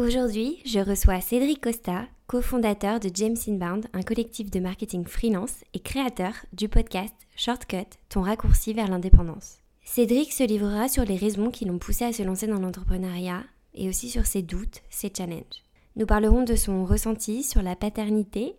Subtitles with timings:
[0.00, 5.78] Aujourd'hui, je reçois Cédric Costa, cofondateur de James Inbound, un collectif de marketing freelance et
[5.78, 9.58] créateur du podcast Shortcut, ton raccourci vers l'indépendance.
[9.84, 13.44] Cédric se livrera sur les raisons qui l'ont poussé à se lancer dans l'entrepreneuriat
[13.74, 15.66] et aussi sur ses doutes, ses challenges.
[15.96, 18.56] Nous parlerons de son ressenti sur la paternité,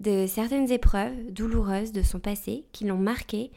[0.00, 3.52] de certaines épreuves douloureuses de son passé qui l'ont marqué,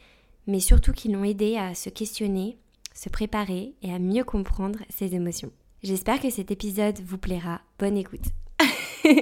[0.46, 2.56] mais surtout qui l'ont aidé à se questionner,
[2.94, 5.50] se préparer et à mieux comprendre ses émotions.
[5.86, 7.60] J'espère que cet épisode vous plaira.
[7.78, 8.24] Bonne écoute.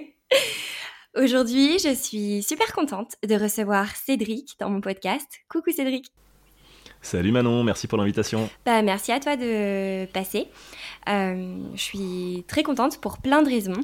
[1.15, 5.27] Aujourd'hui, je suis super contente de recevoir Cédric dans mon podcast.
[5.51, 6.07] Coucou Cédric.
[7.03, 8.49] Salut Manon, merci pour l'invitation.
[8.65, 10.49] Bah, merci à toi de passer.
[11.11, 13.83] Euh, je suis très contente pour plein de raisons.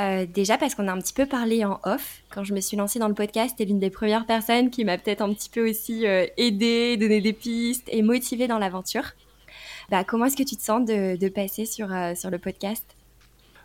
[0.00, 2.22] Euh, déjà parce qu'on a un petit peu parlé en off.
[2.30, 4.96] Quand je me suis lancée dans le podcast, tu l'une des premières personnes qui m'a
[4.96, 9.12] peut-être un petit peu aussi euh, aidée, donné des pistes et motivée dans l'aventure.
[9.92, 12.82] Bah, comment est-ce que tu te sens de, passer sur, euh, sur le podcast?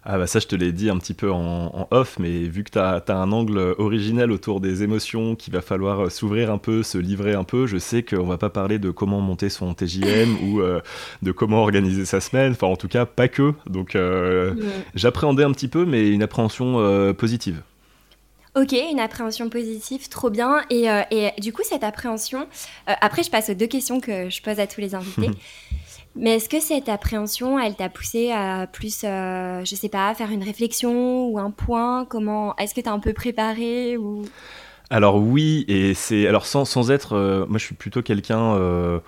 [0.04, 2.72] Ah bah ça je te l'ai dit un petit peu en, off, mais vu que
[2.72, 6.84] tu as, un angle originel autour des émotions, qu'il va falloir euh, s'ouvrir un peu,
[6.84, 10.36] se livrer un peu, je sais qu'on va pas parler de comment monter son TJM
[10.44, 10.82] ou euh,
[11.22, 13.98] de comment organiser sa semaine, enfin en tout cas pas que, donc
[14.96, 17.62] j'appréhendais un petit peu mais une appréhension positive.
[18.56, 20.64] Ok, une appréhension positive, trop bien.
[20.72, 22.48] Et, et du coup, cette appréhension,
[22.88, 25.30] après, je passe aux deux questions que je pose à tous les invités.
[26.18, 30.32] Mais est-ce que cette appréhension, elle t'a poussé à plus, euh, je sais pas, faire
[30.32, 32.06] une réflexion ou un point?
[32.06, 34.24] Comment Est-ce que tu as un peu préparé ou?
[34.90, 39.00] Alors oui, et c'est alors sans, être, euh, moi je suis plutôt quelqu'un euh,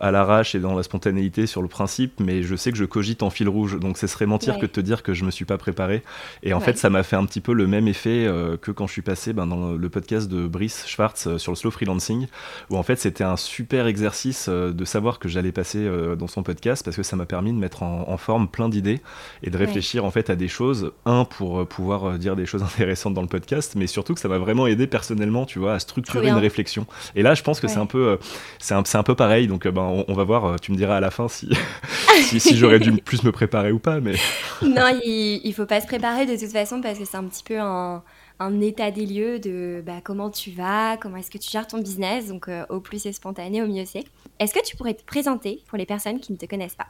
[0.00, 3.22] à l'arrache et dans la spontanéité sur le principe, mais je sais que je cogite
[3.22, 5.44] en fil rouge, donc ce serait mentir que de te dire que je me suis
[5.44, 6.02] pas préparé.
[6.42, 8.86] Et en fait, ça m'a fait un petit peu le même effet euh, que quand
[8.86, 12.26] je suis passé ben, dans le podcast de Brice Schwartz euh, sur le slow freelancing,
[12.70, 15.88] où en fait c'était un super exercice de savoir que j'allais passer
[16.18, 19.00] dans son podcast parce que ça m'a permis de mettre en, forme plein d'idées
[19.42, 20.92] et de réfléchir en fait à des choses.
[21.04, 24.38] Un pour pouvoir dire des choses intéressantes dans le podcast, mais surtout que ça m'a
[24.38, 26.86] vraiment aidé personnellement, tu vois, à structurer une réflexion.
[27.14, 28.18] Et là, je pense que c'est un peu,
[28.58, 29.46] c'est un, un, peu pareil.
[29.46, 31.48] Donc ben, on, va voir, euh, tu me diras à la fin si,
[32.40, 34.00] si, j'aurais dû plus me préparer ou pas.
[34.00, 34.14] Mais...
[34.62, 37.44] non, il, ne faut pas se préparer de toute façon parce que c'est un petit
[37.44, 38.02] peu un,
[38.60, 42.26] état des lieux de bah, comment tu vas, comment est-ce que tu gères ton business.
[42.26, 44.04] Donc euh, au plus c'est spontané, au mieux c'est.
[44.40, 46.88] Est-ce que tu pourrais te présenter pour les personnes qui ne te connaissent pas?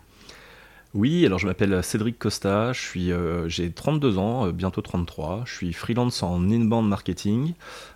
[0.94, 6.22] Oui, alors je m'appelle Cédric Costa, euh, j'ai 32 ans, bientôt 33, je suis freelance
[6.22, 7.52] en inbound marketing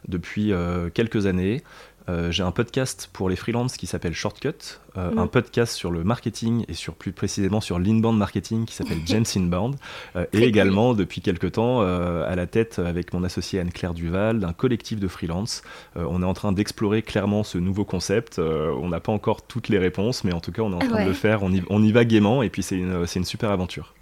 [0.07, 0.53] depuis
[0.93, 1.63] quelques années.
[2.09, 5.29] Euh, j'ai un podcast pour les freelances qui s'appelle Shortcut, euh, un mm.
[5.29, 9.77] podcast sur le marketing et sur plus précisément sur l'inbound marketing qui s'appelle James Inbound,
[10.17, 14.53] euh, et également depuis quelques temps à la tête avec mon associé Anne-Claire Duval d'un
[14.53, 15.63] collectif de freelance.
[15.97, 18.39] on est en train d'explorer clairement ce nouveau concept.
[18.39, 21.03] on n'a pas encore toutes les réponses, mais en tout cas on est en train
[21.03, 21.43] de le faire.
[21.43, 23.95] On y, on y va gaiement et puis c'est une, une super aventure.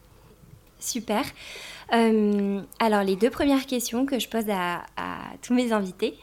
[0.78, 1.24] Super.
[1.90, 6.14] alors les deux premières questions que je pose à, à tous mes invités.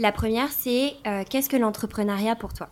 [0.00, 2.70] La première, c'est euh, qu'est-ce que l'entrepreneuriat pour toi?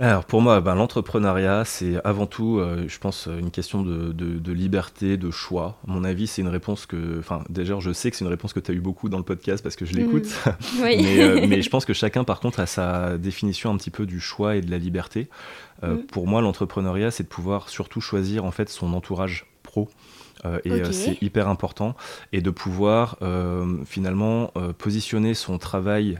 [0.00, 5.16] Alors pour moi, ben, l'entrepreneuriat, c'est avant tout, euh, je pense, une question de, liberté,
[5.16, 5.78] de choix.
[5.86, 8.52] À mon avis, c'est une réponse que, enfin, déjà, je sais que c'est une réponse
[8.52, 10.26] que tu as eu beaucoup dans le podcast parce que je l'écoute.
[10.44, 10.50] Mm.
[10.82, 14.18] Euh, mais, je pense que chacun, par contre, a sa définition un petit peu du
[14.18, 15.28] choix et de la liberté.
[15.84, 15.98] Mm.
[16.10, 19.88] Pour moi, l'entrepreneuriat, c'est de pouvoir surtout choisir en fait son entourage pro.
[20.44, 21.94] Euh, et euh, c'est hyper important.
[22.32, 26.18] Et de pouvoir euh, finalement positionner son travail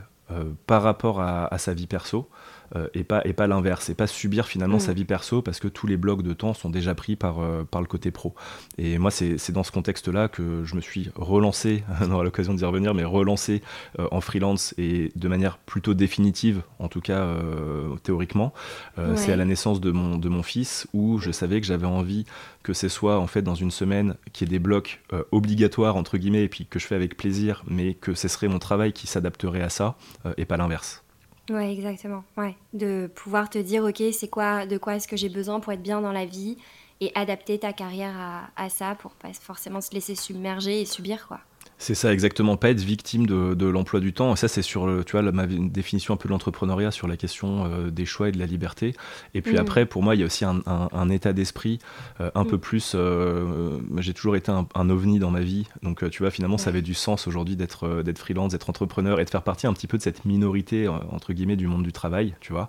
[0.69, 2.29] par rapport à, sa vie perso.
[2.77, 4.81] Euh, et pas, et pas l'inverse, et pas subir finalement mm.
[4.81, 7.65] sa vie perso parce que tous les blocs de temps sont déjà pris par, euh,
[7.69, 8.35] par le côté pro.
[8.79, 12.65] Et moi, c'est dans ce contexte-là que je me suis relancé, on aura l'occasion d'y
[12.65, 13.61] revenir, mais relancé
[13.99, 17.29] euh, en freelance et de manière plutôt définitive, en tout cas
[18.03, 18.53] théoriquement.
[19.17, 22.25] C'est à la naissance de mon, de mon fils où je savais que j'avais envie
[22.63, 25.01] que ce soit en fait dans une semaine qui est des blocs
[25.33, 28.59] obligatoires entre guillemets et puis que je fais avec plaisir, mais que ce serait mon
[28.59, 29.97] travail qui s'adapterait à ça
[30.37, 31.03] et pas l'inverse.
[31.49, 32.25] Ouais, exactement.
[32.37, 35.73] Ouais, de pouvoir te dire, ok, c'est quoi, de quoi est-ce que j'ai besoin pour
[35.73, 36.57] être bien dans la vie
[37.01, 41.27] et adapter ta carrière à, à ça pour pas forcément se laisser submerger et subir,
[41.27, 41.41] quoi.
[41.81, 44.37] C'est ça exactement, pas être victime de, l'emploi du temps.
[44.37, 47.91] ça, c'est sur, tu vois, ma définition un peu de l'entrepreneuriat sur la question euh,
[47.91, 48.95] des choix et de la liberté.
[49.33, 49.61] Et puis mm.
[49.61, 51.79] après, pour moi, il y a aussi un, état d'esprit
[52.21, 52.61] euh, un peu mm.
[52.61, 52.93] plus.
[52.95, 56.83] Euh, j'ai toujours été un, ovni dans ma vie, donc tu vois, finalement, ça avait
[56.83, 59.97] du sens aujourd'hui d'être d'être freelance, d'être entrepreneur et de faire partie un petit peu
[59.97, 62.69] de cette minorité entre guillemets du monde du travail, tu vois.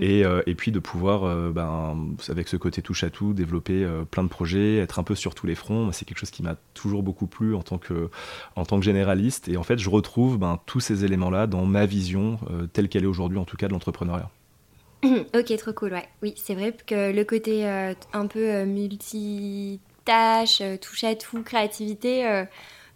[0.00, 4.28] Et, et, puis de pouvoir, ben, avec ce côté touche à tout, développer plein de
[4.28, 5.92] projets, être un peu sur tous les fronts.
[5.92, 8.10] C'est quelque chose qui m'a toujours beaucoup plu en tant que
[8.56, 9.48] en tant que généraliste.
[9.48, 13.04] Et en fait, je retrouve ben, tous ces éléments-là dans ma vision euh, telle qu'elle
[13.04, 14.30] est aujourd'hui, en tout cas, de l'entrepreneuriat.
[15.04, 15.94] ok, trop cool.
[16.22, 22.22] Oui, c'est vrai que le côté euh, un peu euh, multitâche, touche à tout, créativité,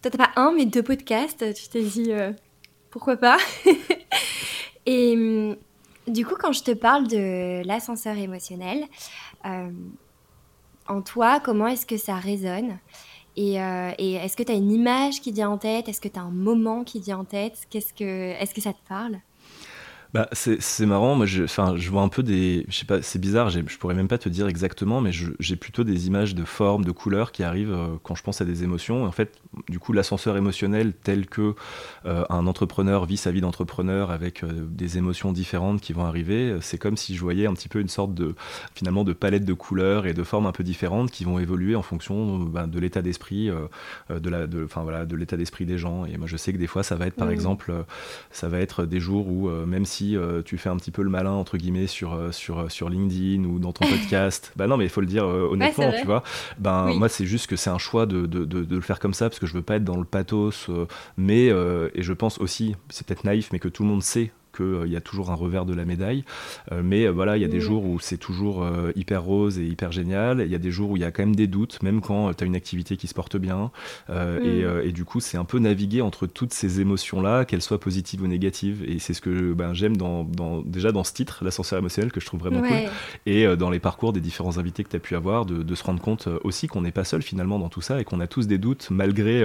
[0.03, 2.11] toi, t'as pas un, mais deux podcasts, tu t'es dit
[2.91, 3.39] pourquoi pas?
[4.87, 5.57] Et hum,
[6.07, 8.85] du coup, quand je te parle de l'ascenseur émotionnel,
[10.87, 12.79] en toi, comment est-ce que ça résonne?
[13.39, 15.89] Euh, et, est-ce que tu as une image qui vient en tête?
[15.89, 17.67] Est-ce que tu as un moment qui vient en tête?
[17.71, 19.19] Qu'est-ce que, Est-ce que ça te parle?
[20.15, 22.67] Bah, c'est marrant, moi je, je vois un peu des.
[22.69, 25.83] Je sais pas, c'est bizarre, je pourrais même pas te dire exactement, mais j'ai plutôt
[25.83, 29.05] des images de formes, de couleurs qui arrivent euh, quand je pense à des émotions.
[29.07, 29.33] En fait,
[29.69, 31.57] du coup, l'ascenseur émotionnel tel que
[32.07, 36.59] euh, un entrepreneur vit sa vie d'entrepreneur avec euh, des émotions différentes qui vont arriver,
[36.61, 38.37] c'est comme si je voyais un petit peu une sorte de
[38.77, 41.83] finalement de palette de couleurs et de formes un peu différentes qui vont évoluer en
[41.83, 43.51] fonction ben, de l'état d'esprit
[44.11, 46.05] de la, de, enfin voilà, de l'état d'esprit des gens.
[46.05, 47.33] Et moi, je sais que des fois, ça va être par mmh.
[47.33, 47.85] exemple,
[48.31, 51.11] ça va être des jours où même si euh, tu fais un petit peu le
[51.11, 54.53] malin entre guillemets sur euh, sur euh, sur LinkedIn ou dans ton podcast.
[54.57, 56.23] bah non, mais il faut le dire honnêtement, tu vois.
[56.59, 59.29] Ben moi c'est juste que c'est un choix de, de, de, le faire comme ça
[59.29, 60.71] parce que je veux pas être dans le pathos,
[61.17, 64.65] mais et je pense aussi, c'est peut-être naïf, mais que tout le monde sait qu'il
[64.65, 66.25] euh, y a toujours un revers de la médaille.
[66.73, 68.67] Euh, mais euh, voilà, il y a des jours où c'est toujours
[68.97, 70.43] hyper rose et hyper génial.
[70.45, 72.33] Il y a des jours où il y a quand même des doutes, même quand
[72.35, 73.71] tu as une activité qui se porte bien.
[74.11, 78.27] et, du coup, c'est un peu naviguer entre toutes ces émotions-là, qu'elles soient positives ou
[78.27, 78.85] négatives.
[78.87, 80.25] Et c'est ce que ben, j'aime dans,
[80.65, 82.91] déjà dans ce titre, l'ascenseur émotionnel, que je trouve vraiment cool.
[83.27, 86.01] Et dans les parcours des différents invités que tu as pu avoir, de, se rendre
[86.01, 88.59] compte aussi qu'on n'est pas seul finalement dans tout ça et qu'on a tous des
[88.59, 89.45] doutes, malgré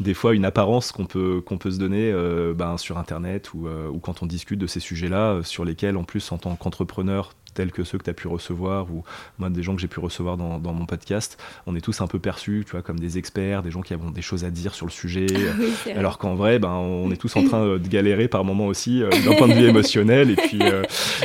[0.00, 2.12] des fois une apparence qu'on peut, qu'on peut se donner
[2.54, 6.04] ben, sur Internet ou, ou quand on discute de ces sujets-là, euh, sur lesquels, en
[6.04, 9.02] plus, en tant qu'entrepreneur, tels que ceux que tu as pu recevoir, ou
[9.38, 12.20] moi, des gens que j'ai pu recevoir dans, mon podcast, on est tous un peu
[12.20, 14.86] perçus, tu vois, comme des experts, des gens qui ont des choses à dire sur
[14.86, 15.26] le sujet,
[15.96, 19.02] alors qu'en vrai, ben, on est tous en train euh, de galérer par moments aussi,
[19.02, 20.60] euh, d'un point de vue émotionnel, et puis,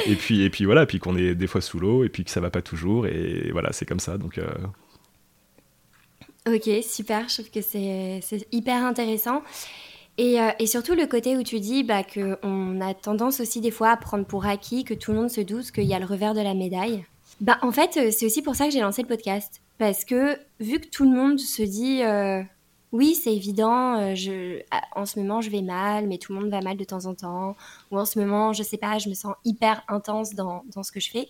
[0.07, 2.31] et puis, et puis voilà, puis qu'on est des fois sous l'eau, et puis que
[2.31, 4.39] ça va pas toujours, et voilà, c'est comme ça, donc...
[6.47, 9.43] Ok, super, je trouve que c'est hyper intéressant.
[10.19, 13.91] Euh, et, surtout le côté où tu dis bah, qu'on a tendance aussi des fois
[13.91, 16.33] à prendre pour acquis que tout le monde se doute qu'il y a le revers
[16.33, 17.05] de la médaille.
[17.39, 19.61] Bah, en fait, euh, c'est aussi pour ça que j'ai lancé le podcast.
[19.77, 22.43] Parce que vu que tout le monde se dit euh,
[22.91, 24.61] oui, c'est évident, je,
[24.95, 27.15] en ce moment je vais mal, mais tout le monde va mal de temps en
[27.15, 27.55] temps.
[27.89, 30.91] Ou en ce moment, je sais pas, je me sens hyper intense dans, dans ce
[30.91, 31.29] que je fais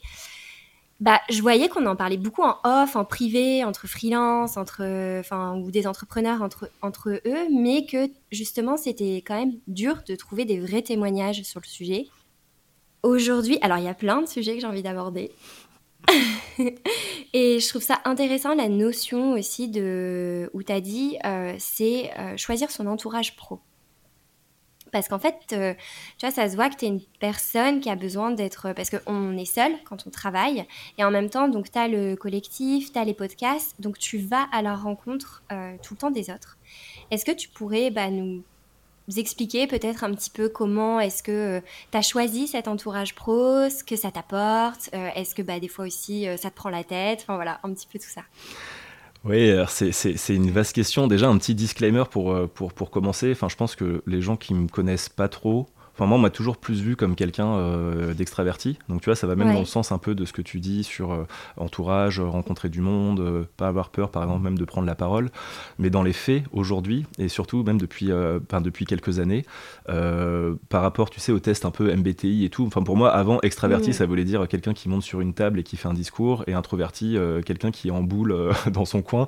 [1.02, 4.84] bah, je voyais qu'on en parlait beaucoup en off, en privé, entre freelance, entre,
[5.20, 10.16] enfin, ou des entrepreneurs entre, entre eux, mais que justement, c'était quand même dur de
[10.16, 12.08] trouver des vrais témoignages sur le sujet.
[13.02, 15.32] Aujourd'hui, alors il y a plein de sujets que j'ai envie d'aborder.
[17.34, 22.12] et je trouve ça intéressant la notion aussi de où tu as dit euh, c'est
[22.20, 23.60] euh, choisir son entourage pro.
[24.92, 25.74] Parce qu'en fait, euh,
[26.18, 28.74] tu vois, ça se voit que tu es une personne qui a besoin d'être...
[28.74, 30.66] Parce qu'on est seul quand on travaille.
[30.98, 33.80] Et en même temps, donc, tu as le collectif, tu as les podcasts.
[33.80, 36.58] Donc, tu vas à la rencontre euh, tout le temps des autres.
[37.10, 38.44] Est-ce que tu pourrais bah, nous
[39.18, 43.70] expliquer peut-être un petit peu comment est-ce que euh, tu as choisi cet entourage pro,
[43.70, 47.20] ce que ça t'apporte Est-ce que bah, des fois aussi, ça te prend la tête?
[47.24, 48.24] Enfin, voilà, un petit peu tout ça.
[49.24, 51.08] Oui, c'est une vaste question.
[51.08, 53.32] Déjà, un petit disclaimer pour, euh, pour, pour commencer.
[53.32, 55.68] Enfin, je pense que les gens qui me connaissent pas trop,
[56.08, 58.78] moi, on m'a toujours plus vu comme quelqu'un euh, d'extraverti.
[58.90, 60.60] Donc, tu vois, ça va même dans le sens un peu de ce que tu
[60.60, 61.28] dis sur euh,
[61.58, 65.30] entourage, rencontrer du monde, pas avoir peur, par exemple, même de prendre la parole.
[65.80, 69.46] Mais dans les faits, aujourd'hui, et surtout même depuis, depuis quelques années,
[69.86, 73.40] par rapport, tu sais, au test un peu MBTI et tout, enfin, pour moi, avant,
[73.42, 76.44] extraverti, ça voulait dire quelqu'un qui monte sur une table et qui fait un discours,
[76.48, 79.28] et introverti, quelqu'un qui est en boule dans son coin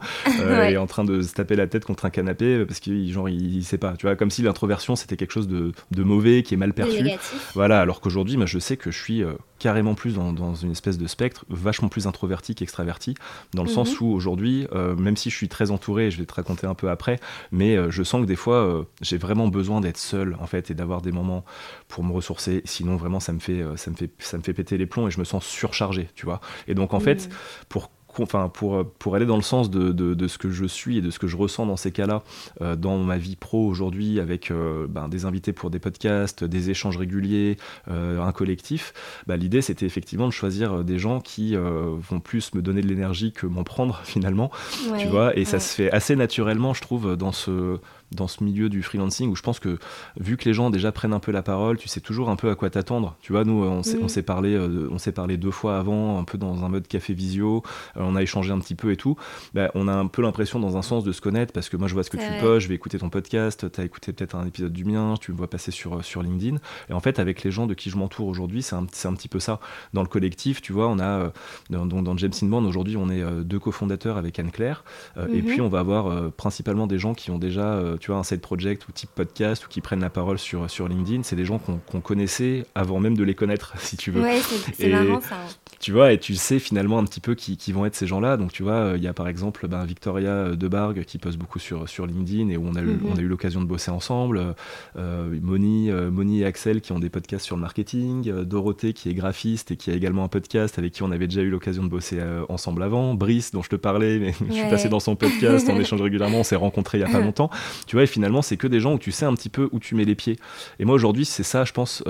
[0.67, 3.63] et en train de se taper la tête contre un canapé parce qu'il genre, il,
[3.63, 3.93] sait pas.
[3.97, 7.09] Tu vois, comme si l'introversion, c'était quelque chose de, de mauvais, qui est mal perçu.
[7.53, 11.07] Voilà, alors qu'aujourd'hui, je sais que je suis euh, carrément plus dans, une espèce de
[11.07, 13.15] spectre, vachement plus introverti qu'extraverti,
[13.53, 14.07] dans le sens mhm.
[14.07, 16.89] où aujourd'hui, euh, même si je suis très entouré, je vais te raconter un peu
[16.89, 17.19] après,
[17.51, 20.73] mais euh, je sens que des fois, j'ai vraiment besoin d'être seul, en fait, et
[20.73, 21.43] d'avoir des moments
[21.87, 22.61] pour me ressourcer.
[22.65, 25.11] Sinon, vraiment, ça me fait, ça me fait, ça me fait péter les plombs et
[25.11, 26.41] je me sens surchargé, tu vois.
[26.67, 27.33] Et donc, en fait, mhm.
[27.69, 27.91] pour
[28.21, 31.09] enfin pour, pour aller dans le sens de, de, ce que je suis et de
[31.09, 32.23] ce que je ressens dans ces cas-là,
[32.61, 36.69] euh, dans ma vie pro aujourd'hui, avec euh, ben, des invités pour des podcasts, des
[36.69, 37.57] échanges réguliers,
[37.89, 38.93] euh, un collectif,
[39.27, 43.31] bah, l'idée c'était effectivement de choisir des gens qui vont plus me donner de l'énergie
[43.31, 44.51] que m'en prendre finalement,
[44.97, 47.79] tu vois, et ça se fait assez naturellement, je trouve, dans ce
[48.11, 49.77] dans ce milieu du freelancing où je pense que
[50.19, 52.49] vu que les gens déjà prennent un peu la parole, tu sais toujours un peu
[52.49, 53.15] à quoi t'attendre.
[53.21, 56.37] Tu vois, nous, on s'est parlé, euh, on s'est parlé deux fois avant, un peu
[56.37, 57.63] dans un mode café visio.
[57.97, 59.15] Euh, on a échangé un petit peu et tout.
[59.53, 61.87] Bah, on a un peu l'impression dans un sens de se connaître parce que moi,
[61.87, 64.35] je vois ce que tu postes, je vais écouter ton podcast, tu as écouté peut-être
[64.35, 66.57] un épisode du mien, tu me vois passer sur, sur LinkedIn.
[66.89, 69.29] Et en fait, avec les gens de qui je m'entoure aujourd'hui, c'est un, un, petit
[69.29, 69.59] peu ça.
[69.93, 71.29] Dans le collectif, tu vois, on a, euh,
[71.69, 74.83] dans, dans James Inbound, aujourd'hui, on est deux cofondateurs avec Anne-Claire.
[75.17, 75.43] Et mm-hmm.
[75.43, 78.85] puis, on va avoir principalement des gens qui ont déjà tu vois, un side project
[78.89, 82.01] ou type podcast ou qui prennent la parole sur, sur LinkedIn, c'est des gens qu'on
[82.01, 84.21] connaissait avant même de les connaître, si tu veux.
[84.21, 84.41] Ouais,
[84.77, 85.37] c'est marrant ça.
[85.83, 88.37] Tu vois, et tu sais finalement un petit peu qui, qui vont être ces gens-là.
[88.37, 91.59] Donc tu vois, euh, il y a par exemple ben, Victoria Debargue qui poste beaucoup
[91.59, 93.19] sur, sur LinkedIn et où on a, eu, mhm.
[93.19, 94.55] eu l'occasion de bosser ensemble.
[94.95, 98.29] Euh, Moni, euh, Moni et Axel qui ont des podcasts sur le marketing.
[98.29, 101.27] Euh, Dorothée qui est graphiste et qui a également un podcast avec qui on avait
[101.27, 103.13] déjà eu l'occasion de bosser ensemble avant.
[103.13, 106.39] Brice dont je te parlais, mais je suis passé dans son podcast, on échange régulièrement,
[106.39, 107.49] on s'est rencontrés il y a pas longtemps.
[107.87, 109.79] Tu vois, et finalement c'est que des gens où tu sais un petit peu où
[109.79, 110.37] tu mets les pieds.
[110.79, 112.05] Et moi aujourd'hui, c'est ça, je pense,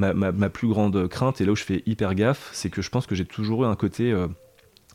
[0.00, 2.82] euh, ma, ma, plus grande crainte, et là où je fais hyper gaffe, c'est que
[2.82, 4.28] je pense que j'ai toujours eu un côté euh,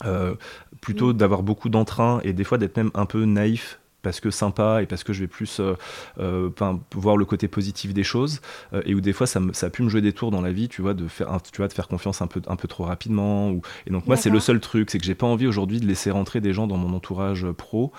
[0.04, 0.34] euh,
[0.80, 1.16] plutôt mm.
[1.16, 4.86] d'avoir beaucoup d'entrain et des fois d'être même un peu naïf parce que sympa et
[4.86, 5.60] parce que je vais plus
[6.94, 8.40] voir le côté positif des choses
[8.84, 10.68] et où des fois ça, ça, a pu me jouer des tours dans la vie
[10.68, 13.50] tu vois de faire tu vois de faire confiance un peu un peu trop rapidement
[13.50, 13.60] ou...
[13.88, 16.12] et donc moi c'est le seul truc c'est que j'ai pas envie aujourd'hui de laisser
[16.12, 17.92] rentrer des gens dans mon entourage pro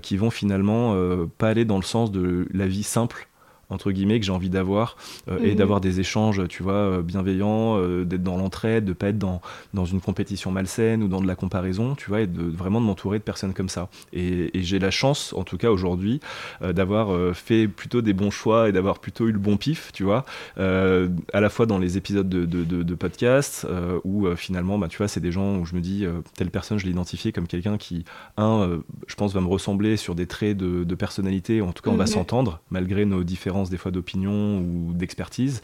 [0.00, 0.96] qui vont finalement
[1.36, 3.28] pas aller dans le sens de la vie simple
[3.72, 4.96] entre guillemets que j'ai envie d'avoir
[5.28, 5.56] euh, et mhm.
[5.56, 9.40] d'avoir des échanges tu vois euh, bienveillants euh, d'être dans l'entraide de pas être dans,
[9.74, 12.86] dans une compétition malsaine ou dans de la comparaison tu vois et de vraiment de
[12.86, 16.20] m'entourer de personnes comme ça et, j'ai la chance en tout cas aujourd'hui
[16.60, 20.24] d'avoir fait plutôt des bons choix et d'avoir plutôt eu le bon pif tu vois
[20.56, 23.66] à la fois dans les épisodes de, de, de, podcast
[24.04, 26.04] où finalement bah, tu vois c'est des gens où je me dis
[26.36, 28.04] telle personne je l'ai comme quelqu'un qui
[28.36, 31.96] un je pense va me ressembler sur des traits de, personnalité en tout cas on
[31.96, 32.10] va mhm.
[32.10, 35.62] s'entendre malgré nos différences des fois d'opinion ou d'expertise,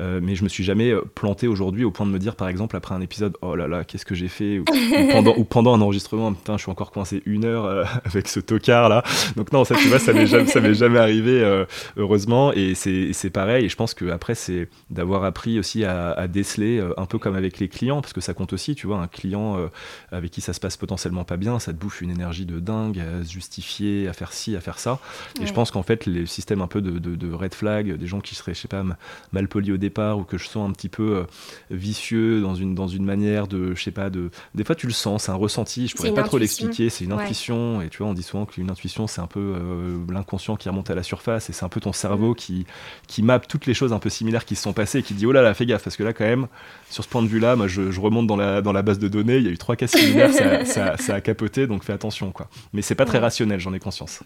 [0.00, 2.48] euh, mais je me suis jamais euh, planté aujourd'hui au point de me dire par
[2.48, 4.64] exemple après un épisode oh là là qu'est-ce que j'ai fait ou,
[5.12, 8.40] pendant, ou pendant un enregistrement putain je suis encore coincé une heure euh, avec ce
[8.40, 9.02] tocard là.
[9.36, 11.64] Donc non ça tu vois ça m'est jamais, ça m'est jamais arrivé
[11.96, 12.52] heureusement.
[12.52, 13.66] Et c'est pareil.
[13.66, 17.58] Et je pense que après c'est d'avoir appris aussi à, déceler un peu comme avec
[17.58, 19.56] les clients parce que ça compte aussi tu vois un client
[20.12, 23.00] avec qui ça se passe potentiellement pas bien ça te bouffe une énergie de dingue
[23.00, 24.98] à se justifier à faire ci à faire ça.
[25.40, 28.06] Et je pense qu'en fait les systèmes un peu de, de, de red flag, des
[28.06, 28.84] gens qui seraient, je sais pas,
[29.32, 31.24] mal polis au départ ou que je sens un petit peu euh,
[31.70, 34.30] vicieux dans une, dans une manière de, je sais pas, de.
[34.54, 37.12] Des fois, tu le sens, c'est un ressenti, je pourrais pas trop l'expliquer, c'est une
[37.12, 37.80] intuition.
[37.82, 40.90] Et tu vois, on dit souvent qu'une intuition, c'est un peu euh, l'inconscient qui remonte
[40.90, 42.36] à la surface et c'est un peu ton cerveau mm.
[42.36, 42.66] qui,
[43.06, 45.26] qui mappe toutes les choses un peu similaires qui se sont passées et qui dit
[45.26, 46.48] oh là là, fais gaffe, parce que là, quand même,
[46.90, 49.36] sur ce point de vue-là, moi, je, remonte dans la, dans la base de données,
[49.36, 50.32] il y a eu trois cas similaires,
[50.66, 52.48] ça, ça, a capoté, donc fais attention, quoi.
[52.72, 54.20] Mais c'est pas très rationnel, j'en ai conscience.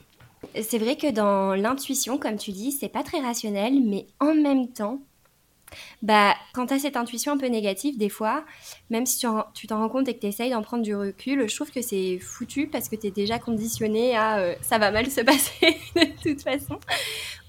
[0.61, 4.69] C'est vrai que dans l'intuition, comme tu dis, c'est pas très rationnel, mais en même
[4.69, 5.01] temps,
[6.03, 8.45] bah, quand tu cette intuition un peu négative, des fois,
[8.91, 11.55] même si tu t'en rends compte et que tu essayes d'en prendre du recul, je
[11.55, 15.07] trouve que c'est foutu parce que tu es déjà conditionné à euh, ça va mal
[15.11, 16.79] se passer de toute façon,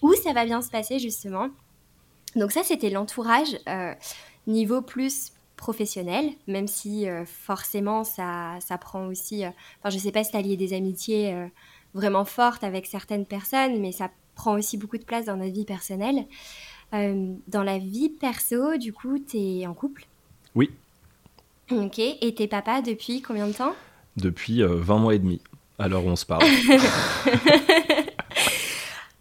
[0.01, 1.49] ou ça va bien se passer justement.
[2.35, 3.93] Donc ça, c'était l'entourage euh,
[4.47, 9.43] niveau plus professionnel, même si euh, forcément ça, ça prend aussi...
[9.79, 11.35] Enfin, je sais pas si tu lié des amitiés
[11.93, 15.65] vraiment forte avec certaines personnes, mais ça prend aussi beaucoup de place dans notre vie
[15.65, 16.25] personnelle.
[16.93, 20.05] Euh, dans la vie perso, du coup, tu es en couple?
[20.55, 20.69] Oui.
[21.71, 23.73] Ok, et t'es papa depuis combien de temps?
[24.17, 25.41] Depuis 20 euh, mois et demi,
[25.79, 26.43] alors on se parle.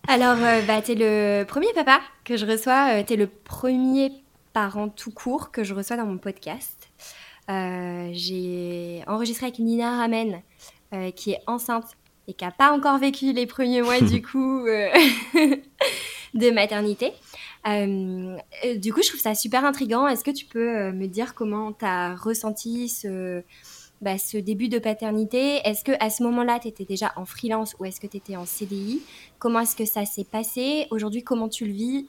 [0.08, 4.12] alors, euh, bah, tu es le premier papa que je reçois, tu es le premier
[4.52, 6.90] parent tout court que je reçois dans mon podcast.
[7.48, 10.40] J'ai enregistré avec Nina Ramen,
[11.14, 11.96] qui est enceinte
[12.28, 14.88] et qui n'a pas encore vécu les premiers mois du coup euh,
[16.34, 17.12] de maternité.
[17.66, 20.06] Euh, euh, du coup, je trouve ça super intriguant.
[20.06, 23.42] Est-ce que tu peux me dire comment tu as ressenti ce,
[24.00, 25.60] bah, ce début de paternité?
[25.64, 28.36] Est-ce que à ce moment-là, tu étais déjà en freelance ou est-ce que tu étais
[28.36, 29.02] en CDI
[29.38, 30.86] Comment est-ce que ça s'est passé?
[30.90, 32.06] Aujourd'hui, comment tu le vis?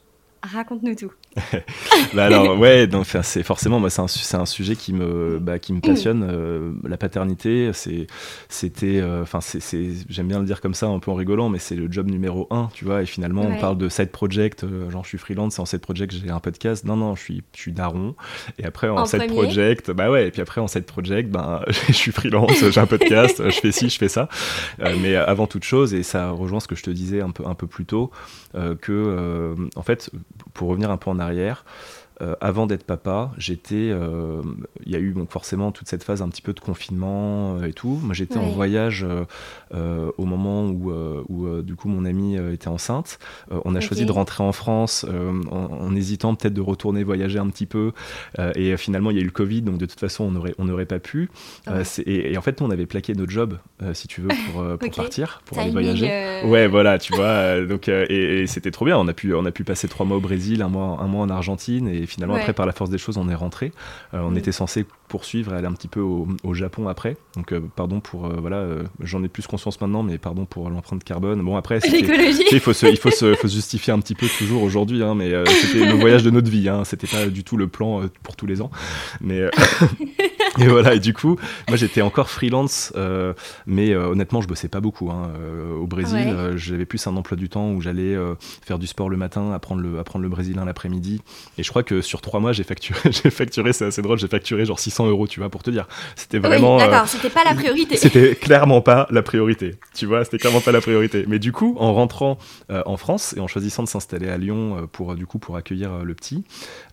[0.52, 1.12] Raconte-nous tout.
[2.14, 5.72] bah alors ouais, donc c'est forcément moi c'est un, un, sujet qui me bah, qui
[5.72, 6.24] me passionne.
[6.28, 8.06] Euh, la paternité, c'est
[8.48, 9.60] c'était euh, enfin c'est
[10.08, 12.46] j'aime bien le dire comme ça un peu en rigolant, mais c'est le job numéro
[12.50, 13.02] un, tu vois.
[13.02, 15.80] Et finalement on parle de side project, euh, genre je suis freelance, et en side
[15.80, 16.84] project j'ai un podcast.
[16.84, 18.14] Non non, je suis je suis daron.
[18.58, 20.28] Et après en, side project, bah ouais.
[20.28, 23.72] Et puis après en side project, ben je suis freelance, j'ai un podcast, je fais
[23.72, 24.28] ci, je fais ça.
[25.00, 27.54] mais avant toute chose, et ça rejoint ce que je te disais un peu un
[27.54, 28.10] peu plus tôt,
[28.52, 30.10] que en fait
[30.52, 31.64] pour revenir un peu en arrière,
[32.22, 33.90] euh, avant d'être papa, j'étais.
[33.90, 34.40] Euh,
[34.86, 37.66] il y a eu donc forcément toute cette phase un petit peu de confinement euh,
[37.66, 37.98] et tout.
[38.02, 39.04] Moi, j'étais en voyage
[39.72, 40.92] au moment où,
[41.28, 43.18] où du coup, mon amie était enceinte.
[43.50, 45.04] on a choisi de rentrer en France
[45.50, 47.92] en, hésitant peut-être de retourner voyager un petit peu.
[48.54, 50.68] et finalement, il y a eu le Covid, donc de toute façon, on n'aurait on
[50.68, 51.30] aurait pas pu.
[52.06, 53.58] Et, en fait, nous, on avait plaqué notre job,
[53.92, 56.42] si tu veux, pour, pour partir, pour aller voyager.
[56.44, 57.60] Ouais, voilà, tu vois.
[57.62, 58.98] donc, et, et c'était trop bien.
[58.98, 61.24] On a pu, on a pu passer trois mois au Brésil, un mois, un mois
[61.24, 63.72] en Argentine et et finalement, après, par la force des choses, on est rentré.
[64.12, 64.38] Euh, on mm.
[64.38, 67.16] était censé poursuivre et aller un petit peu au, Japon après.
[67.36, 68.26] Donc, euh, pardon pour.
[68.26, 68.66] Euh, voilà,
[69.00, 71.42] j'en ai plus conscience maintenant, mais pardon pour l'empreinte carbone.
[71.42, 75.02] Bon, après, il faut, se, il faut, se, faut justifier un petit peu toujours aujourd'hui,
[75.02, 76.68] hein, mais c'était le voyage de notre vie.
[76.68, 78.70] Hein, c'était pas du tout le plan pour tous les ans.
[79.20, 79.42] Mais.
[80.58, 81.36] et voilà, et du coup,
[81.68, 82.92] moi j'étais encore freelance,
[83.66, 85.10] mais honnêtement, je bossais pas beaucoup.
[85.10, 85.30] Hein,
[85.80, 88.16] au Brésil, j'avais plus un emploi du temps où j'allais
[88.64, 91.20] faire du sport le matin, apprendre le, apprendre le brésilien l'après-midi.
[91.58, 94.28] Et je crois que sur trois mois, j'ai facturé, j'ai facturé, c'est assez drôle, j'ai
[94.28, 95.86] facturé genre 600 euros, tu vois, pour te dire.
[96.16, 96.78] C'était vraiment.
[96.78, 97.96] d'accord, euh, c'était pas la priorité.
[97.96, 101.24] C'était clairement pas la priorité, tu vois, c'était clairement pas la priorité.
[101.28, 102.38] Mais du coup, en rentrant
[102.70, 105.56] euh, en France et en choisissant de s'installer à Lyon euh, pour du coup pour
[105.56, 106.44] accueillir le petit,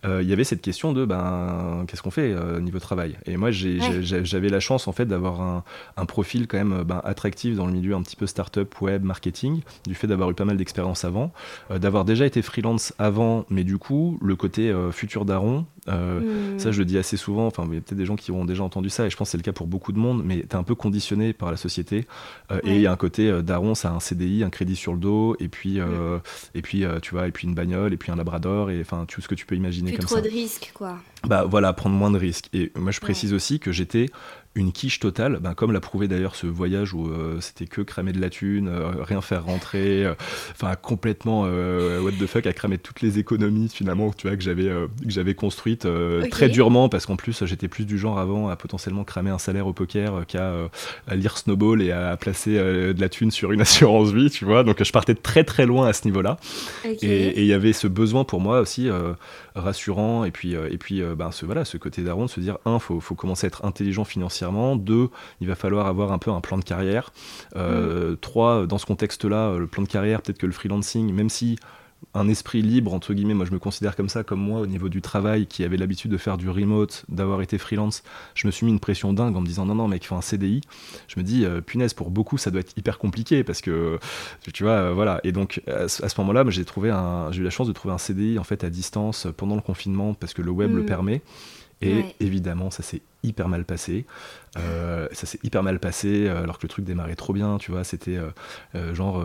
[0.03, 3.17] il y avait cette question de ben qu'est-ce qu'on fait niveau travail?
[3.25, 5.63] Et moi, j'avais la chance en fait d'avoir un,
[5.97, 9.61] un, profil quand même ben, attractif dans le milieu un petit peu start-up, web, marketing,
[9.85, 11.31] du fait d'avoir eu pas mal d'expérience avant,
[11.69, 15.65] d'avoir déjà été freelance avant, mais du coup, le côté futur daron.
[15.87, 16.59] Euh, hmm.
[16.59, 17.47] Ça, je le dis assez souvent.
[17.47, 19.29] Enfin, il y a peut-être des gens qui ont déjà entendu ça, et je pense
[19.29, 20.21] que c'est le cas pour beaucoup de monde.
[20.23, 22.05] Mais tu es un peu conditionné par la société.
[22.51, 24.75] Euh, et il y a un côté euh, daron, ça a un CDI, un crédit
[24.75, 25.79] sur le dos, et puis,
[26.53, 29.21] et puis tu vois, et puis une bagnole, et puis un labrador, et enfin tout
[29.21, 30.15] ce que tu peux imaginer comme ça.
[30.15, 30.97] trop de risques, quoi.
[31.27, 32.49] Bah voilà, prendre moins de risques.
[32.53, 34.07] Et moi, je précise aussi que j'étais
[34.53, 38.11] une quiche totale, ben, comme l'a prouvé d'ailleurs ce voyage où euh, c'était que cramer
[38.11, 40.13] de la thune, euh, rien faire rentrer, euh,
[40.51, 44.65] enfin complètement what the fuck à cramer toutes les économies finalement tu vois que j'avais
[44.65, 45.87] que j'avais construites
[46.29, 49.67] très durement parce qu'en plus j'étais plus du genre avant à potentiellement cramer un salaire
[49.67, 50.53] au poker qu'à
[51.07, 54.63] à lire Snowball et à placer de la thune sur une assurance vie, tu vois.
[54.63, 56.37] Donc je partais très très loin à ce niveau-là.
[56.83, 58.89] Et il y avait ce besoin pour moi aussi
[59.55, 62.79] rassurant et puis et puis ben, ce voilà ce côté d'Aaron de se dire un
[62.79, 65.09] faut faut commencer à être intelligent financièrement deux,
[65.39, 67.11] il va falloir avoir un peu un plan de carrière.
[67.55, 68.17] Euh, mm.
[68.17, 71.57] Trois, dans ce contexte-là, le plan de carrière, peut-être que le freelancing, même si
[72.13, 74.89] un esprit libre, entre guillemets, moi je me considère comme ça, comme moi au niveau
[74.89, 78.03] du travail, qui avait l'habitude de faire du remote, d'avoir été freelance,
[78.35, 80.21] je me suis mis une pression dingue en me disant non, non, mec, faut un
[80.21, 80.61] CDI.
[81.07, 83.99] Je me dis, euh, punaise, pour beaucoup, ça doit être hyper compliqué parce que,
[84.53, 85.21] tu vois, euh, voilà.
[85.23, 87.97] Et donc, à, ce moment-là, j'ai trouvé un, j'ai eu la chance de trouver un
[87.97, 90.85] CDI en fait à distance pendant le confinement parce que le web le mm.
[90.85, 91.21] permet.
[91.83, 94.05] Et évidemment, ça s'est hyper mal passé.
[94.57, 97.71] Euh, ça s'est hyper mal passé euh, alors que le truc démarrait trop bien, tu
[97.71, 97.85] vois.
[97.85, 98.17] C'était
[98.75, 99.17] euh, genre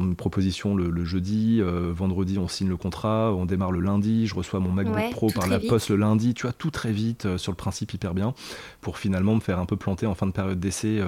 [0.00, 4.60] une proposition le, jeudi, vendredi on signe le contrat, on démarre le lundi, je reçois
[4.60, 7.56] mon MacBook Pro par la poste le lundi, tu vois, tout très vite sur le
[7.56, 8.34] principe hyper bien
[8.80, 11.00] pour finalement me faire un peu planter en fin de période d'essai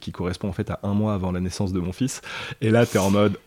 [0.00, 2.22] qui correspond en fait à un mois avant la naissance de mon fils.
[2.60, 3.38] Et là, tu es en mode,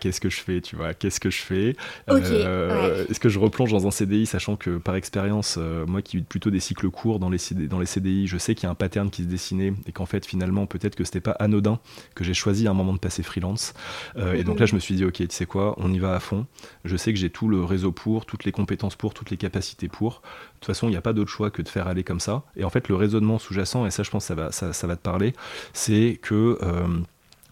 [0.00, 1.76] qu'est-ce que je fais, tu vois, qu'est-ce que je fais?
[2.08, 6.50] Est-ce que je replonge dans un CDI, sachant que par expérience, moi qui ai plutôt
[6.50, 9.10] des cycles courts dans les, dans les CDI, je sais qu'il y a un pattern
[9.10, 11.78] qui se dessinait et qu'en fait finalement peut-être que c'était pas anodin
[12.14, 13.74] que j'ai choisi à un moment de passer freelance.
[14.16, 16.14] Euh, et donc là je me suis dit ok tu sais quoi, on y va
[16.14, 16.46] à fond.
[16.84, 19.88] Je sais que j'ai tout le réseau pour, toutes les compétences pour, toutes les capacités
[19.88, 20.22] pour.
[20.54, 22.42] De toute façon il n'y a pas d'autre choix que de faire aller comme ça.
[22.56, 25.02] Et en fait le raisonnement sous-jacent, et ça je pense ça va, ça va te
[25.02, 25.34] parler,
[25.72, 26.58] c'est que...
[26.62, 26.86] Euh,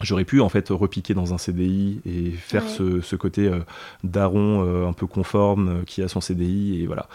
[0.03, 3.59] J'aurais pu en fait repiquer dans un CDI et faire ce, côté euh,
[4.03, 7.07] daron euh, un peu conforme euh, qui a son CDI et voilà.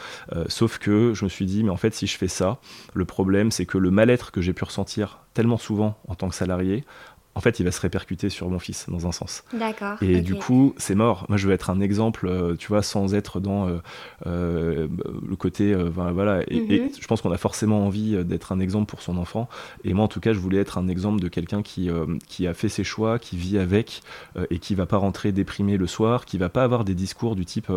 [0.49, 2.59] sauf que je me suis dit mais en fait si je fais ça,
[2.95, 6.35] le problème c'est que le mal-être que j'ai pu ressentir tellement souvent en tant que
[6.35, 6.85] salarié,
[7.39, 9.45] en fait, il va se répercuter sur mon fils dans un sens.
[9.53, 9.97] D'accord.
[10.03, 11.25] Et du coup, c'est mort.
[11.29, 13.79] Moi, je veux être un exemple, euh, tu vois, sans être dans euh,
[14.27, 14.89] euh,
[15.25, 16.43] le côté, voilà.
[16.49, 16.91] Et, mhm.
[17.01, 19.49] je pense qu'on a forcément envie d'être un exemple pour son enfant.
[19.85, 21.89] Et moi, en tout cas, je voulais être un exemple de quelqu'un qui,
[22.27, 24.03] qui a fait ses choix, qui vit avec
[24.51, 27.45] et qui va pas rentrer déprimé le soir, qui va pas avoir des discours du
[27.45, 27.71] type,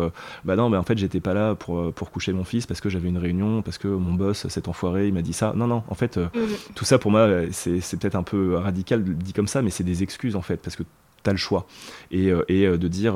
[0.44, 2.88] bah non, mais en fait, j'étais pas là pour, pour coucher mon fils parce que
[2.88, 5.52] j'avais une réunion, parce que mon boss, cet enfoiré, il m'a dit ça.
[5.54, 6.30] Non, non, en fait, mhm.
[6.74, 10.02] tout ça pour moi, c'est peut-être un peu radical dit comme ça mais c'est des
[10.02, 10.84] excuses en fait, parce que
[11.24, 11.66] tu as le choix.
[12.10, 13.14] Et, et de dire,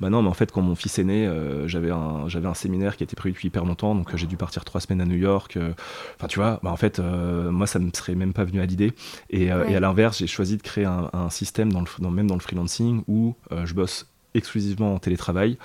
[0.00, 1.30] bah non, mais en fait, quand mon fils est né,
[1.66, 4.62] j'avais un, j'avais un séminaire qui était prévu depuis hyper longtemps, donc j'ai dû partir
[4.64, 5.56] trois semaines à New York.
[6.16, 8.92] Enfin, tu vois, bah, en fait, moi, ça me serait même pas venu à l'idée.
[9.30, 12.34] Et, et à l'inverse, j'ai choisi de créer un, un système, dans le, même dans
[12.34, 15.56] le freelancing, où je bosse exclusivement en télétravail.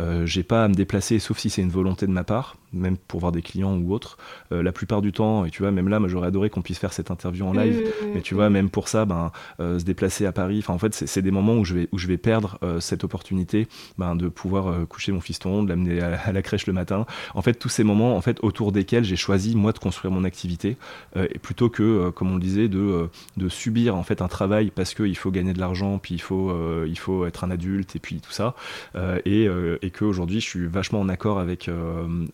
[0.00, 2.96] Euh, j'ai pas à me déplacer, sauf si c'est une volonté de ma part même
[2.96, 4.18] pour voir des clients ou autres.
[4.52, 6.78] Euh, la plupart du temps, et tu vois, même là, moi j'aurais adoré qu'on puisse
[6.78, 8.52] faire cette interview en live, mmh, mais tu vois, mmh.
[8.52, 11.56] même pour ça, ben, euh, se déplacer à Paris, enfin en fait, c'est des moments
[11.56, 15.20] où je vais, où je vais perdre euh, cette opportunité ben, de pouvoir coucher mon
[15.20, 17.06] fiston, de l'amener à, la crèche le matin.
[17.34, 20.24] En fait, tous ces moments, en fait, autour desquels j'ai choisi, moi, de construire mon
[20.24, 20.76] activité,
[21.16, 24.94] et plutôt que, comme on le disait, de, de subir en fait un travail parce
[24.94, 26.52] qu'il faut gagner de l'argent, puis il faut,
[26.86, 28.54] il faut être un adulte, et puis tout ça,
[29.24, 29.48] et,
[29.82, 31.70] et qu'aujourd'hui, je suis vachement en accord avec,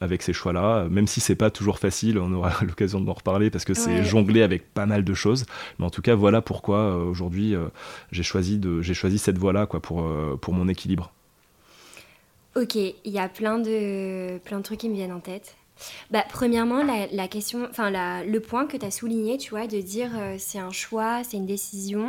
[0.01, 3.50] avec ces choix-là, même si c'est pas toujours facile, on aura l'occasion de m'en reparler
[3.50, 5.44] parce que c'est jonglé avec pas mal de choses.
[5.78, 7.68] Mais en tout cas, voilà pourquoi euh, aujourd'hui euh,
[8.10, 11.12] j'ai choisi, de, j'ai choisi cette voie-là quoi, pour, euh, pour mon équilibre.
[12.56, 15.56] Ok, il y a plein de, plein de trucs qui me viennent en tête.
[16.10, 17.90] Bah, premièrement, la, question, enfin
[18.24, 21.37] le point que tu as souligné, tu vois, de dire euh, c'est un choix, c'est
[21.37, 22.08] une décision.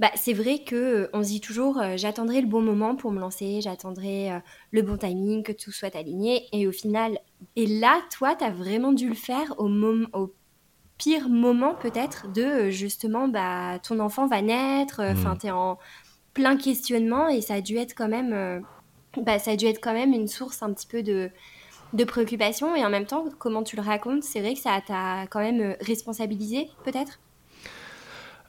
[0.00, 3.12] Bah, c'est vrai que euh, on se dit toujours euh, j'attendrai le bon moment pour
[3.12, 4.30] me lancer, j'attendrai
[4.70, 6.46] le bon timing, que tout soit aligné.
[6.52, 7.18] Et au final,
[7.56, 9.68] et là, toi, tu as vraiment dû le faire au,
[10.12, 10.34] au
[10.98, 15.38] pire moment peut-être de justement, bah, ton enfant va naître, enfin, mmh.
[15.38, 15.78] tu es en
[16.32, 18.64] plein questionnement et ça a dû être quand même,
[19.18, 21.30] bah, ça a dû être quand même une source un petit peu de
[21.92, 25.26] de préoccupation et en même temps, comment tu le racontes, c'est vrai que ça t'a
[25.28, 27.20] quand même euh, responsabilisé, peut-être?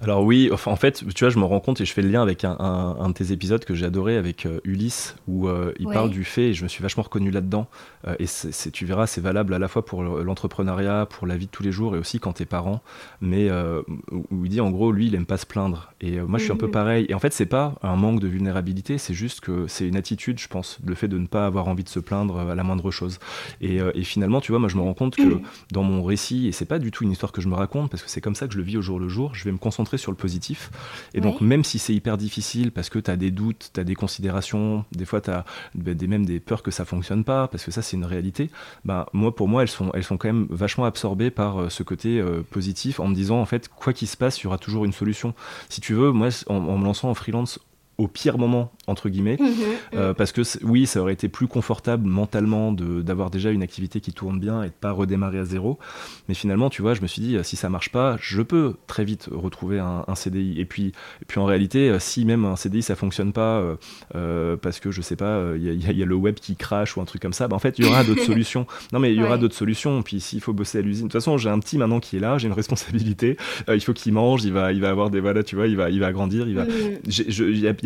[0.04, 2.22] Alors oui, en fait, tu vois, je me rends compte et je fais le lien
[2.22, 6.10] avec un, de tes épisodes que j'ai adoré avec euh, Ulysse, où euh, il parle
[6.10, 7.68] du fait, et je me suis vachement reconnu là-dedans.
[8.08, 11.46] Euh, et c'est, tu verras, c'est valable à la fois pour l'entrepreneuriat, pour la vie
[11.46, 12.82] de tous les jours, et aussi quand t'es parent.
[13.22, 15.94] Mais où il dit, en gros, lui, il aime pas se plaindre.
[16.02, 16.72] Et moi, je suis un peu mhm.
[16.72, 17.06] pareil.
[17.08, 20.40] Et en fait, c'est pas un manque de vulnérabilité, c'est juste que c'est une attitude,
[20.40, 22.92] je pense, le fait de ne pas avoir envie de se plaindre à la moindre
[22.92, 23.20] chose.
[23.62, 25.40] Et, et finalement, tu vois, moi, je me rends compte que
[25.72, 28.04] dans mon récit, et c'est pas du tout une histoire que je me raconte, parce
[28.04, 29.58] que c'est comme ça que je le vis au jour le jour, je vais me
[29.58, 30.72] concentrer sur le positif.
[31.14, 33.84] Et donc, même si c'est hyper difficile parce que tu as des doutes, tu as
[33.84, 37.48] des considérations, des fois tu as ben, des, même des peurs que ça fonctionne pas,
[37.48, 38.50] parce que ça, c'est une réalité,
[38.86, 41.84] bah, moi, pour moi, elles sont, elles sont quand même vachement absorbées par euh, ce
[41.84, 44.58] côté euh, positif en me disant, en fait, quoi qu'il se passe, il y aura
[44.58, 45.34] toujours une solution.
[45.70, 47.60] Si tu veux, moi, en, en me lançant en freelance
[48.04, 49.38] au pire moment entre guillemets.
[49.40, 49.50] Mhm,
[49.94, 50.16] euh, mhm.
[50.16, 54.40] parce que oui ça aurait été plus confortable mentalement d'avoir déjà une activité qui tourne
[54.40, 55.80] bien et de pas redémarrer à zéro.
[56.28, 59.06] Mais finalement tu vois je me suis dit si ça marche pas je peux très
[59.06, 60.88] vite retrouver un, CDI et puis
[61.22, 63.64] et puis en réalité euh, si même un CDI ça fonctionne pas
[64.16, 67.06] euh, parce que je sais pas il y, a le web qui crache ou un
[67.06, 68.68] truc comme ça bah, en fait il y aura d'autres solutions.
[68.92, 70.04] Non mais il y aura d'autres solutions.
[70.04, 72.20] Puis s'il faut bosser à l'usine de toute façon j'ai un petit maintenant qui est
[72.20, 73.38] là j'ai une responsabilité.
[73.70, 75.90] Il faut qu'il mange il va il va avoir des voilà tu vois il va
[75.90, 76.66] il va grandir il va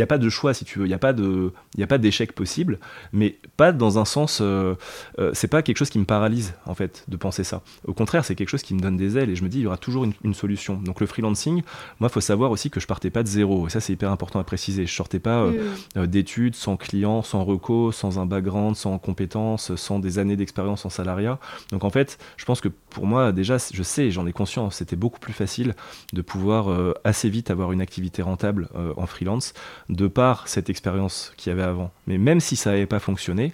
[0.02, 0.86] a pas de choix, si tu veux.
[0.86, 2.80] Il n'y a pas de, il a pas d'échec possible,
[3.14, 4.40] mais pas dans un sens.
[4.42, 4.76] Euh,
[5.20, 7.62] euh, c'est pas quelque chose qui me paralyse en fait de penser ça.
[7.86, 9.64] Au contraire, c'est quelque chose qui me donne des ailes et je me dis il
[9.64, 10.76] y aura toujours une, solution.
[10.76, 11.64] Donc le freelancing,
[12.00, 13.68] moi, faut savoir aussi que je partais pas de zéro.
[13.68, 14.86] Et ça, c'est hyper important à préciser.
[14.86, 16.08] Je sortais pas euh, mm.
[16.08, 20.90] d'études, sans clients, sans recos, sans un background, sans compétences, sans des années d'expérience en
[20.90, 21.40] salariat.
[21.72, 24.96] Donc en fait, je pense que pour moi, déjà, je sais, j'en ai conscience, c'était
[24.96, 25.76] beaucoup plus facile
[26.14, 29.54] de pouvoir assez vite avoir une activité rentable en freelance
[29.90, 31.92] de par cette expérience qu'il y avait avant.
[32.08, 33.54] Mais même si ça n'avait pas fonctionné,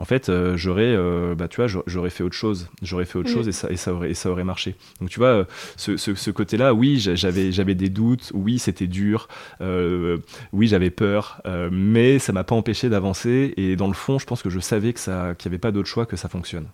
[0.00, 2.70] en fait, euh, j'aurais, euh, bah, tu vois, j'aurais fait autre chose.
[2.80, 3.34] J'aurais fait autre mm.
[3.34, 4.74] chose et ça, et ça aurait, et ça aurait marché.
[4.98, 5.44] Donc, tu vois, euh,
[5.76, 8.32] ce, ce, côté-là, oui, j'avais, j'avais des doutes.
[8.32, 9.28] Oui, c'était dur.
[9.60, 11.42] oui, j'avais peur.
[11.70, 13.52] mais ça m'a pas empêché d'avancer.
[13.58, 15.70] Et dans le fond, je pense que je savais que ça, qu'il n'y avait pas
[15.70, 16.66] d'autre choix que ça fonctionne.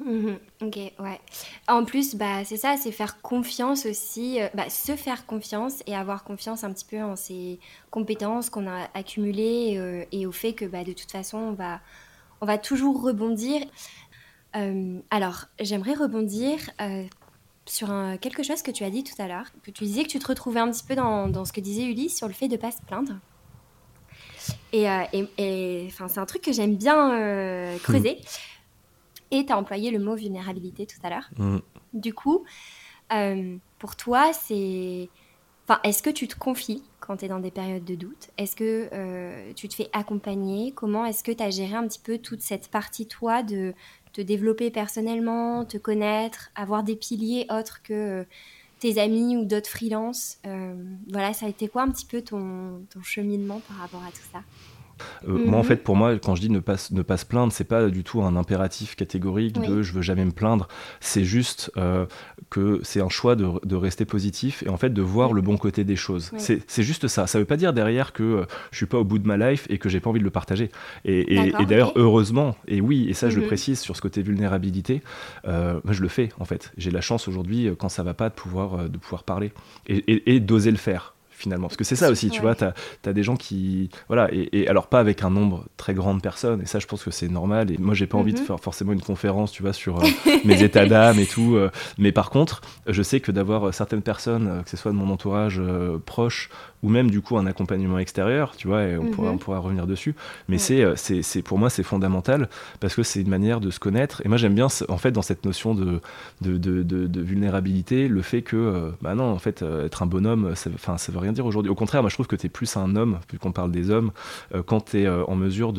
[0.00, 0.38] Mhm.
[0.62, 1.20] ok, ouais.
[1.68, 5.94] En plus, bah, c'est ça, c'est faire confiance aussi, euh, bah, se faire confiance et
[5.94, 10.52] avoir confiance un petit peu en ses compétences qu'on a accumulées euh, et au fait
[10.52, 11.80] que bah, de toute façon, on va,
[12.40, 13.62] on va toujours rebondir.
[14.56, 16.58] Euh, alors, j'aimerais rebondir
[17.66, 17.88] sur
[18.20, 20.26] quelque chose que tu as dit tout à l'heure, que tu disais que tu te
[20.26, 22.72] retrouvais un petit peu dans, ce que disait Ulysse sur le fait de ne pas
[22.72, 23.14] se plaindre.
[24.72, 24.86] Et,
[25.38, 28.18] et, c'est un truc que j'aime bien creuser.
[29.34, 31.28] Et tu as employé le mot vulnérabilité tout à l'heure.
[31.36, 31.58] Mm.
[31.92, 32.44] Du coup,
[33.12, 35.08] euh, pour toi, c'est.
[35.66, 38.30] Enfin, est-ce que tu te confies quand tu es dans des périodes de doute?
[38.38, 40.72] Est-ce que euh, tu te fais accompagner?
[40.72, 43.74] Comment est-ce que tu as géré un petit peu toute cette partie, toi, de
[44.12, 48.24] te développer personnellement, te connaître, avoir des piliers autres que euh,
[48.78, 50.38] tes amis ou d'autres freelances?
[51.10, 54.26] Voilà, ça a été quoi un petit peu ton, ton cheminement par rapport à tout
[54.30, 54.42] ça?
[55.26, 55.64] Moi, en mhm.
[55.64, 58.04] fait, pour moi, quand je dis ne pas, ne pas se plaindre, c'est pas du
[58.04, 60.68] tout un impératif catégorique de je veux jamais me plaindre.
[61.00, 61.70] C'est juste
[62.50, 65.56] que c'est un choix de, de, rester positif et en fait de voir le bon
[65.56, 66.32] côté des choses.
[66.38, 67.26] C'est juste ça.
[67.26, 69.78] Ça veut pas dire derrière que je suis pas au bout de ma life et
[69.78, 70.70] que j'ai pas envie de le partager.
[71.04, 73.48] Et, et, d'ailleurs, heureusement, et oui, et ça je le mhm.
[73.48, 75.02] précise sur ce côté vulnérabilité,
[75.44, 76.72] moi je le fais en fait.
[76.76, 79.52] J'ai la chance aujourd'hui, quand ça va pas, de pouvoir, de pouvoir parler
[79.86, 81.68] et, et d'oser le faire finalement.
[81.68, 83.90] Parce que c'est ça aussi, tu vois, tu as, des gens qui.
[84.08, 87.02] Voilà, et, alors pas avec un nombre très grand de personnes, et ça, je pense
[87.02, 87.70] que c'est normal.
[87.70, 88.46] Et moi, j'ai pas envie de mhm.
[88.46, 90.06] faire forcément une conférence, tu vois, sur euh,
[90.44, 91.56] mes états d'âme et tout.
[91.56, 91.70] Euh.
[91.98, 95.10] mais par contre, je sais que d'avoir euh, certaines personnes, que ce soit de mon
[95.10, 95.60] entourage
[96.06, 96.50] proche
[96.84, 99.38] ou même du coup un accompagnement extérieur, tu vois, et on, pourra, on mhm.
[99.40, 100.14] pourra revenir dessus.
[100.48, 104.22] Mais c'est, c'est, pour moi, c'est fondamental parce que c'est une manière de se connaître.
[104.24, 106.00] Et moi, j'aime bien, en fait, dans cette notion de,
[106.40, 110.70] de, de, de, vulnérabilité, le fait que, bah non, en fait, être un bonhomme, ça,
[110.98, 111.70] ça veut rien dire aujourd'hui.
[111.70, 113.90] Au contraire, moi je trouve que tu es plus un homme, vu qu'on parle des
[113.90, 114.12] hommes,
[114.54, 115.72] euh, quand tu es euh, en mesure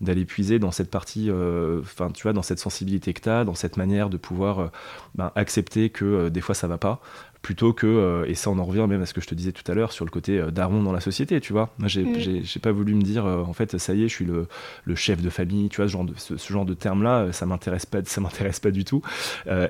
[0.00, 3.44] d'aller puiser dans cette partie, euh, enfin tu vois, dans cette sensibilité que tu as,
[3.44, 4.70] dans cette manière de pouvoir
[5.14, 7.00] ben, accepter que des fois ça va pas
[7.46, 9.70] plutôt que, et ça on en revient même à ce que je te disais tout
[9.70, 11.72] à l'heure sur le côté daron dans la société, tu vois.
[11.78, 12.60] Moi j'ai mm.
[12.60, 14.48] pas voulu me dire, en fait, ça y est, je suis le,
[14.84, 17.86] le, chef de famille, tu vois, ce genre de, ce, genre de terme-là, ça m'intéresse
[17.86, 19.00] pas, ça m'intéresse pas du tout.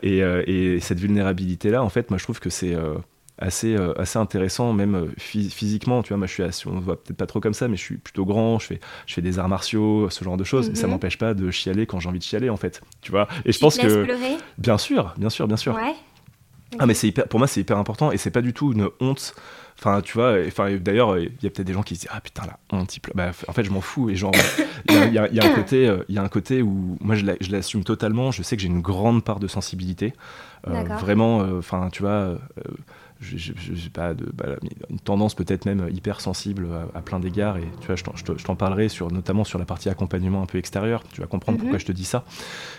[0.02, 2.74] et, et, cette vulnérabilité-là, en fait, moi je trouve que c'est
[3.38, 6.02] assez, euh, assez intéressant, même euh, physiquement.
[6.02, 7.82] Tu vois, moi, je suis assez, on voit peut-être pas trop comme ça, mais je
[7.82, 10.72] suis plutôt grand, je fais, je fais des arts martiaux, ce genre de choses.
[10.74, 10.92] Ça mhm.
[10.92, 12.80] m'empêche pas de chialer quand j'ai envie de chialer, en fait.
[13.00, 14.04] Tu vois Et je pense que.
[14.04, 14.36] Pleurer?
[14.58, 15.74] Bien sûr, bien sûr, bien sûr.
[15.74, 15.94] Ouais.
[16.78, 19.34] Ah, mais c'est pour moi, c'est hyper important et c'est pas du tout une honte.
[19.78, 22.20] Enfin, tu vois, enfin, d'ailleurs, il y a peut-être des gens qui se disent Ah
[22.20, 24.10] putain, la honte, bah, en fait, je m'en fous.
[24.10, 24.32] Et genre,
[24.88, 27.84] il y, a, un côté, euh, il y a un côté où moi, je l'assume
[27.84, 28.30] totalement.
[28.30, 30.14] Je sais que j'ai une grande part de sensibilité.
[30.64, 32.38] vraiment, enfin, tu vois
[33.26, 34.56] j'ai pas de, bah,
[34.90, 38.88] une tendance peut-être même hyper sensible à, plein d'égards et tu vois je t'en parlerai
[38.88, 41.80] sur notamment sur la partie accompagnement un peu extérieur tu vas comprendre pourquoi mhm.
[41.80, 42.24] je te dis ça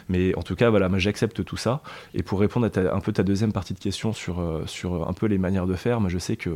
[0.10, 1.82] mais en tout cas voilà moi j'accepte tout ça
[2.14, 5.14] et pour répondre à un peu ta deuxième partie de question sur euh, sur un
[5.14, 6.50] peu les manières de faire moi je sais que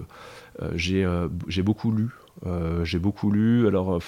[0.62, 1.27] euh, j'ai euh,
[1.63, 2.10] beaucoup lu
[2.84, 3.99] j'ai beaucoup lu, alors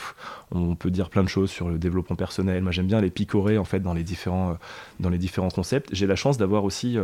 [0.52, 2.64] on peut dire plein de choses sur le développement personnel.
[2.64, 4.58] Moi j'aime bien les picorer en fait dans les différents,
[5.00, 5.90] dans les différents concepts.
[5.92, 6.98] J'ai la chance d'avoir aussi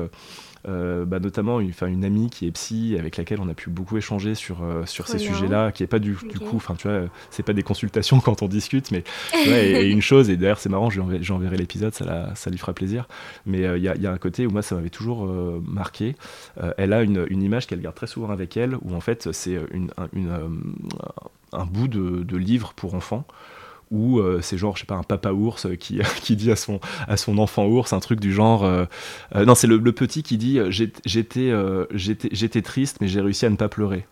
[0.68, 3.98] euh, bah, notamment une, une amie qui est psy avec laquelle on a pu beaucoup
[3.98, 7.04] échanger sur, euh, sur ces sujets-là, qui est pas du, du coup, enfin tu vois,
[7.30, 9.04] c'est pas des consultations quand on discute, mais
[9.46, 13.08] et, une chose, et d'ailleurs c'est marrant, j'enverrai l'épisode, ça, ça lui fera plaisir,
[13.46, 15.26] mais euh, il y, a, y, a un côté où moi ça m'avait toujours
[15.66, 16.16] marqué,
[16.78, 19.58] elle a une, une image qu'elle garde très souvent avec elle, où en fait c'est
[19.72, 20.08] une, un,
[21.54, 23.26] un bout de, de livre pour enfants
[23.92, 26.80] ou euh, c'est genre je sais pas un papa ours qui, qui dit à son
[27.08, 28.86] à son enfant ours un truc du genre euh,
[29.36, 33.56] euh, non c'est le, le, petit qui dit j'étais triste mais j'ai réussi à ne
[33.56, 34.06] pas pleurer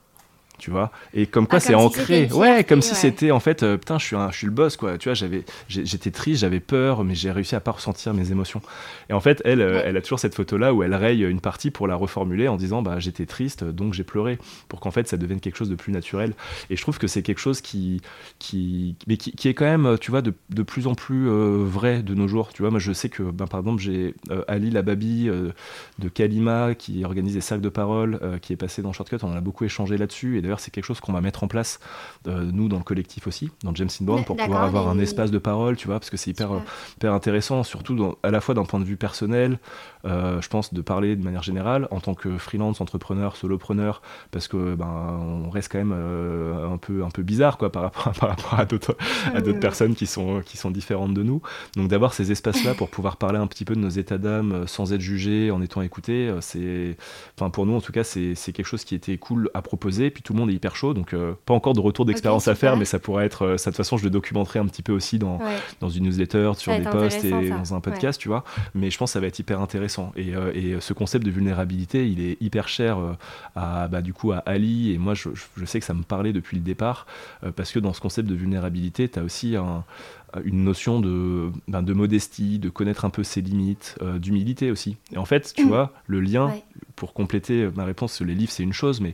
[0.58, 0.92] tu vois.
[1.14, 2.28] Et comme quoi ah, c'est ancré.
[2.34, 4.76] ouais comme si c'était en fait euh, putain je suis un, je suis le boss
[4.78, 4.98] quoi.
[4.98, 8.62] Tu vois j'avais j'étais triste j'avais peur mais j'ai réussi à pas ressentir mes émotions.
[9.10, 11.42] Et en fait elle euh, elle a toujours cette photo là où elle raye une
[11.42, 15.08] partie pour la reformuler en disant bah j'étais triste donc j'ai pleuré pour qu'en fait
[15.08, 16.34] ça devienne quelque chose de plus naturel.
[16.70, 18.02] Et je trouve que c'est quelque chose qui
[18.40, 21.64] qui mais qui, qui, est quand même tu vois de, de plus en plus euh,
[21.64, 22.72] vrai de nos jours tu vois.
[22.72, 24.16] Moi je sais que ben, par exemple j'ai
[24.48, 25.30] Ali Lababi
[26.00, 29.18] de Kalima qui organise des cercles de parole qui est passé dans Shortcut.
[29.24, 30.38] On en a beaucoup échangé là-dessus.
[30.38, 31.80] Et d'ailleurs, c'est quelque chose qu'on va mettre en place,
[32.28, 35.38] euh, nous, dans le collectif aussi, dans James Inbound, pour pouvoir avoir un espace de
[35.38, 36.50] parole, tu vois, parce que c'est hyper,
[36.96, 39.60] hyper intéressant, surtout à la fois d'un point de vue personnel,
[40.06, 44.48] euh, je pense, de parler de manière générale, en tant que freelance, entrepreneur, solopreneur, parce
[44.48, 48.14] que ben, on reste quand même euh, un, peu, un peu bizarre, quoi, par rapport,
[48.14, 48.96] par rapport à d'autres
[49.34, 51.42] à d'autres personnes qui sont, qui sont différentes de nous.
[51.76, 54.94] Donc d'avoir ces espaces-là pour pouvoir parler un petit peu de nos états d'âme sans
[54.94, 56.96] être jugé, en étant écouté, c'est,
[57.38, 60.24] enfin, pour nous, en tout cas, c'est quelque chose qui était cool à proposer, puis
[60.24, 62.86] tout monde est hyper chaud, donc euh, pas encore de retour d'expérience à faire, mais
[62.86, 63.46] ça pourrait être.
[63.46, 65.40] Euh, ça, de toute façon, je le documenterai un petit peu aussi dans,
[65.80, 68.44] dans une newsletter, sur des posts et dans un podcast, tu vois.
[68.76, 70.12] Mais je pense que ça va être hyper intéressant.
[70.16, 72.98] Et, euh, et ce concept de vulnérabilité, il est hyper cher
[73.56, 76.34] à, bah, du coup, à Ali, et moi, je, je, sais que ça me parlait
[76.34, 77.06] depuis le départ,
[77.56, 79.84] parce que dans ce concept de vulnérabilité, tu as aussi un,
[80.44, 84.98] une notion de, ben, de modestie, de connaître un peu ses limites, d'humilité aussi.
[85.12, 85.68] Et en fait, tu mmh.
[85.68, 86.54] vois, le lien,
[86.96, 89.14] pour compléter ma réponse, les livres, c'est une chose, mais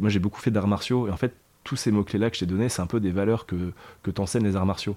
[0.00, 1.34] moi j'ai beaucoup fait d'arts martiaux, et en fait,
[1.68, 4.44] tous ces mots-clés-là que je t'ai donnés, c'est un peu des valeurs que, que t'enseignent
[4.44, 4.96] les arts martiaux.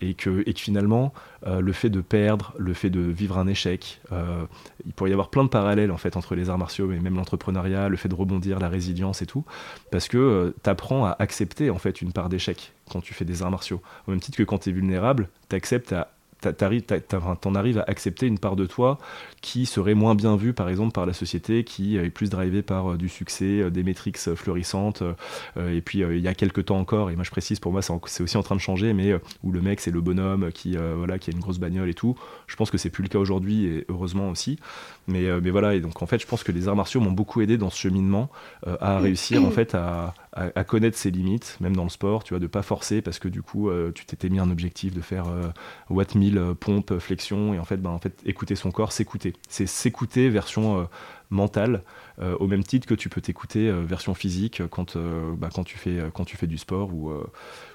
[0.00, 1.12] Et que, et que finalement,
[1.48, 4.44] euh, le fait de perdre, le fait de vivre un échec, euh,
[4.86, 7.16] il pourrait y avoir plein de parallèles en fait entre les arts martiaux et même
[7.16, 9.44] l'entrepreneuriat, le fait de rebondir, la résilience et tout,
[9.90, 13.24] parce que euh, tu apprends à accepter en fait une part d'échec quand tu fais
[13.24, 13.82] des arts martiaux.
[14.06, 18.26] Au même titre que quand tu es vulnérable, tu acceptes à t'en arrives à accepter
[18.26, 18.98] une part de toi
[19.40, 22.96] qui serait moins bien vue, par exemple, par la société, qui est plus drivée par
[22.96, 25.02] du succès, des métriques florissantes.
[25.56, 28.22] et puis, il y a quelques temps encore, et moi je précise, pour moi, c'est
[28.22, 31.30] aussi en train de changer, mais où le mec, c'est le bonhomme qui, voilà, qui
[31.30, 32.16] a une grosse bagnole et tout.
[32.46, 34.58] Je pense que c'est plus le cas aujourd'hui, et heureusement aussi.
[35.08, 37.40] Mais, mais voilà, et donc en fait, je pense que les arts martiaux m'ont beaucoup
[37.40, 38.30] aidé dans ce cheminement
[38.80, 42.40] à réussir en fait à, à, connaître ses limites, même dans le sport, tu vois,
[42.40, 45.28] de pas forcer parce que du coup, euh, tu t'étais mis un objectif de faire
[45.28, 45.50] euh,
[45.90, 49.34] watt 1000 euh, pompe, flexion, et en fait, ben, en fait, écouter son corps, s'écouter.
[49.48, 50.88] C'est s'écouter version
[51.30, 51.82] mentale,
[52.20, 54.96] au même titre que tu peux t'écouter version physique quand,
[55.36, 57.12] bah, quand, tu fais, quand tu fais du sport ou,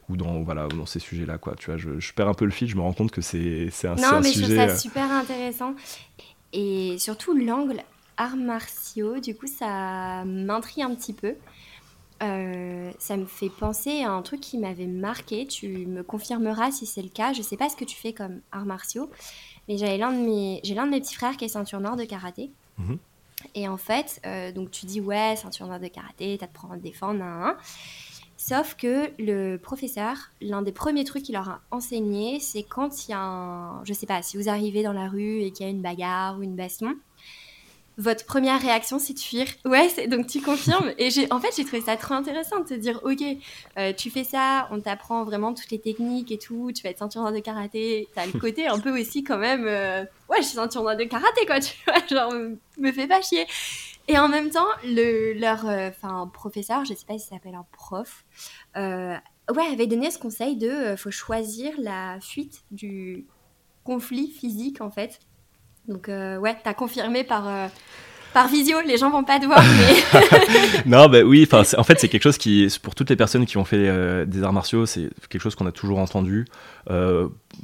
[0.10, 1.38] ou dans, voilà, dans ces sujets-là.
[1.38, 1.56] Quoi.
[1.56, 3.96] Tu vois, je, perds un peu le fil, je me rends compte que c'est un,
[3.96, 4.46] non, un mais sujet...
[4.46, 5.76] je trouve ça super intéressant.
[6.54, 7.82] Et surtout, l'angle
[8.18, 11.36] arts martiaux, du coup, ça m'intrigue un petit peu.
[12.24, 15.46] Euh, ça me fait penser à un truc qui m'avait marqué.
[15.46, 17.34] Tu me confirmeras si c'est le cas.
[17.34, 19.10] Je sais pas ce que tu fais comme arts martiaux,
[19.68, 21.96] mais j'ai l'un de mes, j'ai l'un de mes petits frères qui est ceinture noire
[21.96, 22.52] de karaté.
[22.78, 22.98] Mhm.
[23.54, 26.74] Et en fait, euh, donc tu dis ouais, ceinture noire de karaté, t'as de prendre
[26.74, 27.24] à te défendre,
[28.40, 33.12] Sauf que le professeur, l'un des premiers trucs qu'il leur a enseigné, c'est quand il
[33.12, 35.70] y a un, je sais pas, si vous arrivez dans la rue et qu'il y
[35.70, 36.96] a une bagarre ou une baston,
[37.98, 39.48] votre première réaction, c'est de fuir.
[39.66, 40.92] Ouais, donc tu confirmes.
[41.00, 43.24] Et en fait, j'ai trouvé ça trop intéressant de te dire, ok,
[43.78, 47.00] euh, tu fais ça, on t'apprend vraiment toutes les techniques et tout, tu vas être
[47.00, 48.08] ceinture de karaté.
[48.14, 51.46] T'as le côté un peu aussi quand même, euh, ouais, je suis ceinture de karaté,
[51.48, 52.34] quoi, tu vois, genre,
[52.78, 53.48] me fais pas chier.
[54.08, 55.90] Et en même temps, le, leur, euh,
[56.32, 58.26] professeur, je sais pas si ça s'appelle un prof,
[58.76, 63.26] ouais, avait donné ce conseil de, faut choisir la fuite du
[63.84, 65.20] conflit physique, en fait
[65.88, 67.68] donc euh, ouais, t'as confirmé par euh,
[68.34, 69.64] par visio, les gens vont pas te voir.
[69.64, 70.84] Mais...
[70.86, 73.66] non, bah oui, en fait, c'est quelque chose qui, pour toutes les personnes qui ont
[73.66, 76.46] fait euh, des arts martiaux, c'est quelque chose qu'on a toujours entendu.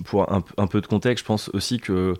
[0.05, 2.15] pour un, un, peu de contexte, je pense aussi que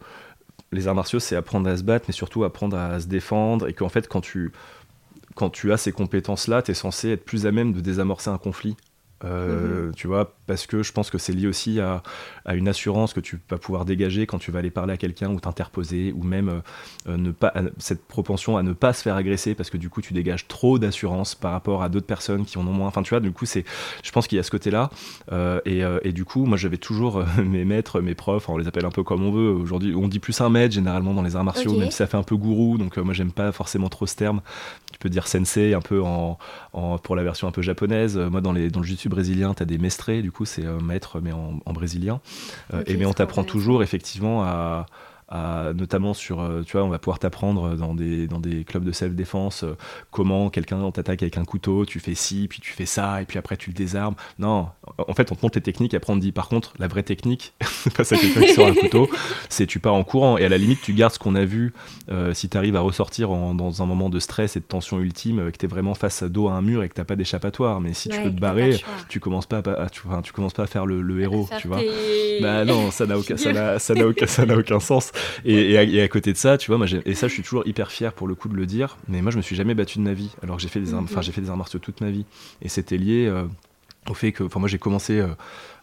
[0.72, 3.74] les arts martiaux, c'est apprendre à se battre, mais surtout apprendre à se défendre, et
[3.74, 4.52] qu'en fait, quand tu,
[5.36, 8.38] quand tu as ces compétences-là, tu es censé être plus à même de désamorcer un
[8.38, 8.76] conflit.
[9.24, 9.96] Euh, mhm.
[9.96, 12.04] Tu vois, parce que je pense que c'est lié aussi à,
[12.46, 15.32] à, une assurance que tu vas pouvoir dégager quand tu vas aller parler à quelqu'un
[15.32, 16.60] ou t'interposer, ou même euh,
[17.08, 20.02] euh, ne pas, cette propension à ne pas se faire agresser parce que du coup
[20.02, 22.88] tu dégages trop d'assurance par rapport à d'autres personnes qui en ont moins.
[22.88, 23.64] Enfin, tu vois, du coup, c'est,
[24.04, 24.90] je pense qu'il y a ce côté-là.
[25.66, 28.92] et, et, du coup, moi j'avais toujours mes maîtres, mes profs, on les appelle un
[28.92, 29.50] peu comme on veut.
[29.50, 32.18] Aujourd'hui, on dit plus un maître généralement dans les arts martiaux, même si ça fait
[32.18, 34.42] un peu gourou, donc moi j'aime pas forcément trop ce terme.
[34.92, 36.38] Tu peux dire sensei un peu en,
[36.74, 38.18] en pour la version un peu japonaise.
[38.18, 41.20] Moi, dans, les, dans le jiu brésilien, tu as des mestrés, du coup, c'est maître,
[41.22, 42.20] mais en, brésilien.
[42.74, 44.86] Euh, et mais on t'apprend toujours, effectivement, à
[45.74, 48.92] notamment sur, euh, tu vois, on va pouvoir t'apprendre dans des, dans des clubs de
[48.92, 49.76] self-défense euh,
[50.12, 53.40] comment quelqu'un t'attaque avec un couteau, tu fais ci, puis tu fais ça, et puis
[53.40, 54.16] après tu le désarmes.
[54.38, 54.68] Non,
[54.98, 57.04] en fait, on te montre les techniques, après on te dit, par contre, la vraie
[57.04, 59.10] technique, face à quelqu'un qui sort un couteau,
[59.50, 61.74] c'est tu pars en courant, et à la limite, tu gardes ce qu'on a vu
[62.12, 65.52] euh, si tu arrives à ressortir dans un moment de stress et de tension ultime,
[65.52, 67.82] que tu es vraiment face à dos à un mur et que t'as pas d'échappatoire.
[67.82, 68.78] Mais si tu peux te barrer,
[69.10, 71.80] tu commences pas à, tu, tu, commences pas à faire le, héros, tu vois.
[72.42, 73.52] Bah non, ça n'a aucun, ça
[73.96, 75.12] n'a aucun, ça n'a aucun sens.
[75.46, 78.14] Et, à, côté de ça, tu vois, moi, et ça, je suis toujours hyper fier
[78.14, 80.14] pour le coup de le dire, mais moi, je me suis jamais battu de ma
[80.14, 82.12] vie, alors que j'ai fait des arts, enfin, j'ai fait des arts martiaux toute ma
[82.12, 82.26] vie.
[82.62, 83.46] Et c'était lié euh,
[84.10, 85.28] au fait que, enfin, moi, j'ai commencé euh,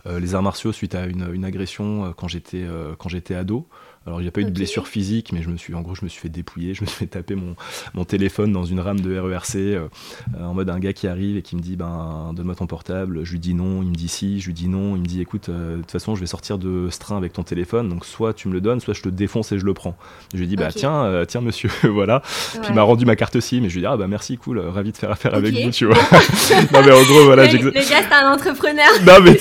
[0.07, 2.67] euh, les arts martiaux suite à une, une agression quand j'étais
[2.99, 3.67] quand j'étais ado.
[4.07, 5.95] Alors, il n'y a pas eu de blessure physique, mais je me suis, en gros,
[5.95, 6.73] je me suis fait dépouiller.
[6.73, 7.55] Je me suis fait taper mon,
[7.93, 9.89] mon téléphone dans une rame de RERC euh,
[10.41, 13.25] en mode un gars qui arrive et qui me dit ben, Donne-moi ton portable.
[13.25, 13.83] Je lui dis non.
[13.83, 14.41] Il me dit si.
[14.41, 14.97] Je lui dis non.
[14.97, 17.35] Il me dit Écoute, euh, de toute façon, je vais sortir de ce train avec
[17.35, 17.91] ton téléphone.
[17.91, 19.99] Donc, soit tu me le donnes, soit je te défonce et je le prends.
[20.33, 22.23] Je lui dis Bah, tiens, euh, tiens, monsieur, voilà.
[22.53, 23.65] Puis il m'a rendu ma carte SIM.
[23.65, 25.85] Et je lui dis Ah, bah, merci, cool, ravi de faire affaire avec vous, tu
[25.85, 25.95] vois.
[26.73, 27.53] non, mais en gros, voilà.
[27.53, 28.89] Le, le gars, c'est un entrepreneur.
[29.07, 29.37] non, mais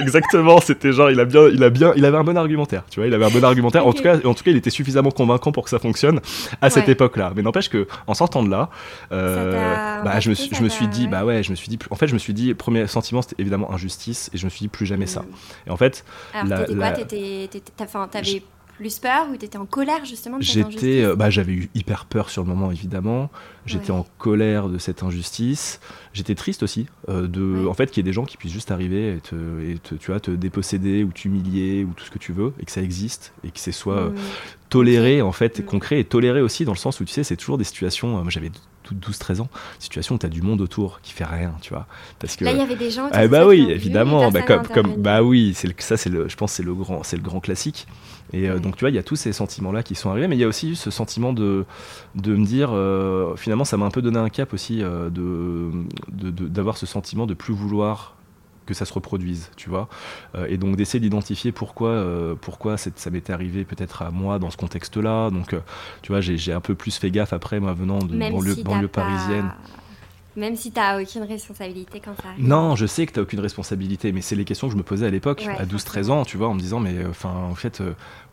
[0.00, 0.62] exactement.
[0.62, 3.06] C'était genre, il a bien, il a bien, il avait un bon argumentaire, tu vois.
[3.06, 5.52] Il avait un bon argumentaire en, tout cas, en tout cas, il était suffisamment convaincant
[5.52, 6.20] pour que ça fonctionne
[6.60, 7.32] à cette époque-là.
[7.36, 8.70] Mais n'empêche que, en sortant de là,
[9.12, 11.78] euh, bah, je me suis, je me suis dit, bah ouais, je me suis dit,
[11.90, 14.60] en fait, je me suis dit, premier sentiment, c'était évidemment injustice, et je me suis
[14.60, 15.20] dit plus jamais ça.
[15.20, 15.26] Mm.
[15.66, 18.42] Et en fait, alors t'étais quoi T'avais
[18.76, 22.04] plus peur ou t'étais en colère justement de cette J'étais, euh, bah, j'avais eu hyper
[22.04, 23.30] peur sur le moment évidemment.
[23.64, 25.80] J'étais en colère de cette injustice.
[26.12, 28.72] J'étais triste aussi euh, de, en fait, qu'il y ait des gens qui puissent juste
[28.72, 32.32] arriver et te, et tu vois, te déposséder ou t'humilier ou tout ce que tu
[32.32, 34.14] veux et que ça existe et que c'est soit mm.
[34.68, 35.64] toléré en fait, mm.
[35.64, 38.18] concret et toléré aussi dans le sens où tu sais, c'est toujours des situations.
[38.18, 38.50] Euh, moi, j'avais
[38.90, 41.86] 12-13 ans, situation où tu as du monde autour qui fait rien, tu vois.
[42.18, 44.30] Parce que, Là, il y avait des gens ah, Bah oui, évidemment.
[44.30, 47.16] Bah, comme, comme, bah oui, c'est ça, c'est le, je pense, c'est le grand, c'est
[47.16, 47.86] le grand classique.
[48.32, 50.36] Et euh, donc, tu vois, il y a tous ces sentiments-là qui sont arrivés, mais
[50.36, 51.64] il y a aussi ce sentiment de,
[52.14, 55.70] de me dire, euh, finalement, ça m'a un peu donné un cap aussi, euh, de,
[56.30, 58.16] d'avoir ce sentiment de plus vouloir
[58.66, 59.88] que ça se reproduise, tu vois.
[60.34, 64.50] Euh, et donc d'essayer d'identifier pourquoi, euh, pourquoi ça m'était arrivé peut-être à moi dans
[64.50, 65.30] ce contexte-là.
[65.30, 65.60] Donc, euh,
[66.02, 68.16] tu vois, j'ai un peu plus fait gaffe après, moi, venant de
[68.62, 69.50] banlieue, parisienne.
[70.36, 72.46] Même si tu n'as aucune responsabilité quand ça arrive.
[72.46, 74.82] Non, je sais que tu n'as aucune responsabilité, mais c'est les questions que je me
[74.82, 77.82] posais à l'époque, à 12-13 ans, tu vois, en me disant, mais enfin, en fait,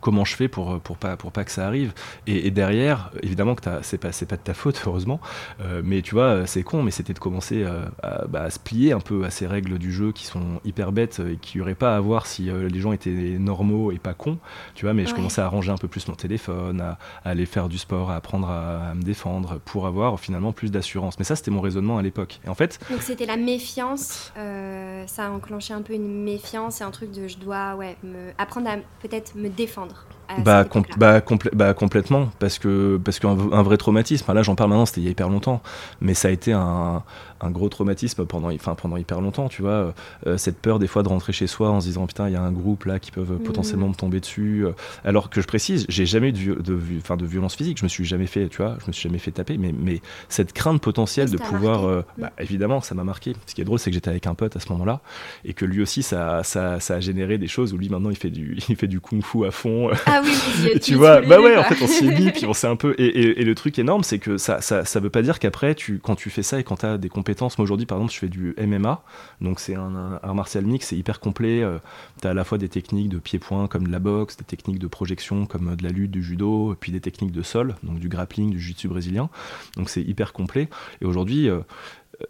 [0.00, 1.92] comment je fais pour, pour, pas, pour pas que ça arrive?
[2.26, 5.20] Et, derrière, évidemment que c'est pas, pas de ta faute, heureusement,
[5.60, 7.84] euh, mais tu vois, c'est con, mais c'était de commencer euh,
[8.28, 11.20] bah, à, se plier un peu à ces règles du jeu qui sont hyper bêtes
[11.20, 14.14] et qui n'y aurait pas à voir si euh, les gens étaient normaux et pas
[14.14, 14.38] cons,
[14.74, 17.68] tu vois, mais je commençais à ranger un peu plus mon téléphone, à, aller faire
[17.68, 21.18] du sport, à apprendre à, me défendre pour avoir finalement plus d'assurance.
[21.18, 22.40] Mais ça, c'était mon raisonnement à l'époque.
[22.46, 22.78] En fait.
[22.90, 27.28] Donc c'était la méfiance, ça a enclenché un peu une méfiance et un truc de
[27.28, 30.06] je dois ouais, me, apprendre à peut-être me défendre
[30.38, 30.64] bah,
[30.96, 31.20] bah,
[31.52, 35.08] bah, complètement, parce que parce qu'un vrai traumatisme, là j'en parle maintenant, c'était il y
[35.08, 35.62] a hyper longtemps,
[36.00, 37.02] mais ça a été un,
[37.40, 39.94] un gros traumatisme pendant, enfin, pendant hyper longtemps, tu vois.
[40.26, 42.36] Euh, cette peur des fois de rentrer chez soi en se disant putain, il y
[42.36, 44.66] a un groupe là qui peuvent potentiellement me tomber dessus.
[44.66, 44.72] Euh,
[45.04, 48.04] alors que je précise, j'ai jamais eu de, de, de, violence physique, je me suis
[48.04, 51.30] jamais fait, tu vois, je me suis jamais fait taper, mais, mais cette crainte potentielle
[51.30, 53.34] de pouvoir, euh, bah, évidemment, ça m'a marqué.
[53.46, 55.00] Ce qui est drôle, c'est que j'étais avec un pote à ce moment-là
[55.44, 58.16] et que lui aussi, ça, ça, ça, a généré des choses où lui maintenant il
[58.16, 59.90] fait du, il fait du kung-fu à fond.
[60.06, 62.66] Ah oui, tu vois, bah ouais, en fait, on s'y est mis, puis on s'est
[62.66, 62.94] un peu.
[62.98, 65.98] Et, et, le truc énorme, c'est que ça, ça, ça veut pas dire qu'après, tu,
[65.98, 68.18] quand tu fais ça et quand tu as des compétences moi aujourd'hui, par exemple, je
[68.18, 69.02] fais du MMA,
[69.40, 71.62] donc c'est un, art martial mix, c'est hyper complet.
[71.62, 71.78] Euh,
[72.20, 74.78] tu as à la fois des techniques de pied-point comme de la boxe, des techniques
[74.78, 77.98] de projection comme euh, de la lutte, du judo, puis des techniques de sol, donc
[77.98, 79.30] du grappling, du jiu-jitsu brésilien.
[79.76, 80.68] Donc c'est hyper complet.
[81.00, 81.60] Et aujourd'hui, euh,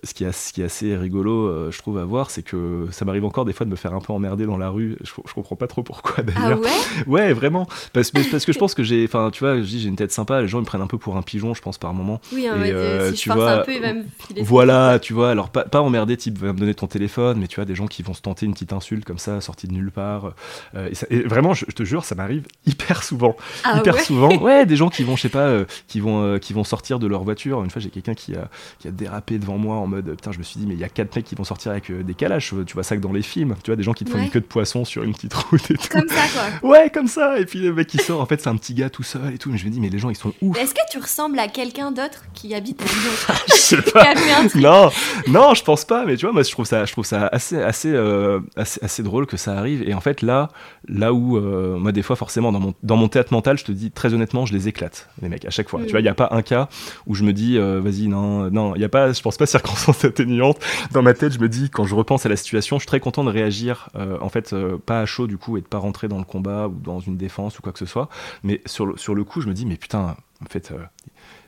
[0.05, 2.87] ce qui, est, ce qui est assez rigolo, euh, je trouve, à voir, c'est que
[2.91, 4.97] ça m'arrive encore des fois de me faire un peu emmerder dans la rue.
[5.03, 6.61] Je, je comprends pas trop pourquoi ah d'ailleurs.
[6.65, 7.07] Ah ouais?
[7.07, 7.67] Ouais, vraiment.
[7.93, 9.05] Parce, parce que je pense que j'ai.
[9.05, 10.99] Enfin, tu vois, je dis j'ai une tête sympa, les gens me prennent un peu
[10.99, 12.21] pour un pigeon, je pense, par moment.
[12.33, 14.99] Oui, en et, euh, si tu je vois, un peu, il va me filer Voilà,
[14.99, 17.65] tu vois, alors pas, pas emmerder, type, va me donner ton téléphone, mais tu vois,
[17.65, 20.33] des gens qui vont se tenter une petite insulte comme ça, sortie de nulle part.
[20.75, 23.37] Euh, et, vraiment, je, te jure, ça m'arrive hyper souvent.
[23.65, 24.03] Ah hyper ouais?
[24.03, 24.37] souvent.
[24.39, 25.51] Ouais, des gens qui vont, je sais pas,
[25.89, 27.63] qui, vont, qui vont sortir de leur voiture.
[27.65, 30.39] Une fois, j'ai quelqu'un qui a, qui a dérapé devant moi en mode, putain, je
[30.39, 32.55] me suis mais il y a quatre mecs qui vont sortir avec euh, des calaches.
[32.67, 33.55] Tu vois ça que dans les films.
[33.63, 35.71] Tu vois, des gens qui te font une queue de poisson sur une petite route
[35.71, 35.89] et tout.
[35.91, 36.71] Comme ça, quoi.
[36.71, 37.39] Ouais, comme ça.
[37.39, 39.39] Et puis le mec qui sort, en fait, c'est un petit gars tout seul et
[39.39, 39.51] tout.
[39.51, 40.57] Mais je me dis, mais les gens, ils sont ouf.
[40.59, 44.15] Est-ce que tu ressembles à quelqu'un d'autre qui habite dans Je sais pas.
[44.55, 44.91] non,
[45.29, 46.05] non, je pense pas.
[46.05, 49.03] Mais tu vois, moi, je trouve ça, je trouve ça assez, assez, euh, assez, assez,
[49.03, 49.89] drôle que ça arrive.
[49.89, 50.49] Et en fait, là,
[50.89, 53.73] là où, euh, moi, des fois, forcément, dans mon, dans mon théâtre mental, je te
[53.73, 55.81] dis très honnêtement, je les éclate, les mecs, à chaque fois.
[55.81, 55.91] Tu mm.
[55.91, 56.69] vois, il n'y a pas un cas
[57.07, 59.70] où je me dis, vas-y, non, non, il n'y a pas, je pense pas circonstance
[60.93, 63.01] Dans ma tête, je me dis, quand je repense à la situation, je suis très
[63.01, 65.79] content de réagir, euh, en fait, euh, pas à chaud du coup, et de pas
[65.79, 68.09] rentrer dans le combat ou dans une défense ou quoi que ce soit.
[68.43, 70.79] Mais sur le, sur le coup, je me dis, mais putain, en fait, euh,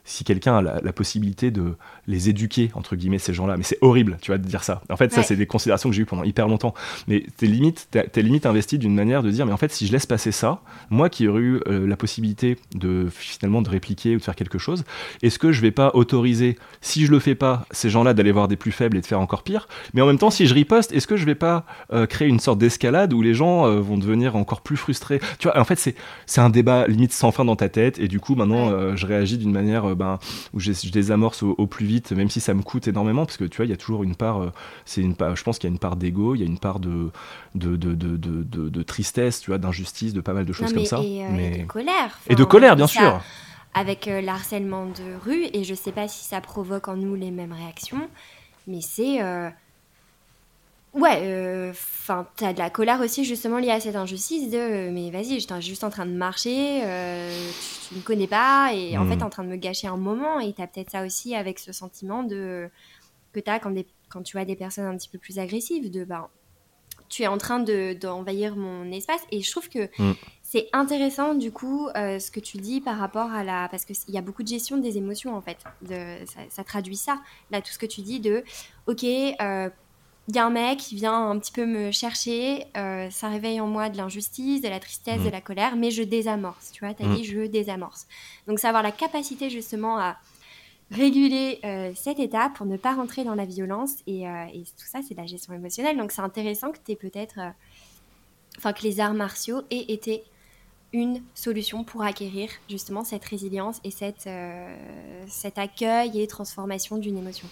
[0.05, 1.75] si quelqu'un a la, possibilité de
[2.07, 3.57] les éduquer, entre guillemets, ces gens-là.
[3.57, 4.83] Mais c'est horrible, tu vois, de dire ça.
[4.91, 6.75] En fait, ça, c'est des considérations que j'ai eues pendant hyper longtemps.
[7.07, 9.93] Mais t'es limite, t'es, limite investi d'une manière de dire, mais en fait, si je
[9.93, 14.19] laisse passer ça, moi qui aurais eu euh, la possibilité de finalement de répliquer ou
[14.19, 14.85] de faire quelque chose,
[15.23, 18.49] est-ce que je vais pas autoriser, si je le fais pas, ces gens-là d'aller voir
[18.49, 20.93] des plus faibles et de faire encore pire Mais en même temps, si je riposte,
[20.93, 23.99] est-ce que je vais pas euh, créer une sorte d'escalade où les gens euh, vont
[23.99, 25.21] devenir encore plus frustrés?
[25.39, 25.95] Tu vois, en fait, c'est,
[26.27, 29.39] c'est un débat limite sans fin dans ta tête, et du coup, maintenant, je réagis
[29.39, 30.19] d'une manière ben,
[30.53, 33.57] où je, désamorce au, plus vite, même si ça me coûte énormément, parce que tu
[33.57, 34.53] vois, il y a toujours une part, euh,
[34.85, 36.81] c'est une je pense qu'il y a une part d'ego, il y a une part
[36.81, 37.11] de,
[37.55, 41.01] de, de, de, de tristesse, tu vois, d'injustice, de pas mal de choses comme ça.
[41.03, 41.55] Et, euh, mais...
[41.55, 42.19] et de colère.
[42.29, 43.21] et de colère, bien sûr.
[43.75, 47.31] Avec euh, l'harcèlement de rue, et je sais pas si ça provoque en nous les
[47.31, 48.09] mêmes réactions,
[48.67, 49.21] mais c'est
[50.95, 54.91] Ouais, euh, enfin, t'as de la colère aussi justement liée à cette injustice de euh,
[54.93, 57.51] mais vas-y, j'étais juste en train de marcher, euh,
[57.89, 59.23] tu, ne me connais pas et en fait hmm.
[59.23, 62.25] en train de me gâcher un moment et t'as peut-être ça aussi avec ce sentiment
[62.25, 62.69] de
[63.33, 63.75] que t'as quand,
[64.11, 66.29] quand tu vois des personnes un petit peu plus agressives de ben
[67.09, 70.13] tu es en train d'envahir mon espace et je trouve que hmm.
[70.43, 74.19] c'est intéressant du coup ce que tu dis par rapport à la parce qu'il y
[74.19, 77.19] a beaucoup de gestion des émotions en fait de, ça, ça, traduit ça
[77.51, 78.45] là tout ce que tu dis de
[78.87, 79.07] ok
[80.29, 83.61] il y a un mec qui vient un petit peu me chercher, euh, ça réveille
[83.61, 85.33] en moi de l'injustice, de la tristesse, de mm.
[85.33, 87.17] la colère, mais je désamorce, tu vois, tu as mm.
[87.17, 88.07] dit je désamorce.
[88.47, 90.17] Donc c'est avoir la capacité justement à
[90.93, 94.87] réguler euh, cet état pour ne pas rentrer dans la violence, et, euh, et tout
[94.87, 97.41] ça c'est de la gestion émotionnelle, donc c'est intéressant que tu peut-être,
[98.59, 100.23] enfin que les arts martiaux aient été
[100.93, 104.29] une solution pour acquérir justement cette résilience et cette,
[105.27, 107.49] cet accueil et transformation d'une émotion.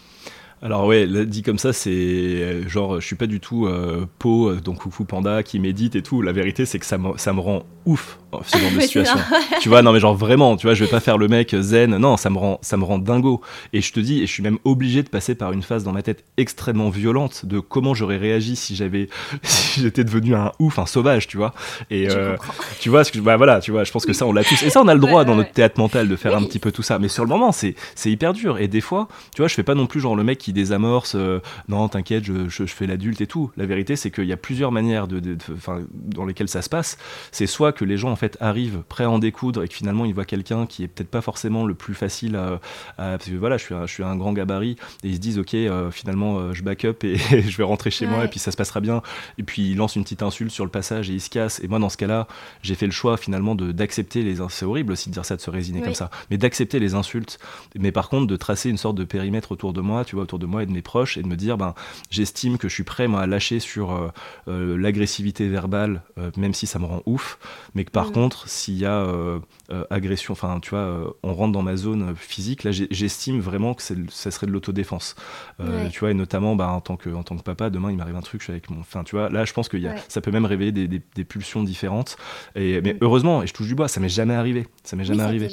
[0.63, 4.55] Alors ouais, dit comme ça, c'est euh, genre, je suis pas du tout euh, Po,
[4.57, 6.21] donc Coucou Panda, qui médite et tout.
[6.21, 9.17] La vérité, c'est que ça me, ça me rend ouf ce genre de situation.
[9.61, 11.97] tu vois, non mais genre vraiment, tu vois, je vais pas faire le mec zen.
[11.97, 13.41] Non, ça me rend, ça me rend dingo.
[13.73, 15.93] Et je te dis, et je suis même obligé de passer par une phase dans
[15.93, 19.09] ma tête extrêmement violente de comment j'aurais réagi si j'avais,
[19.43, 21.55] si j'étais devenu un ouf, un sauvage, tu vois.
[21.91, 22.37] Et euh,
[22.81, 24.63] tu vois, ce que, bah voilà, tu vois, je pense que ça on l'a tous.
[24.63, 26.73] Et ça on a le droit dans notre théâtre mental de faire un petit peu
[26.73, 26.99] tout ça.
[26.99, 28.59] Mais sur le moment, c'est, c'est hyper dur.
[28.59, 31.15] Et des fois, tu vois, je fais pas non plus genre le mec qui désamorce.
[31.15, 33.51] Euh, non, t'inquiète, je, je, fais l'adulte et tout.
[33.57, 35.37] La vérité, c'est qu'il y a plusieurs manières de, de,
[35.95, 36.99] dans lesquelles ça se passe.
[37.33, 40.15] C'est soit que les gens fait arrivent prêts à en découdre et que finalement ils
[40.15, 42.61] voient quelqu'un qui est peut-être pas forcément le plus facile à,
[42.97, 45.39] parce que voilà je suis un, je suis un grand gabarit et ils se disent
[45.39, 48.39] ok euh, finalement euh, je back up et je vais rentrer chez moi et puis
[48.39, 49.03] ça se passera bien
[49.39, 51.69] et puis ils lancent une petite insulte sur le passage et ils se cassent et
[51.69, 52.27] moi dans ce cas-là
[52.63, 55.41] j'ai fait le choix finalement de d'accepter les c'est horrible aussi de dire ça de
[55.41, 57.39] se résiner comme ça mais d'accepter les insultes
[57.79, 60.39] mais par contre de tracer une sorte de périmètre autour de moi tu vois autour
[60.41, 61.75] de moi et de mes proches et de me dire ben
[62.11, 64.13] j'estime que je suis prêt moi à lâcher sur
[64.49, 66.03] euh, l'agressivité verbale
[66.37, 67.39] même si ça me rend ouf
[67.75, 71.11] mais que par par contre, s'il y a euh, euh, agression, enfin, tu vois, euh,
[71.23, 75.17] on rentre dans ma zone physique, là, j'estime vraiment que ça serait de l'autodéfense.
[75.91, 78.17] Tu vois, et notamment, bah, en, tant que, en tant que papa, demain, il m'arrive
[78.17, 78.81] un truc, je suis avec mon.
[78.81, 79.77] Enfin, tu vois, là, je pense que
[80.09, 82.17] ça peut même réveiller des, pulsions différentes.
[82.57, 82.99] Et, mais mm.
[83.03, 84.67] heureusement, et je touche du bois, ça m'est jamais arrivé.
[84.83, 85.51] Ça m'est jamais, arrivé.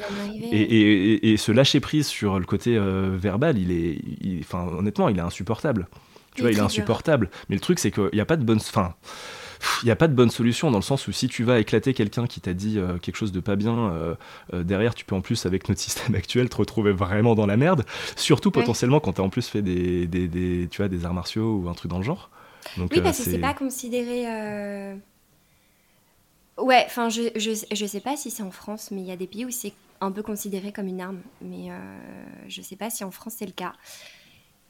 [0.52, 4.00] Et, ce lâcher prise sur le côté verbal, il est.
[4.40, 5.88] Enfin, honnêtement, il est insupportable.
[6.36, 7.30] Tu vois, il est insupportable.
[7.50, 8.60] Mais le truc, c'est qu'il n'y a pas de bonne.
[8.60, 8.94] Fin,
[9.84, 11.94] il n'y a pas de bonne solution dans le sens où si tu vas éclater
[11.94, 14.16] quelqu'un qui t'a dit euh, quelque chose de pas bien, euh,
[14.54, 17.58] euh, derrière tu peux en plus avec notre système actuel te retrouver vraiment dans la
[17.58, 21.14] merde, surtout potentiellement quand tu as en plus fait des, des, tu vois, des arts
[21.14, 22.30] martiaux ou un truc dans le genre.
[22.76, 24.26] Donc, oui, parce que c'est pas considéré...
[26.58, 29.16] Ouais, enfin je, je, je, sais pas si c'est en France, mais il y a
[29.16, 31.70] des pays où c'est un peu considéré comme une arme, mais
[32.48, 33.74] je sais pas si en France c'est le cas.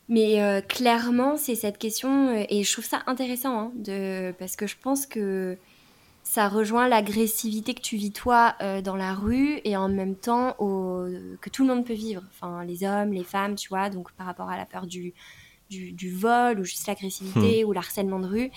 [0.10, 4.56] Mais euh, clairement, c'est cette question, euh, et je trouve ça intéressant, hein, de, parce
[4.56, 5.58] que je pense que
[6.24, 10.56] ça rejoint l'agressivité que tu vis toi euh, dans la rue, et en même temps
[10.60, 11.06] au,
[11.42, 14.28] que tout le monde peut vivre, enfin les hommes, les femmes, tu vois, donc par
[14.28, 15.14] rapport à la peur du,
[15.70, 17.68] du, du vol, ou juste l'agressivité, hmm.
[17.68, 18.52] ou l'harcèlement de rue.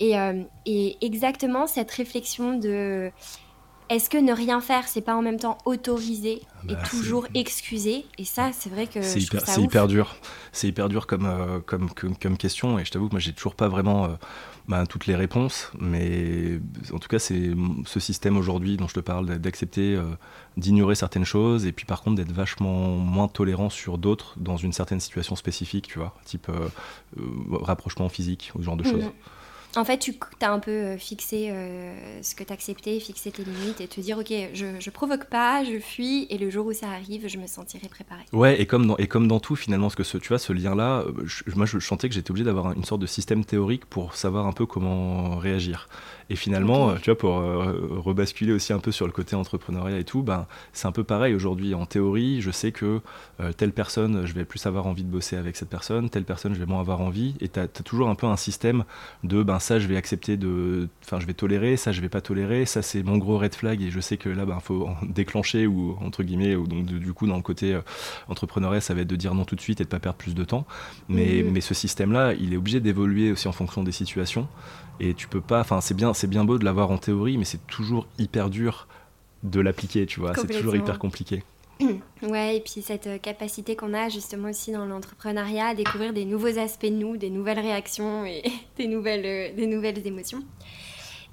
[0.00, 0.14] Et,
[0.64, 3.10] et exactement cette réflexion de
[3.90, 8.04] est-ce que ne rien faire, c'est pas en même temps autorisé et bah, toujours excusé
[8.18, 10.16] Et ça, c'est vrai que c'est hyper, hyper, dur.
[10.52, 12.78] C'est hyper dur comme, euh, comme, comme, question.
[12.78, 14.08] Et je t'avoue que moi, j'ai toujours pas vraiment euh,
[14.68, 15.70] bah, toutes les réponses.
[15.78, 16.60] Mais
[16.92, 17.50] en tout cas, c'est
[17.86, 20.04] ce système aujourd'hui dont je te parle, d'accepter euh,
[20.56, 24.72] d'ignorer certaines choses et puis par contre d'être vachement moins tolérant sur d'autres dans une
[24.72, 26.50] certaine situation spécifique, tu vois, type
[27.52, 28.90] rapprochement physique ou ce genre de mm.
[28.90, 29.04] choses.
[29.78, 33.44] En fait, tu as un peu euh, fixé euh, ce que tu acceptais, fixé tes
[33.44, 36.72] limites et te dire, ok, je, je provoque pas, je fuis, et le jour où
[36.72, 38.22] ça arrive, je me sentirai préparé.
[38.32, 40.52] Ouais, et comme dans, et comme dans tout, finalement, ce que ce, tu vois, ce
[40.52, 41.12] lien-là, euh,
[41.54, 44.52] moi, je chantais que j'étais obligé d'avoir une sorte de système théorique pour savoir un
[44.52, 45.88] peu comment réagir.
[46.30, 50.04] Et finalement, tu vois, pour euh, rebasculer aussi un peu sur le côté entrepreneuriat et
[50.04, 51.74] tout, ben, c'est un peu pareil aujourd'hui.
[51.74, 53.00] En théorie, je sais que
[53.40, 56.52] euh, telle personne, je vais plus avoir envie de bosser avec cette personne, telle personne,
[56.52, 57.34] je vais moins avoir envie.
[57.40, 58.84] Et tu as, toujours un peu un système
[59.24, 60.88] de, ben ça, je vais accepter de.
[61.02, 63.80] Enfin, je vais tolérer, ça, je vais pas tolérer, ça, c'est mon gros red flag
[63.80, 67.26] et je sais que là, ben, faut déclencher ou, entre guillemets, ou donc du coup,
[67.26, 67.80] dans le côté euh,
[68.28, 70.34] entrepreneuriat, ça va être de dire non tout de suite et de pas perdre plus
[70.34, 70.66] de temps.
[71.08, 74.46] Mais, mais ce système-là, il est obligé d'évoluer aussi en fonction des situations.
[75.00, 75.60] Et tu peux pas.
[75.60, 78.86] Enfin, c'est bien, c'est bien beau de l'avoir en théorie, mais c'est toujours hyper dur
[79.42, 80.34] de l'appliquer, tu vois.
[80.34, 81.42] C'est toujours hyper compliqué.
[82.22, 86.24] Ouais, et puis cette euh, capacité qu'on a justement aussi dans l'entrepreneuriat à découvrir des
[86.24, 88.42] nouveaux aspects de nous, des nouvelles réactions et
[88.76, 90.42] des nouvelles, euh, des nouvelles émotions.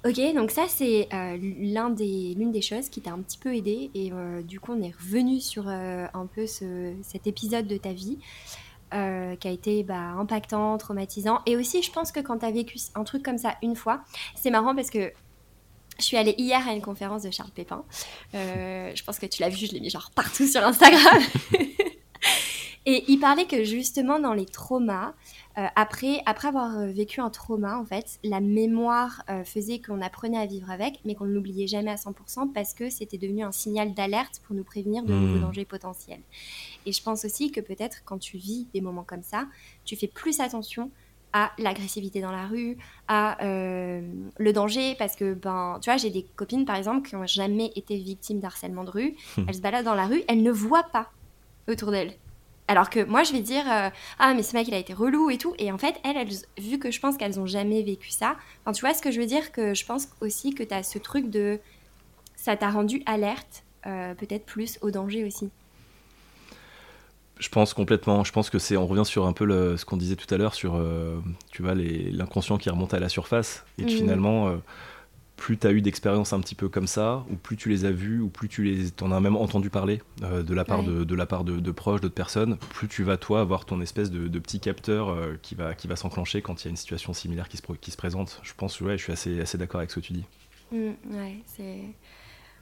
[0.06, 3.56] Ok, donc ça c'est euh, l'un des, l'une des choses qui t'a un petit peu
[3.56, 4.12] aidé et
[4.44, 8.18] du coup on est revenu sur un peu ce, cet épisode de ta vie.
[8.94, 11.40] Euh, qui a été bah, impactant, traumatisant.
[11.44, 14.02] Et aussi, je pense que quand tu as vécu un truc comme ça une fois,
[14.36, 15.12] c'est marrant parce que
[15.98, 17.84] je suis allée hier à une conférence de Charles Pépin.
[18.34, 21.20] Euh, je pense que tu l'as vu, je l'ai mis genre partout sur Instagram.
[22.88, 25.12] Et il parlait que justement dans les traumas,
[25.58, 30.00] euh, après, après avoir euh, vécu un trauma, en fait, la mémoire euh, faisait qu'on
[30.00, 33.42] apprenait à vivre avec, mais qu'on ne l'oubliait jamais à 100% parce que c'était devenu
[33.42, 35.40] un signal d'alerte pour nous prévenir de nouveaux mmh.
[35.40, 36.20] dangers potentiels.
[36.86, 39.46] Et je pense aussi que peut-être quand tu vis des moments comme ça,
[39.84, 40.92] tu fais plus attention
[41.32, 42.78] à l'agressivité dans la rue,
[43.08, 47.26] à le danger, parce que, ben, tu vois, j'ai des copines, par exemple, qui n'ont
[47.26, 49.16] jamais été victimes d'harcèlement de rue.
[49.36, 49.42] Mmh.
[49.48, 51.10] Elles se baladent dans la rue, elles ne voient pas
[51.68, 52.14] autour d'elles
[52.68, 55.30] alors que moi, je vais dire euh, Ah, mais ce mec, il a été relou
[55.30, 55.54] et tout.
[55.58, 58.80] Et en fait, elles, vu que je pense qu'elles ont jamais vécu ça, enfin, tu
[58.80, 61.30] vois ce que je veux dire Que je pense aussi que tu as ce truc
[61.30, 61.40] de.
[61.40, 61.58] Euh, euh,
[62.36, 65.50] Ça t'a rendu alerte, peut-être plus au danger aussi.
[67.38, 68.24] Je pense complètement.
[68.24, 68.76] Je pense que c'est.
[68.76, 70.80] On revient sur un peu le, ce qu'on disait tout à l'heure sur,
[71.50, 73.96] tu vois, l'inconscient qui remonte à la surface et que mmh.
[73.96, 74.60] finalement
[75.36, 77.92] plus tu as eu d'expériences un petit peu comme ça, ou plus tu les as
[77.92, 81.04] vues, ou plus tu les en as même entendu parler euh, de la part, de,
[81.04, 84.38] de, la part de, proches, d'autres personnes, plus tu vas toi avoir ton espèce de,
[84.38, 87.48] petit capteur euh, qui va, qui va s'enclencher quand il y a une situation similaire
[87.48, 88.40] qui se, qui se présente.
[88.42, 90.24] Je pense, ouais, je suis assez, assez d'accord avec ce que tu dis.
[90.72, 90.76] Mmh,
[91.12, 91.80] ouais, c'est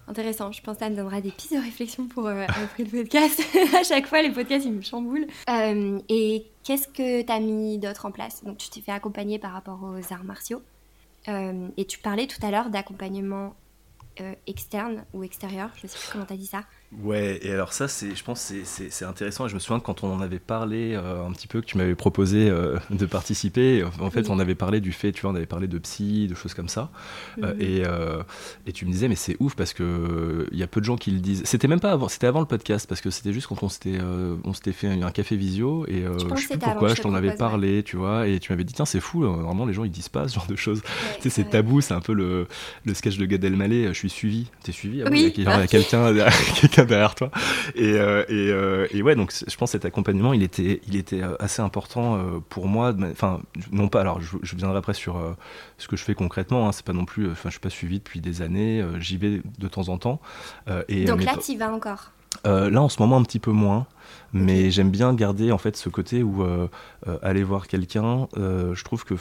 [0.09, 0.53] intéressant.
[0.53, 3.41] Je pense que ça me donnera des pistes de réflexion pour euh, après le podcast.
[3.75, 5.27] à chaque fois, les podcasts, ils me chamboulent.
[6.09, 8.43] et qu'est-ce que tu as mis d'autre en place?
[8.45, 10.63] Donc, tu t'es fait accompagner par rapport aux arts martiaux?
[11.29, 13.55] Euh, et tu parlais tout à l'heure d'accompagnement
[14.21, 16.65] euh, externe ou extérieur, je sais plus comment tu dit ça.
[17.03, 19.47] Ouais, et alors ça, c'est, je pense c'est intéressant.
[19.47, 21.67] Et je me souviens que quand on en avait parlé euh, un petit peu, que
[21.67, 25.31] tu m'avais proposé euh, de participer, en fait, on avait parlé du fait, tu vois,
[25.31, 26.91] on avait parlé de psy, de choses comme ça.
[27.39, 27.55] Mhm.
[27.61, 27.83] et,
[28.67, 30.97] et, tu me disais, mais c'est ouf parce que il y a peu de gens
[30.97, 31.43] qui le disent.
[31.45, 33.99] C'était même pas avant, c'était avant le podcast parce que c'était juste quand on s'était,
[34.45, 37.83] on s'était fait un, café visio et je sais plus pourquoi, je t'en avais parlé,
[37.83, 40.29] tu vois, et tu m'avais dit, tiens, c'est fou, normalement les gens ils disent pas
[40.29, 40.83] ce genre de choses.
[41.17, 42.47] tu sais, c'est tabou, c'est un peu le,
[42.85, 44.47] le sketch de Gad Elmaleh, je suis suivi.
[44.63, 45.03] T'es suivi?
[45.03, 45.33] Ah Oui.
[45.37, 47.31] Il y a, quelqu'un derrière toi.
[47.75, 51.23] Et, euh, euh, et, ouais, donc je pense que cet accompagnement, il était, il était
[51.23, 52.95] euh, assez important pour moi.
[53.11, 53.41] Enfin,
[53.73, 54.01] non pas.
[54.01, 55.37] Alors, je, viendrai après sur
[55.79, 56.69] ce que je fais concrètement.
[56.69, 57.31] Hein, c'est pas non plus.
[57.31, 58.85] Enfin, je suis pas suivi depuis des années.
[58.99, 60.21] J'y vais de temps en temps.
[60.89, 62.11] et, donc là, tu y vas encore?
[62.45, 63.87] là, en ce moment, un petit peu moins,
[64.33, 66.45] mais j'aime bien garder en fait ce côté où
[67.23, 69.15] aller voir quelqu'un, je trouve que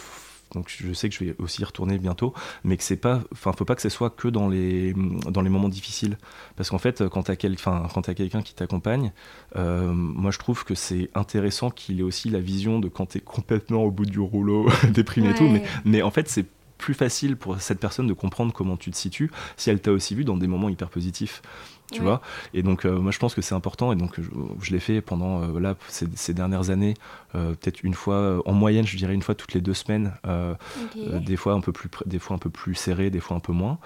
[0.54, 2.34] donc je sais que je vais aussi y retourner bientôt,
[2.64, 4.94] mais que c'est pas, enfin, faut pas que ce soit que dans les,
[5.30, 6.18] dans les moments difficiles,
[6.56, 9.12] parce qu'en fait, quand t'as quand as quelqu'un qui t'accompagne,
[9.56, 13.20] euh, moi je trouve que c'est intéressant qu'il ait aussi la vision de quand t'es
[13.20, 16.46] complètement au bout du rouleau, déprimé et tout, mais, mais en fait c'est
[16.78, 20.16] plus facile pour cette personne de comprendre comment tu te situes si elle t'a aussi
[20.16, 21.42] vu dans des moments hyper positifs
[21.94, 22.22] tu vois.
[22.54, 23.92] Et donc, euh, moi, je pense que c'est important.
[23.94, 24.20] Et donc,
[24.62, 26.96] je, l'ai fait pendant euh, là ces, dernières années,
[27.34, 30.14] peut-être une fois en moyenne, je dirais une fois toutes les deux semaines.
[30.96, 33.54] des fois un peu plus, des fois un peu plus serré, des fois un peu
[33.54, 33.78] moins.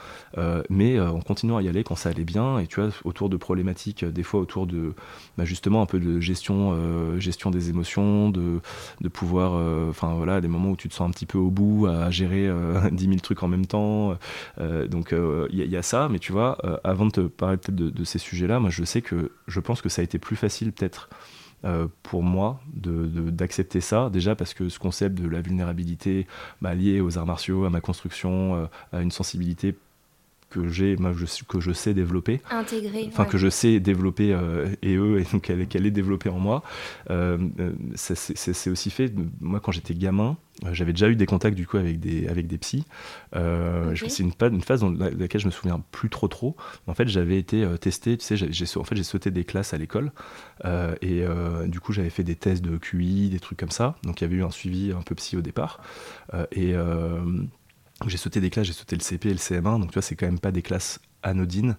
[0.70, 2.60] mais en continuant à y aller quand ça allait bien.
[2.60, 4.94] Et tu vois, autour de problématiques, des fois autour de
[5.38, 6.76] bah, justement un peu de gestion,
[7.20, 8.60] gestion des émotions, de,
[9.02, 9.54] de pouvoir,
[9.90, 12.50] enfin voilà, des moments où tu te sens un petit peu au bout à gérer
[12.92, 14.18] 10 000 trucs en même temps.
[14.60, 15.14] donc,
[15.52, 16.08] il y, y, a ça.
[16.10, 19.02] Mais tu vois, avant de te parler peut-être de de ces sujets-là, moi je sais
[19.02, 21.10] que je pense que ça a été plus facile peut-être
[21.66, 26.28] euh, pour moi d'accepter de, ça, déjà parce que ce concept de la vulnérabilité
[26.62, 29.76] bah, lié aux arts martiaux, à ma construction, euh, à une sensibilité
[30.50, 30.96] que j'ai,
[31.48, 35.42] que je sais développer, intégrer, enfin que je sais développer euh, et eux et donc
[35.42, 36.64] qu'elle est développée en moi.
[37.10, 39.14] Euh, euh, c'est aussi fait.
[39.42, 40.38] Moi, quand j'étais gamin,
[40.72, 42.86] j'avais déjà eu des contacts du coup avec des avec des psys.
[43.34, 46.56] C'est une, une, phase dans laquelle je me souviens plus trop trop.
[46.88, 48.18] En fait, j'avais été testé.
[48.18, 50.12] Tu sais, j'ai en fait j'ai sauté des classes à l'école
[51.02, 51.26] et
[51.68, 53.96] du coup j'avais fait des tests de QI, des trucs comme ça.
[54.04, 55.82] Donc il y avait eu un suivi un peu psy au départ
[56.52, 56.74] et
[58.06, 60.16] j'ai sauté des classes, j'ai sauté le CP et le CM1, donc tu vois, c'est
[60.16, 61.78] quand même pas des classes anodines.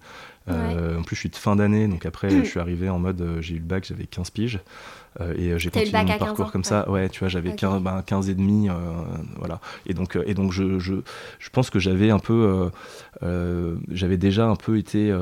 [0.48, 3.20] Euh, en plus, je suis de fin d'année, donc après, je suis arrivé en mode,
[3.20, 4.60] euh, j'ai eu le bac, j'avais 15 piges,
[5.20, 6.88] euh, et j'ai continué mon parcours comme ça.
[6.90, 8.68] Ouais, tu vois, j'avais 15, ben, 15 et demi,
[9.36, 9.60] voilà.
[9.86, 10.94] Et donc, et donc je, je,
[11.38, 12.70] je pense que j'avais un peu,
[13.90, 15.12] j'avais déjà un peu été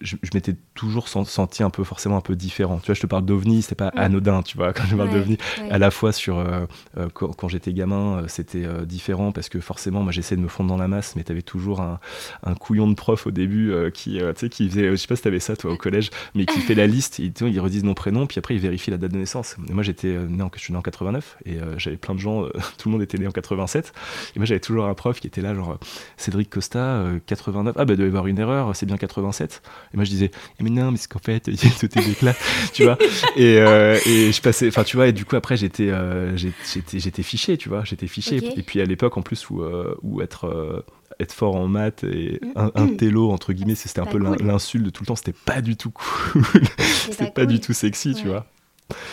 [0.00, 2.78] je, m'étais toujours senti un peu forcément un peu différent.
[2.78, 5.38] Tu vois, je te parle d'OVNI, c'est pas anodin, tu vois, quand je parle d'OVNI.
[5.70, 10.02] À la fois sur euh, euh, quand, j'étais gamin, euh, c'était différent parce que forcément,
[10.02, 11.98] moi j'essayais de me fondre dans la masse, mais t'avais toujours un,
[12.44, 15.22] un, couillon de prof au début qui, tu sais, qui faisait, je sais pas si
[15.22, 18.26] t'avais ça toi au collège, mais qui fait la liste, ils, ils redisent mon prénom,
[18.26, 19.56] puis après ils vérifient la date de naissance.
[19.68, 22.44] Et moi j'étais né en, je suis né en 89 et j'avais plein de gens,
[22.78, 23.92] tout le monde était né en 87,
[24.34, 25.78] et moi j'avais toujours un prof qui était là, genre
[26.16, 29.62] Cédric Costa, 89, ah bah il doit y avoir une erreur, c'est bien 87.
[29.92, 31.40] Et moi, je disais, eh, mais non, mais c'est qu'en fait,
[31.80, 32.34] tout est éclat,
[32.72, 32.98] tu vois.
[33.36, 36.98] Et, euh, et, je passais, enfin, tu vois, et du coup, après, j'étais, euh, j'étais,
[36.98, 38.36] j'étais fiché, tu vois, j'étais fiché.
[38.56, 40.84] Et puis à l'époque, en plus, où, euh, où être
[41.20, 42.52] être fort en maths et mm.
[42.54, 45.60] un, un télo entre guillemets c'était un peu l'insulte de tout le temps c'était pas
[45.60, 46.42] du tout cool.
[46.78, 48.46] C'était pas, du tout sexy tu vois.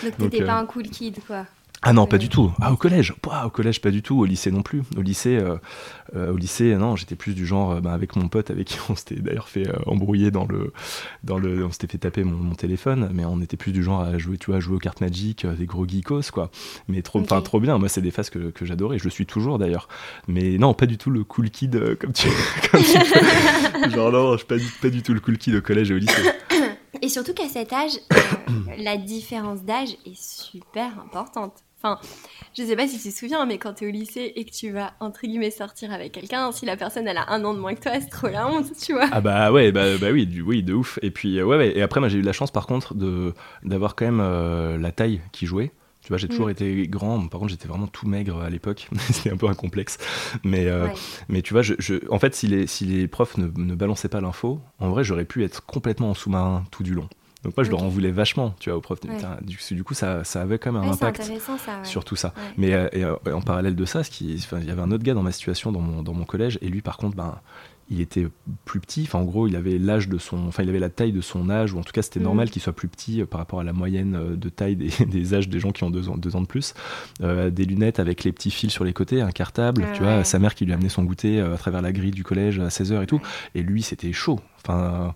[0.03, 1.47] Donc t'étais pas un cool kid quoi
[1.87, 2.51] ah non, pas du tout.
[2.59, 3.13] Ah, au collège,
[3.45, 4.19] au collège, pas du tout.
[4.19, 4.81] Au lycée non plus.
[4.97, 5.57] Au lycée, euh,
[6.15, 8.79] euh, au lycée, non, j'étais plus du genre, euh, bah, avec mon pote, avec qui
[8.89, 10.73] on s'était d'ailleurs fait embrouiller dans le,
[11.23, 14.17] dans le, on s'était fait taper mon, téléphone, mais on était plus du genre à
[14.17, 16.49] jouer, tu vois, à jouer aux cartes Magic, des gros geekos, quoi.
[16.87, 17.77] Mais trop, enfin, trop bien.
[17.77, 18.97] Moi, c'est des phases que, que j'adorais.
[18.97, 19.87] Je le suis toujours d'ailleurs.
[20.27, 22.29] Mais non, pas du tout le cool kid comme tu,
[22.71, 25.91] comme tu genre non, je suis pas, pas du tout le cool kid au collège
[25.91, 26.31] et au lycée.
[27.03, 27.91] Et surtout qu'à cet âge,
[28.79, 31.64] la différence d'âge est super importante.
[31.77, 31.99] Enfin,
[32.57, 34.51] je sais pas si tu te souviens, mais quand tu es au lycée et que
[34.51, 37.59] tu vas, entre guillemets, sortir avec quelqu'un, si la personne, elle a un an de
[37.59, 39.07] moins que toi, c'est trop la honte, tu vois.
[39.11, 40.97] Ah bah ouais, bah, bah oui, du, oui, de ouf.
[41.01, 41.77] Et puis, ouais, ouais.
[41.77, 42.95] Et après, moi, j'ai eu la chance, par contre,
[43.63, 45.71] d'avoir quand même euh, la taille qui jouait.
[46.01, 46.51] Tu vois, j'ai toujours mm.
[46.51, 47.27] été grand.
[47.27, 48.87] Par contre, j'étais vraiment tout maigre à l'époque.
[49.11, 49.97] C'était un peu un complexe.
[50.43, 50.87] Mais, euh,
[51.29, 51.73] mais tu vois, je,
[52.11, 55.25] en fait, si les, si les profs ne, ne balançaient pas l'info, en vrai, j'aurais
[55.25, 57.09] pu être complètement en sous-marin tout du long.
[57.45, 59.01] Donc moi, je leur en voulais vachement, tu vois, aux profs.
[59.71, 61.31] Du, coup, ça, ça, avait quand même un impact
[61.83, 62.33] sur tout ça.
[62.57, 65.13] Mais euh, et, en parallèle de ça, ce qui, il y avait un autre gars
[65.13, 67.35] dans ma situation, dans mon, dans mon collège, et lui, par contre, ben,
[67.91, 68.27] il était
[68.65, 69.03] plus petit.
[69.03, 71.51] Enfin, en gros, il avait l'âge de son, enfin, il avait la taille de son
[71.51, 72.23] âge, ou en tout cas, c'était mm.
[72.23, 74.89] normal qu'il soit plus petit euh, par rapport à la moyenne euh, de taille des,
[75.05, 76.73] des, âges des gens qui ont deux ans, deux ans de plus.
[77.19, 79.85] des lunettes avec les petits fils sur les côtés, un cartable.
[79.93, 82.57] tu vois, sa mère qui lui amenait son goûter à travers la grille du collège
[82.57, 83.21] à 16h et tout.
[83.53, 84.39] Et lui, c'était chaud.
[84.63, 85.13] Enfin,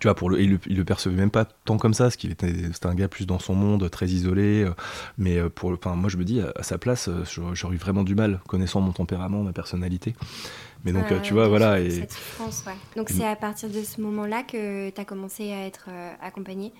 [0.00, 2.30] tu vois, pour le, il, le, le percevait même pas tant comme ça, parce qu'il
[2.30, 4.64] était, c'était un gars plus dans son monde, très isolé.
[4.64, 4.74] Euh,
[5.18, 8.02] mais euh, pour, enfin, moi, je me dis, à, sa place, euh, j'aurais eu vraiment
[8.02, 10.14] du mal, connaissant mon tempérament, ma personnalité.
[10.84, 11.80] Mais donc, tu vois, voilà.
[11.80, 12.06] Et...
[12.96, 15.88] Donc, c'est à partir de ce moment-là que tu as commencé à être
[16.20, 16.72] accompagné?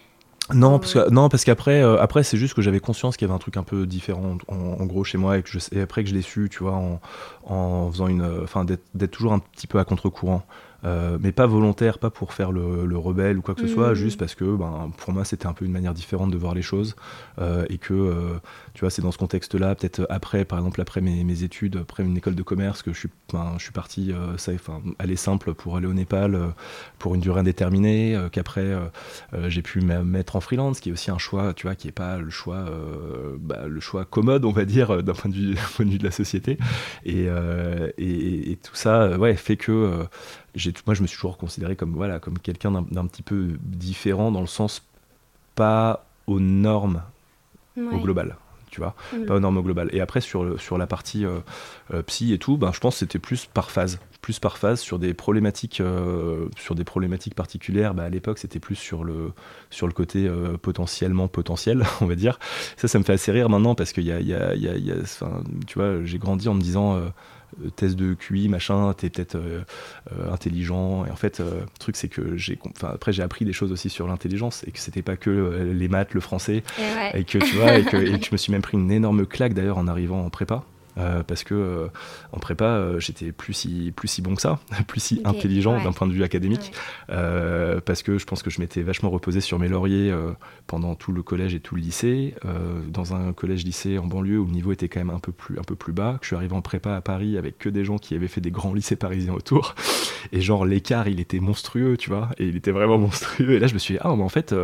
[0.52, 3.34] Non, parce que, non, parce qu'après, après, c'est juste que j'avais conscience qu'il y avait
[3.34, 6.10] un truc un peu différent, en, gros, chez moi, et, que je, et après que
[6.10, 7.00] je l'ai su, tu vois, en,
[7.44, 10.42] en faisant une, enfin, d'être toujours un petit peu à contre-courant.
[10.84, 13.94] Euh, mais pas volontaire, pas pour faire le, rebelle ou quoi que ce soit, mmh.
[13.94, 16.62] juste parce que ben, pour moi c'était un peu une manière différente de voir les
[16.62, 16.94] choses
[17.40, 18.38] euh, et que euh,
[18.72, 22.16] tu vois c'est dans ce contexte-là, peut-être après, par exemple après mes, études, après une
[22.16, 25.76] école de commerce, que je suis, ben, je suis parti, ça, enfin, aller simple pour
[25.76, 26.38] aller au Népal
[26.98, 28.72] pour une durée indéterminée, qu'après
[29.48, 31.92] j'ai pu me mettre en freelance, qui est aussi un choix, tu vois, qui est
[31.92, 32.66] pas le choix,
[33.38, 36.04] bah, le choix commode, on va dire, d'un point, de vue, point de vue de
[36.04, 36.58] la société,
[37.04, 37.26] et,
[37.98, 40.06] et, et tout ça, ouais, fait que
[40.86, 44.40] moi je me suis toujours considéré comme voilà comme quelqu'un d'un petit peu différent dans
[44.40, 44.82] le sens
[45.54, 47.02] pas aux normes
[47.76, 48.36] au global
[48.74, 49.26] tu vois mm.
[49.26, 49.88] pas aux normes au global.
[49.92, 51.38] Et après sur, sur la partie euh,
[51.92, 54.80] euh, psy et tout ben, je pense que c'était plus par phase plus par phase
[54.80, 57.94] sur des problématiques euh, sur des problématiques particulières.
[57.94, 59.32] Ben, à l'époque c'était plus sur le
[59.70, 60.28] sur le côté
[60.60, 62.38] potentiellement potentiel on va dire.
[62.76, 64.94] Ça ça me fait assez rire maintenant parce que y a, y a, y a
[65.66, 67.00] tu vois j'ai grandi en me disant
[67.76, 69.62] test de QI, machin, t'es peut-être euh,
[70.12, 71.04] euh, intelligent.
[71.06, 74.06] Et en fait, le truc, c'est que j'ai, après, j'ai appris des choses aussi sur
[74.06, 76.62] l'intelligence et que c'était pas que les maths, le français.
[77.14, 79.26] Et, que, tu vois, et que, et que je me suis même pris une énorme
[79.26, 80.64] claque d'ailleurs en arrivant en prépa.
[80.96, 81.88] Euh, parce que euh,
[82.32, 85.92] en prépa, euh, j'étais plus si, plus si bon que ça, plus si intelligent d'un
[85.92, 86.72] point de vue académique,
[87.08, 90.14] parce que je pense que je m'étais vachement reposé sur mes lauriers
[90.66, 92.34] pendant tout le collège et tout le lycée,
[92.88, 95.62] dans un collège-lycée en banlieue où le niveau était quand même un peu plus, un
[95.62, 97.98] peu plus bas, que je suis arrivé en prépa à Paris avec que des gens
[97.98, 99.74] qui avaient fait des grands lycées parisiens autour,
[100.32, 103.66] et genre l'écart il était monstrueux, tu vois, et il était vraiment monstrueux, et là
[103.66, 104.54] je me suis dit, ah mais en fait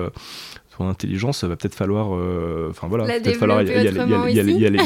[0.89, 3.73] intelligence, va peut-être falloir, euh, enfin voilà, peut-être falloir y,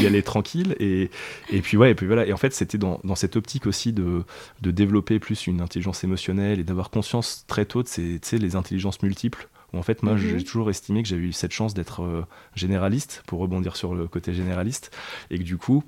[0.06, 0.74] aller, tranquille.
[0.80, 1.10] Et,
[1.50, 2.26] et puis ouais, et puis voilà.
[2.26, 4.22] Et en fait, c'était dans, dans, cette optique aussi de,
[4.62, 9.02] de développer plus une intelligence émotionnelle et d'avoir conscience très tôt de ces, les intelligences
[9.02, 9.48] multiples.
[9.72, 10.44] Où en fait, moi, j'ai mhm.
[10.44, 12.24] toujours estimé que j'avais eu cette chance d'être euh,
[12.54, 14.90] généraliste, pour rebondir sur le côté généraliste,
[15.30, 15.84] et que du coup,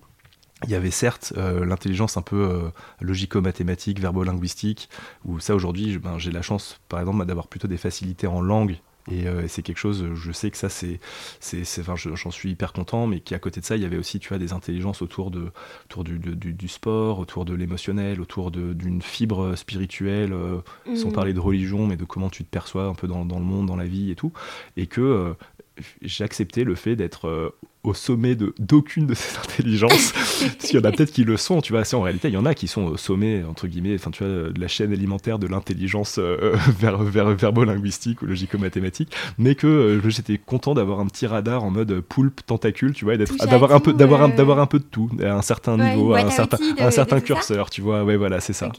[0.64, 4.88] il y avait certes euh, l'intelligence un peu logico-mathématique, verbo-linguistique,
[5.24, 8.78] où ça aujourd'hui, ben, j'ai la chance, par exemple, d'avoir plutôt des facilités en langue
[9.12, 11.00] euh, et c'est quelque chose, je sais que ça, c'est,
[11.40, 14.18] c'est, enfin, j'en suis hyper content, mais qu'à côté de ça, il y avait aussi,
[14.18, 15.50] tu vois, des intelligences autour, de,
[15.84, 20.60] autour du, du, sport, autour de l'émotionnel, autour d'une fibre spirituelle, euh,
[20.94, 21.12] sans mmh.
[21.12, 23.66] parler de religion, mais de comment tu te perçois un peu dans, dans le monde,
[23.66, 24.32] dans la vie et tout.
[24.76, 25.34] Et que
[25.78, 27.52] euh, accepté le fait d'être
[27.86, 30.12] au sommet de d'aucune de ces intelligences.
[30.12, 31.82] Parce qu'il y en a peut-être qui le sont, tu vois.
[31.94, 34.50] En réalité, il y en a qui sont au sommet, entre guillemets, enfin, tu vois,
[34.50, 39.14] de la chaîne alimentaire de l'intelligence euh, ver, verbo-linguistique ou logico-mathématique.
[39.38, 43.16] Mais que euh, j'étais content d'avoir un petit radar en mode poulpe, tentacule, tu vois,
[43.16, 46.20] d'avoir un, peu, d'avoir un, d'avoir un peu de tout, à un certain niveau, à
[46.20, 48.04] un certain, un certain curseur, tu vois.
[48.04, 48.70] Ouais, voilà, c'est ça.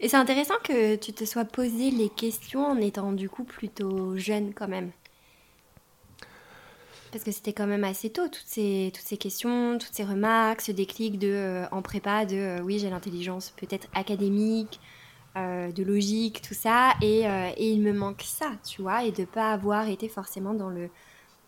[0.00, 4.16] Et c'est intéressant que tu te sois posé les questions en étant du coup plutôt
[4.16, 4.92] jeune quand même.
[7.12, 10.62] Parce que c'était quand même assez tôt, toutes ces, toutes ces questions, toutes ces remarques,
[10.62, 14.80] ce déclic de, euh, en prépa de euh, oui, j'ai l'intelligence peut-être académique,
[15.36, 17.22] euh, de logique, tout ça, et,
[17.56, 20.88] et, il me manque ça, tu vois, et de pas avoir été forcément dans le,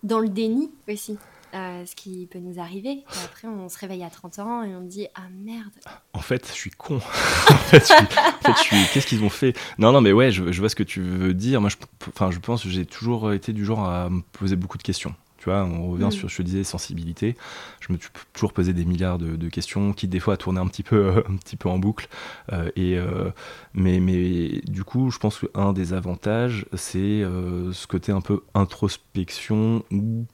[0.03, 1.17] dans le déni aussi.
[1.53, 2.91] Ce qui peut nous arriver.
[2.91, 5.73] Et après, on se réveille à 30 ans et on dit Ah merde.
[6.13, 6.97] En fait, je suis con.
[7.51, 8.77] en fait, je suis...
[8.93, 9.57] qu'est-ce qu'ils ont fait?
[9.79, 11.61] Non, non, mais ouais, je, je, vois ce que tu veux dire.
[11.61, 11.77] Moi, je,
[12.09, 15.15] enfin, je pense que j'ai toujours été du genre à me poser beaucoup de questions.
[15.43, 16.13] Tu vois, on revient mm.
[16.13, 17.37] sur, je te disais, sensibilité.
[17.81, 20.85] Je me suis toujours posé des milliards de, questions, qui des fois tournaient un petit
[20.85, 22.09] peu, un petit peu en boucle.
[22.53, 23.31] Euh, et, euh,
[23.75, 28.45] mais, mais du coup, je pense qu'un des avantages, c'est euh, ce côté un peu
[28.55, 30.27] introspection où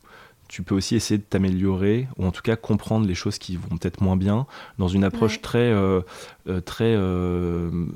[0.49, 3.77] tu peux aussi essayer de t'améliorer, ou en tout cas comprendre les choses qui vont
[3.77, 4.47] peut-être moins bien,
[4.79, 6.01] dans une approche très, euh,
[6.49, 7.87] euh, très, euh,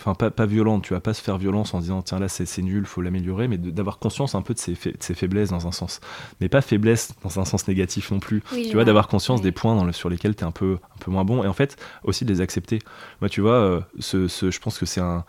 [0.00, 0.82] enfin pas, pas, violente.
[0.84, 3.58] Tu vas pas se faire violence en disant tiens là c'est nul, faut l'améliorer, mais
[3.58, 6.00] d'avoir conscience un peu de ses, ses, faiblesses dans un sens,
[6.40, 8.42] mais pas faiblesse dans un sens négatif non plus.
[8.50, 10.98] tu vois, d'avoir conscience des points dans le, sur lesquels tu es un peu, un
[10.98, 12.78] peu moins bon, et en fait aussi de les accepter.
[13.20, 15.24] Moi, tu vois, ce, ce, je pense que c'est un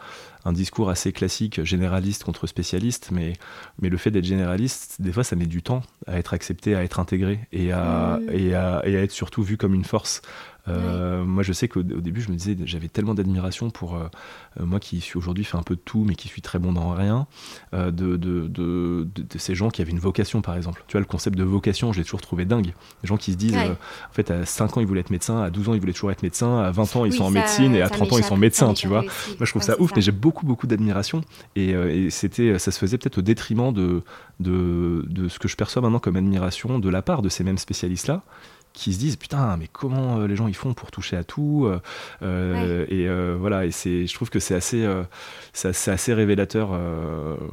[0.46, 3.34] un discours assez classique, généraliste contre spécialiste, mais,
[3.82, 6.84] mais le fait d'être généraliste, des fois, ça met du temps à être accepté, à
[6.84, 8.30] être intégré et à, mmh.
[8.32, 10.22] et à, et à être surtout vu comme une force.
[10.68, 14.08] Euh, moi, je sais qu'au début, je me disais, j'avais tellement d'admiration pour euh,
[14.60, 16.74] euh, moi qui suis aujourd'hui fait un peu de tout, mais qui suis très bon
[16.74, 17.28] dans rien,
[17.74, 19.08] de, de, de,
[19.38, 20.84] ces gens qui avaient une vocation, par exemple.
[20.88, 22.74] Tu vois, le concept de vocation, je l'ai toujours trouvé dingue.
[23.02, 25.50] Des gens qui se disent, en fait, à 5 ans, ils voulaient être médecin, à
[25.50, 27.82] 12 ans, ils voulaient toujours être médecin, à 20 ans, ils sont en médecine, et
[27.82, 29.02] à 30 ans, ils sont médecins, tu vois.
[29.02, 29.12] Moi,
[29.42, 31.22] je trouve ça ouf, mais j'ai beaucoup, beaucoup d'admiration.
[31.56, 34.04] Et, et c'était, ça se faisait peut-être au détriment de,
[34.40, 37.58] de, de ce que je perçois maintenant comme admiration de la part de ces mêmes
[37.58, 38.24] spécialistes-là
[38.76, 41.66] qui se disent putain mais comment euh, les gens ils font pour toucher à tout
[41.66, 41.80] euh,
[42.22, 43.08] euh, et
[43.38, 44.86] voilà et c'est je trouve que c'est assez
[45.54, 46.72] c'est assez, révélateur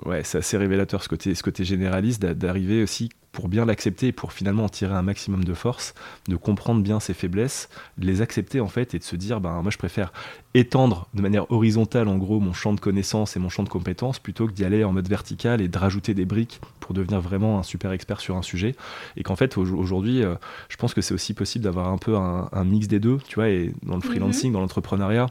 [0.04, 4.12] ouais c'est assez révélateur ce côté ce côté généraliste d'arriver aussi pour bien l'accepter et
[4.12, 5.94] pour finalement en tirer un maximum de force,
[6.28, 9.62] de comprendre bien ses faiblesses, de les accepter en fait et de se dire ben
[9.62, 10.12] moi je préfère
[10.54, 14.18] étendre de manière horizontale en gros mon champ de connaissances et mon champ de compétences
[14.18, 17.58] plutôt que d'y aller en mode vertical et de rajouter des briques pour devenir vraiment
[17.58, 18.76] un super expert sur un sujet
[19.16, 20.34] et qu'en fait aujourd'hui euh,
[20.68, 23.48] je pense que c'est aussi possible d'avoir un peu un, mix des deux tu vois
[23.48, 24.02] et dans le mhm.
[24.02, 25.28] freelancing dans l'entrepreneuriat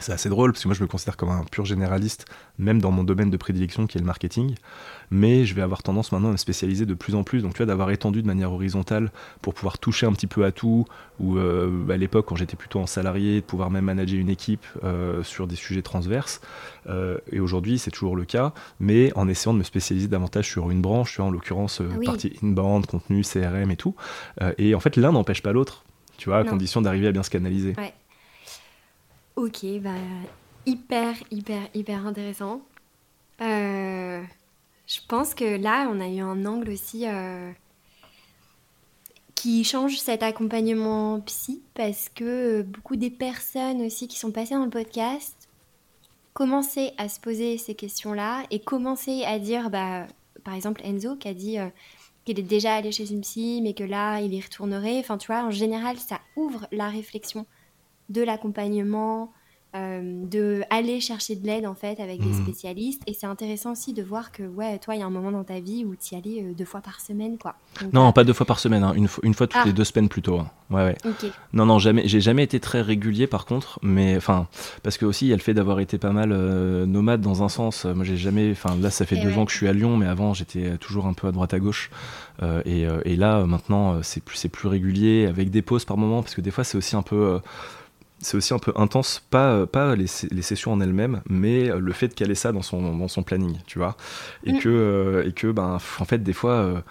[0.00, 2.26] c'est assez drôle parce que moi je me considère comme un pur généraliste,
[2.58, 4.54] même dans mon domaine de prédilection qui est le marketing.
[5.10, 7.42] Mais je vais avoir tendance maintenant à me spécialiser de plus en plus.
[7.42, 9.10] Donc tu vois, d'avoir étendu de manière horizontale
[9.42, 10.86] pour pouvoir toucher un petit peu à tout.
[11.20, 14.66] Ou euh, à l'époque, quand j'étais plutôt en salarié, de pouvoir même manager une équipe
[14.84, 16.40] euh, sur des sujets transverses.
[16.88, 20.70] Euh, et aujourd'hui, c'est toujours le cas, mais en essayant de me spécialiser davantage sur
[20.70, 23.94] une branche, tu vois, en l'occurrence ah partie inbound, contenu, CRM et tout.
[24.58, 25.84] et en fait, l'un n'empêche pas l'autre,
[26.16, 27.74] tu vois, à condition d'arriver à bien se canaliser.
[27.78, 27.92] Ouais.
[29.36, 29.90] Ok, bah,
[30.64, 32.62] hyper, hyper, hyper intéressant.
[33.42, 34.22] Euh,
[34.86, 37.52] je pense que là, on a eu un angle aussi euh,
[39.34, 44.64] qui change cet accompagnement psy parce que beaucoup des personnes aussi qui sont passées dans
[44.64, 45.50] le podcast
[46.32, 50.06] commençaient à se poser ces questions-là et commençaient à dire, bah,
[50.44, 51.68] par exemple Enzo qui a dit euh,
[52.24, 54.98] qu'il est déjà allé chez une psy mais que là, il y retournerait.
[54.98, 57.44] Enfin, tu vois, en général, ça ouvre la réflexion
[58.08, 59.32] de l'accompagnement,
[59.76, 62.44] euh, de aller chercher de l'aide en fait avec des mhm.
[62.44, 63.02] spécialistes.
[63.06, 65.44] Et c'est intéressant aussi de voir que ouais, toi, il y a un moment dans
[65.44, 67.56] ta vie où tu y allais euh, deux fois par semaine, quoi.
[67.92, 68.94] non, pas deux fois par semaine, hein.
[68.94, 69.66] une, fois, une fois toutes ah.
[69.66, 70.38] les deux semaines plutôt.
[70.38, 70.50] Hein.
[70.70, 70.96] Ouais, ouais.
[71.52, 72.08] Non, non, jamais.
[72.08, 74.46] J'ai jamais été très régulier par contre, mais enfin,
[74.82, 77.42] parce que aussi il y a le fait d'avoir été pas mal euh, nomade dans
[77.42, 77.84] un sens.
[77.84, 78.52] Moi, j'ai jamais.
[78.52, 81.06] Enfin, là, ça fait deux ans que je suis à Lyon, mais avant, j'étais toujours
[81.06, 81.90] un peu à droite à gauche.
[82.64, 86.34] et, et, là, maintenant, c'est plus, c'est plus régulier, avec des pauses par moment, parce
[86.34, 87.40] que des fois, c'est aussi un peu
[88.18, 92.08] c'est aussi un peu intense, pas, pas les, les sessions en elles-mêmes, mais le fait
[92.08, 93.96] de caler ça dans son, dans son planning, tu vois.
[94.44, 94.58] Et, mm.
[94.60, 96.82] que, euh, et que, ben, en fait, des fois,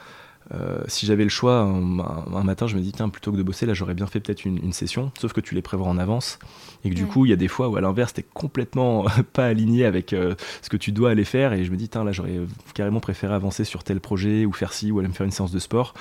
[0.54, 3.66] euh, si j'avais le choix, un, matin, je me dis, tiens, plutôt que de bosser,
[3.66, 6.40] là, j'aurais bien fait peut-être une, session, sauf que tu les prévois en avance.
[6.84, 9.46] Et que du coup, il y a des fois où, à l'inverse, t'es complètement pas
[9.46, 11.54] aligné avec euh, ce que tu dois aller faire.
[11.54, 12.42] Et je me dis, tiens, là, j'aurais
[12.74, 15.52] carrément préféré avancer sur tel projet, ou faire ci, ou aller me faire une séance
[15.52, 15.94] de sport.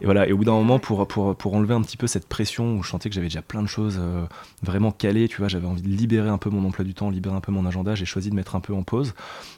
[0.00, 0.26] Et voilà.
[0.28, 2.82] Et au bout d'un moment, pour, pour, pour, enlever un petit peu cette pression où
[2.82, 4.24] je sentais que j'avais déjà plein de choses euh,
[4.62, 7.34] vraiment calées, tu vois, j'avais envie de libérer un peu mon emploi du temps, libérer
[7.34, 9.14] un peu mon agenda, j'ai choisi de mettre un peu en pause.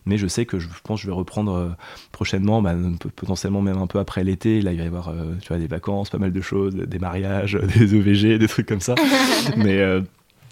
[0.07, 1.77] Mais je sais que je pense que je vais reprendre
[2.11, 2.75] prochainement, bah,
[3.15, 4.61] potentiellement même un peu après l'été.
[4.61, 7.59] Là, il va y avoir, tu vois, des vacances, pas mal de choses, des mariages,
[7.77, 8.95] des OVG, des trucs comme ça.
[9.57, 10.03] mais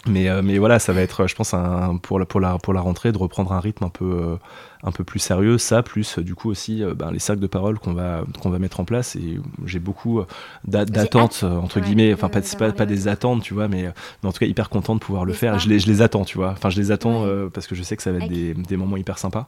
[0.07, 2.73] mais, euh, mais voilà, ça va être, je pense, un, pour, la, pour, la, pour
[2.73, 4.35] la rentrée, de reprendre un rythme un peu, euh,
[4.81, 5.59] un peu plus sérieux.
[5.59, 8.57] Ça, plus du coup aussi euh, ben, les cercles de parole qu'on va, qu'on va
[8.57, 9.15] mettre en place.
[9.15, 10.23] Et j'ai beaucoup
[10.65, 14.39] d'attentes, entre guillemets, enfin, pas, pas, pas, des attentes, tu vois, mais, mais, en tout
[14.39, 15.55] cas, hyper content de pouvoir le faire.
[15.55, 16.49] Et je les, je les attends, tu vois.
[16.49, 18.97] Enfin, je les attends parce que je sais que ça va être des, des moments
[18.97, 19.45] hyper sympas.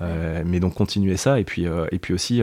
[0.00, 1.40] mais donc, continuer ça.
[1.40, 2.42] Et puis, et puis aussi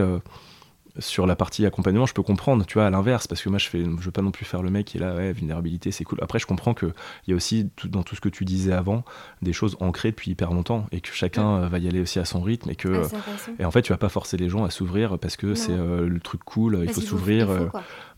[0.98, 3.68] sur la partie accompagnement, je peux comprendre, tu vois, à l'inverse, parce que moi, je
[3.68, 6.04] fais, je veux pas non plus faire le mec qui est là, ouais, vulnérabilité, c'est
[6.04, 6.18] cool.
[6.22, 6.92] Après, je comprends qu'il
[7.28, 9.04] y a aussi, dans tout ce que tu disais avant,
[9.42, 12.24] des choses ancrées depuis hyper longtemps, et que chacun euh, va y aller aussi à
[12.24, 13.02] son rythme, et que,
[13.58, 16.08] et en fait, tu vas pas forcer les gens à s'ouvrir parce que c'est euh,
[16.08, 17.50] le truc cool, il faut s'ouvrir.
[17.50, 17.68] Euh,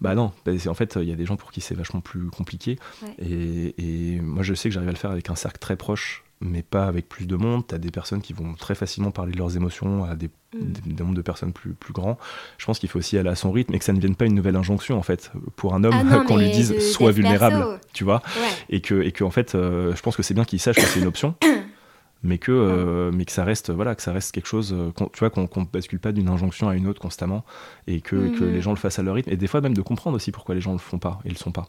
[0.01, 2.31] bah non, bah, en fait, il y a des gens pour qui c'est vachement plus
[2.31, 2.79] compliqué,
[3.19, 6.25] et, et moi, je sais que j'arrive à le faire avec un cercle très proche
[6.41, 7.67] mais pas avec plus de monde.
[7.67, 10.99] Tu as des personnes qui vont très facilement parler de leurs émotions à des, mm.
[10.99, 12.19] nombres de personnes plus, plus grands.
[12.59, 14.27] Je pense qu'il faut aussi aller à son rythme et que ça ne vienne pas
[14.27, 18.05] une nouvelle injonction, en fait, pour un homme, ah qu'on lui dise sois vulnérable, tu
[18.05, 18.23] vois.
[18.69, 20.83] Et, que, et que, en fait, euh, je pense que c'est bien qu'il sache que
[20.83, 21.35] c'est une option.
[22.25, 25.43] mais que, mais que ça reste, voilà, que ça reste quelque chose, tu vois, qu'on
[25.43, 27.45] ne bascule pas d'une injonction à une autre constamment
[27.87, 29.31] et que, que, les gens le fassent à leur rythme.
[29.31, 31.37] Et des fois même de comprendre aussi pourquoi les gens le font pas et le
[31.37, 31.69] sont pas.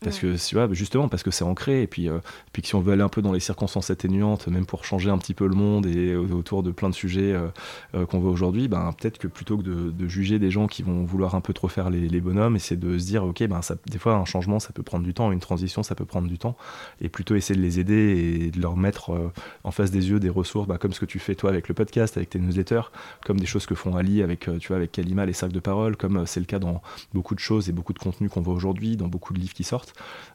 [0.00, 2.20] Parce que, tu vois, justement, parce que c'est ancré, et puis, euh,
[2.52, 5.10] puis que si on veut aller un peu dans les circonstances atténuantes, même pour changer
[5.10, 7.48] un petit peu le monde et autour de plein de sujets euh,
[7.96, 11.04] euh, qu'on voit aujourd'hui, ben, peut-être que plutôt que de, juger des gens qui vont
[11.04, 13.74] vouloir un peu trop faire les, bonhommes, et c'est de se dire, ok, ben, ça,
[13.90, 16.38] des fois, un changement, ça peut prendre du temps, une transition, ça peut prendre du
[16.38, 16.56] temps,
[17.00, 19.32] et plutôt essayer de les aider et de leur mettre
[19.64, 21.74] en face des yeux des ressources, ben, comme ce que tu fais toi avec le
[21.74, 22.92] podcast, avec tes newsletters,
[23.26, 25.96] comme des choses que font Ali avec, tu vois, avec Kalima, les sacs de parole,
[25.96, 26.82] comme c'est le cas dans
[27.12, 29.64] beaucoup de choses et beaucoup de contenus qu'on voit aujourd'hui, dans beaucoup de livres qui
[29.64, 29.87] sortent.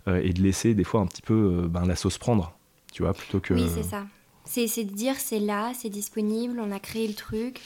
[0.07, 1.33] Euh, et de laisser des fois un petit peu
[1.63, 2.53] euh, ben, la sauce prendre,
[2.91, 3.53] tu vois, plutôt que...
[3.53, 4.05] Oui, c'est ça.
[4.45, 7.61] C'est de dire c'est là, c'est disponible, on a créé le truc,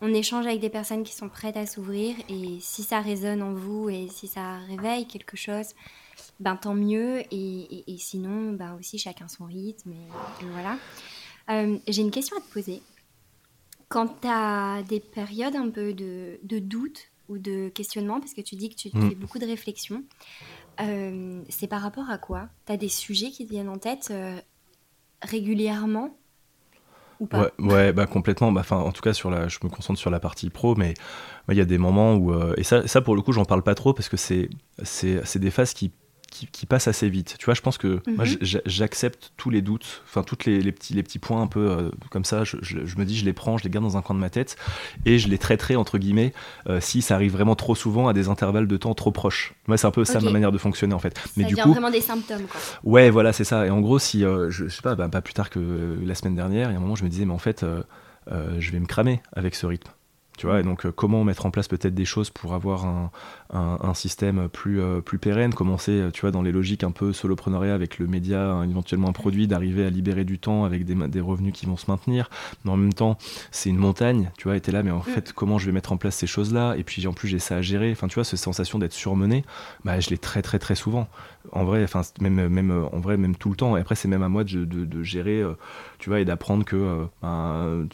[0.00, 3.52] on échange avec des personnes qui sont prêtes à s'ouvrir et si ça résonne en
[3.52, 5.74] vous et si ça réveille quelque chose,
[6.40, 10.78] ben tant mieux et, et, sinon ben aussi chacun son rythme et, voilà.
[11.50, 12.82] Euh, j'ai une question à te poser.
[13.88, 18.40] Quand tu as des périodes un peu de, de doute ou de questionnement, parce que
[18.40, 19.08] tu dis que tu mm.
[19.08, 20.02] fais beaucoup de réflexions,
[20.80, 22.48] euh, c'est par rapport à quoi?
[22.66, 24.38] Tu as des sujets qui te viennent en tête euh,
[25.22, 26.16] régulièrement?
[27.18, 27.50] Ou pas?
[27.58, 28.52] Ouais, bah complètement.
[28.52, 30.92] Bah, en tout cas, sur la, je me concentre sur la partie pro, mais
[31.48, 32.32] il y a des moments où.
[32.32, 34.50] Euh, et ça, ça, pour le coup, j'en parle pas trop parce que c'est
[35.38, 35.92] des phases qui
[36.30, 37.36] qui, passe assez vite.
[37.38, 38.60] Tu vois, je pense que moi, mhm.
[38.66, 41.90] j'accepte tous les doutes, enfin, tous les, les, petits, les petits points un peu euh,
[42.10, 42.44] comme ça.
[42.44, 42.56] Je,
[42.98, 44.56] me dis, je les prends, je les garde dans un coin de ma tête
[45.04, 46.32] et je les traiterai, entre guillemets,
[46.68, 49.54] euh, si ça arrive vraiment trop souvent à des intervalles de temps trop proches.
[49.66, 51.18] Moi, c'est un peu ça ma manière de fonctionner, en fait.
[51.36, 51.70] Mais du coup.
[51.70, 52.60] vraiment des symptômes, quoi.
[52.84, 53.66] Ouais, voilà, c'est ça.
[53.66, 56.34] Et en gros, si, euh, je, sais pas, bah, pas plus tard que la semaine
[56.34, 57.64] dernière, il y a un moment, je me disais, mais en fait,
[58.30, 59.90] je vais me cramer avec ce rythme.
[60.36, 63.10] Tu vois, et donc comment mettre en place peut-être des choses pour avoir un,
[63.52, 67.74] un, système plus, euh, plus pérenne, commencer tu vois, dans les logiques un peu soloprenariat
[67.74, 71.52] avec le média, éventuellement un produit, d'arriver à libérer du temps avec des, des, revenus
[71.52, 72.28] qui vont se maintenir.
[72.64, 73.18] Mais en même temps,
[73.50, 75.02] c'est une montagne, tu vois, et t'es là, mais en mm.
[75.02, 76.74] fait, comment je vais mettre en place ces choses-là?
[76.76, 77.92] Et puis en plus, j'ai ça à gérer.
[77.92, 79.44] Enfin, tu vois, cette sensation d'être surmené,
[79.84, 81.08] bah, je l'ai très, très, très souvent.
[81.52, 83.76] En vrai, enfin, même, même, en vrai, même tout le temps.
[83.76, 85.52] Et après, c'est même à moi de, de, gérer, euh,
[85.98, 87.86] tu vois, et d'apprendre que euh, ben,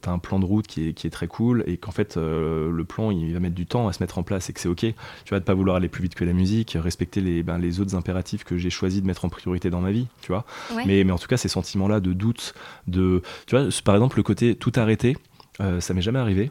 [0.00, 2.16] tu as un plan de route qui est, qui est très cool et qu'en fait,
[2.16, 4.68] le plan, il va mettre du temps à se mettre en place et que c'est
[4.68, 4.93] OK
[5.24, 7.80] tu vois, de pas vouloir aller plus vite que la musique, respecter les, ben, les
[7.80, 10.44] autres impératifs que j'ai choisi de mettre en priorité dans ma vie, tu vois.
[10.86, 12.54] Mais, mais en tout cas, ces sentiments-là de doute,
[12.86, 15.16] de, tu vois, par exemple, le côté tout arrêter,
[15.60, 16.50] euh, ça m'est jamais arrivé.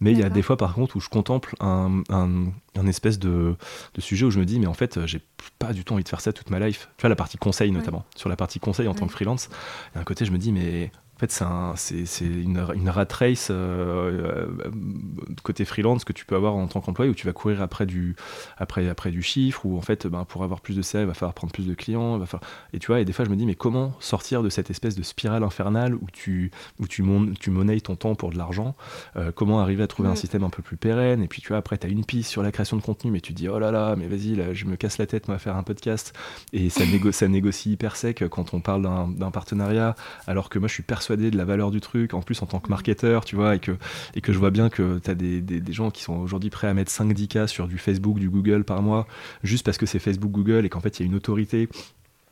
[0.00, 3.54] Mais il y a des fois, par contre, où je contemple un, un, espèce de,
[3.94, 5.20] de, sujet où je me dis, mais en fait, j'ai
[5.58, 6.88] pas du tout envie de faire ça toute ma life.
[6.96, 8.04] Tu vois, la partie conseil notamment.
[8.16, 9.48] Sur la partie conseil en tant que freelance,
[9.92, 11.30] il y a un côté, je me dis, mais en fait,
[11.76, 14.70] c'est une, une, rat race euh, euh,
[15.44, 18.16] côté freelance que tu peux avoir en tant qu'employé où tu vas courir après du,
[18.58, 21.14] après, après du chiffre, où en fait, ben, pour avoir plus de CA, il va
[21.14, 22.18] falloir prendre plus de clients.
[22.18, 22.50] Va falloir...
[22.72, 24.96] Et tu vois, et des fois, je me dis, mais comment sortir de cette espèce
[24.96, 26.50] de spirale infernale où tu,
[26.80, 27.04] où tu,
[27.38, 28.74] tu monnaies ton temps pour de l'argent
[29.14, 30.16] euh, Comment arriver à trouver un mm.
[30.16, 32.42] système un peu plus pérenne Et puis, tu vois, après, tu as une piste sur
[32.42, 34.74] la création de contenu, mais tu dis, oh là là, mais vas-y, là, je me
[34.74, 36.12] casse la tête, moi, à faire un podcast.
[36.52, 39.94] Et ça, ça négocie hyper sec quand on parle d'un partenariat,
[40.26, 42.60] alors que moi, je suis persuadé de la valeur du truc, en plus en tant
[42.60, 43.72] que marketeur, tu vois, et que,
[44.14, 46.68] et que je vois bien que tu as des, des, gens qui sont aujourd'hui prêts
[46.68, 49.06] à mettre 5-10K sur du Facebook, du Google par mois,
[49.42, 51.68] juste parce que c'est Facebook, Google, et qu'en fait il y a une autorité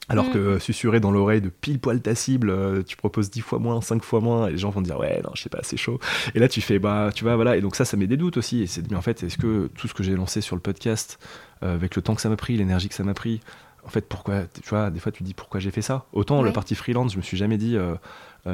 [0.09, 0.33] alors mm.
[0.33, 3.59] que euh, susurrer dans l'oreille de pile poil ta cible, euh, tu proposes 10 fois
[3.59, 5.77] moins, 5 fois moins, et les gens vont dire ouais, non, je sais pas, c'est
[5.77, 6.01] chaud.
[6.35, 7.57] Et là, tu fais bah, tu vois, voilà.
[7.57, 8.63] Et donc, ça, ça met des doutes aussi.
[8.63, 11.19] Et c'est mais en fait, est-ce que tout ce que j'ai lancé sur le podcast,
[11.63, 13.41] euh, avec le temps que ça m'a pris, l'énergie que ça m'a pris,
[13.85, 16.07] en fait, pourquoi, tu vois, des fois, tu dis pourquoi j'ai fait ça?
[16.13, 17.95] Autant le parti freelance, je me suis jamais dit, euh,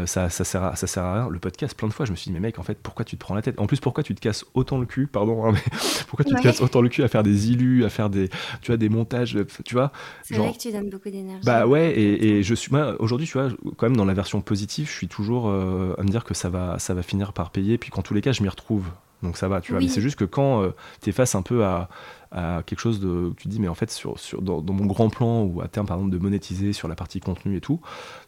[0.06, 1.28] ça, ça, sert à, ça sert à rien.
[1.28, 3.16] Le podcast, plein de fois, je me suis dit, mais mec, en fait, pourquoi tu
[3.16, 3.58] te prends la tête?
[3.58, 5.62] En plus, pourquoi tu te casses autant le cul, pardon, hein, mais
[6.08, 8.28] pourquoi tu te casses autant le cul à faire des illus, à faire des,
[8.60, 9.92] tu vois, des montages, tu vois?
[10.22, 11.44] C'est vrai que tu donnes beaucoup d'énergie.
[11.44, 14.88] Bah ouais, et, je suis, moi, aujourd'hui, tu vois, quand même, dans la version positive,
[14.88, 17.78] je suis toujours euh, à me dire que ça va, ça va finir par payer,
[17.78, 18.84] puis qu'en tous les cas, je m'y retrouve.
[19.22, 19.80] Donc ça va, tu vois.
[19.80, 20.70] Mais c'est juste que quand euh,
[21.02, 21.88] tu es face un peu à,
[22.30, 25.42] à quelque chose de, tu dis, mais en fait, sur, sur, dans, mon grand plan,
[25.42, 27.80] ou à terme, par exemple, de monétiser sur la partie contenu et tout,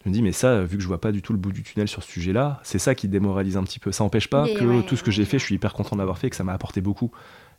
[0.04, 1.62] je me dis, mais ça, vu que je vois pas du tout le bout du
[1.62, 3.92] tunnel sur ce sujet-là, c'est ça qui démoralise un petit peu.
[3.92, 6.28] Ça n'empêche pas que tout ce que j'ai fait, je suis hyper content d'avoir fait
[6.28, 7.10] et que ça m'a apporté beaucoup.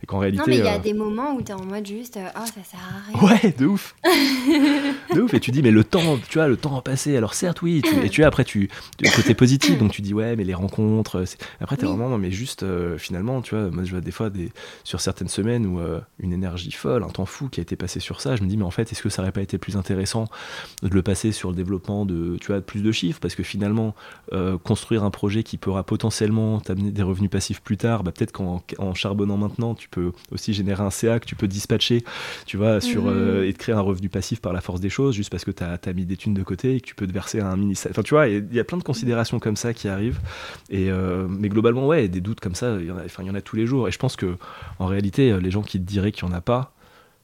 [0.03, 0.41] Et qu'en réalité.
[0.41, 2.45] Non, mais il y a euh, des moments où tu es en mode juste, oh,
[2.45, 3.29] ça sert à rien.
[3.29, 3.95] Ouais, de ouf.
[5.13, 5.33] de ouf.
[5.33, 7.15] Et tu dis, mais le temps, tu vois, le temps a passé.
[7.15, 7.81] Alors certes, oui.
[8.03, 8.69] et tu vois, après, tu.
[9.15, 11.23] Côté positif, donc tu dis, ouais, mais les rencontres.
[11.59, 14.11] Après, tu es vraiment, non, mais juste, euh, finalement, tu vois, moi, je vois des
[14.11, 14.51] fois des,
[14.83, 15.79] sur certaines semaines où
[16.19, 18.35] une énergie folle, un temps fou qui a été passé sur ça.
[18.35, 20.25] Je me dis, mais en fait, est-ce que ça aurait pas été plus intéressant
[20.81, 23.19] de le passer sur le développement de, tu vois, plus de chiffres?
[23.19, 23.93] Parce que finalement,
[24.63, 28.93] construire un projet qui pourra potentiellement t'amener des revenus passifs plus tard, bah, peut-être qu'en
[28.93, 32.03] charbonnant maintenant, tu peux aussi générer un CA que tu peux dispatcher,
[32.45, 33.43] tu vois, sur, Mhm.
[33.43, 35.63] et te créer un revenu passif par la force des choses, juste parce que tu
[35.63, 38.01] as, mis des thunes de côté et que tu peux te verser un mini Enfin,
[38.01, 40.19] tu vois, il y a plein de considérations comme ça qui arrivent.
[40.69, 43.27] Et, euh, mais globalement, ouais, des doutes comme ça, il y, en a, enfin, il
[43.27, 43.87] y en a tous les jours.
[43.87, 44.37] Et je pense que
[44.79, 46.73] en réalité, les gens qui te diraient qu'il n'y en a pas,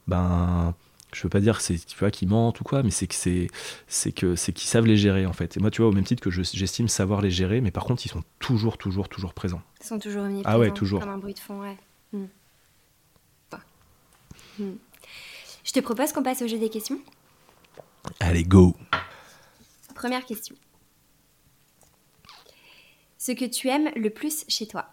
[0.08, 0.74] ben
[1.14, 3.48] je veux pas dire c'est tu vois qu'ils mentent ou quoi mais c'est que c'est
[3.88, 6.04] c'est que c'est qu'ils savent les gérer en fait et moi tu vois au même
[6.04, 9.34] titre que je- j'estime savoir les gérer mais par contre ils sont toujours toujours toujours
[9.34, 10.50] présents Ils sont toujours omniprésents.
[10.54, 11.00] Ah ouais, toujours.
[11.00, 11.78] Comme un bruit de fond, ouais.
[14.60, 14.76] Hmm.
[15.64, 17.00] Je te propose qu'on passe au jeu des questions.
[18.20, 18.76] allez go
[19.96, 20.56] Première question.
[23.18, 24.86] Ce que tu aimes le plus chez toi?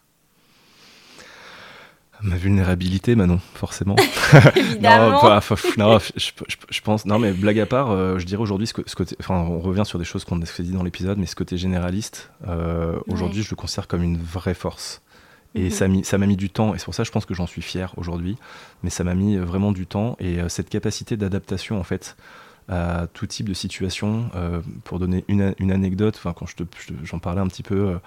[2.22, 3.96] Ma vulnérabilité Manon forcément
[4.56, 5.20] Évidemment.
[5.20, 5.40] non,
[5.76, 8.72] non, je, je- je pense non mais blague à part euh, je dirais aujourd'hui ce
[8.72, 11.58] côté enfin on revient sur des choses qu'on a dit dans l'épisode mais ce côté
[11.58, 15.02] généraliste euh, aujourd'hui je le considère comme une vraie force
[15.55, 15.70] et Mhm.
[15.70, 17.26] ça m'a mis, ça m'a mis du temps, et c'est pour ça que je pense
[17.26, 18.36] que j'en suis fier aujourd'hui,
[18.82, 22.16] mais ça m'a mis euh, vraiment du temps, et euh, cette capacité d'adaptation, en fait,
[22.68, 27.18] à tout type de situation, euh, pour donner une, une anecdote, quand je je j'en
[27.18, 27.98] parlais un petit peu euh,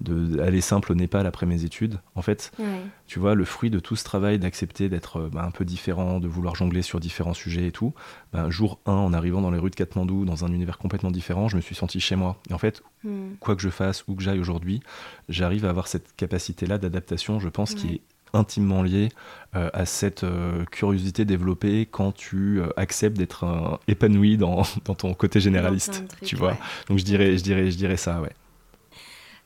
[0.00, 2.80] d'aller simple au Népal après mes études, en fait, Ouais.
[3.06, 6.18] tu vois, le fruit de tout ce travail d'accepter d'être euh, bah, un peu différent,
[6.20, 7.92] de vouloir jongler sur différents sujets et tout,
[8.32, 11.48] bah, jour 1, en arrivant dans les rues de Katmandou, dans un univers complètement différent,
[11.48, 12.38] je me suis senti chez moi.
[12.50, 13.34] Et en fait, Hmm.
[13.38, 14.80] quoi que je fasse, où que j'aille aujourd'hui,
[15.28, 18.00] j'arrive à avoir cette capacité-là d'adaptation, je pense, qui est
[18.36, 19.08] intimement liée
[19.54, 25.14] euh, à cette euh, curiosité développée quand tu euh, acceptes d'être épanoui dans, dans ton
[25.14, 26.52] côté généraliste, trucs, tu vois.
[26.52, 26.58] ouais.
[26.88, 28.32] Donc je dirais, je dirais, je dirais ça, ouais.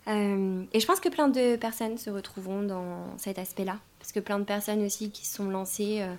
[0.09, 3.79] Euh, et je pense que plein de personnes se retrouveront dans cet aspect-là.
[3.99, 6.15] Parce que plein de personnes aussi qui se sont lancées, euh,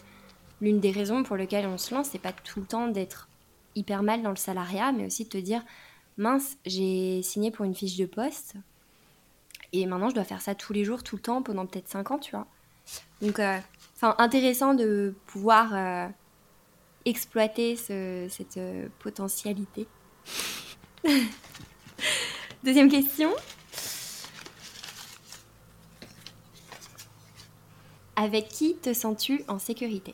[0.62, 3.28] l'une des raisons pour lesquelles on se lance, c'est pas tout le temps d'être
[3.76, 5.64] hyper mal dans le salariat, mais aussi de te dire
[6.18, 8.56] mince, j'ai signé pour une fiche de poste
[9.74, 12.12] et maintenant je dois faire ça tous les jours, tout le temps, pendant peut-être 5
[12.12, 12.48] ans, tu vois.
[13.22, 13.58] Donc, euh,
[13.96, 16.08] enfin, intéressant de pouvoir euh,
[17.06, 19.88] exploiter ce- cette euh, potentialité.
[22.64, 23.32] Deuxième question.
[28.16, 30.14] Avec qui te sens-tu en sécurité?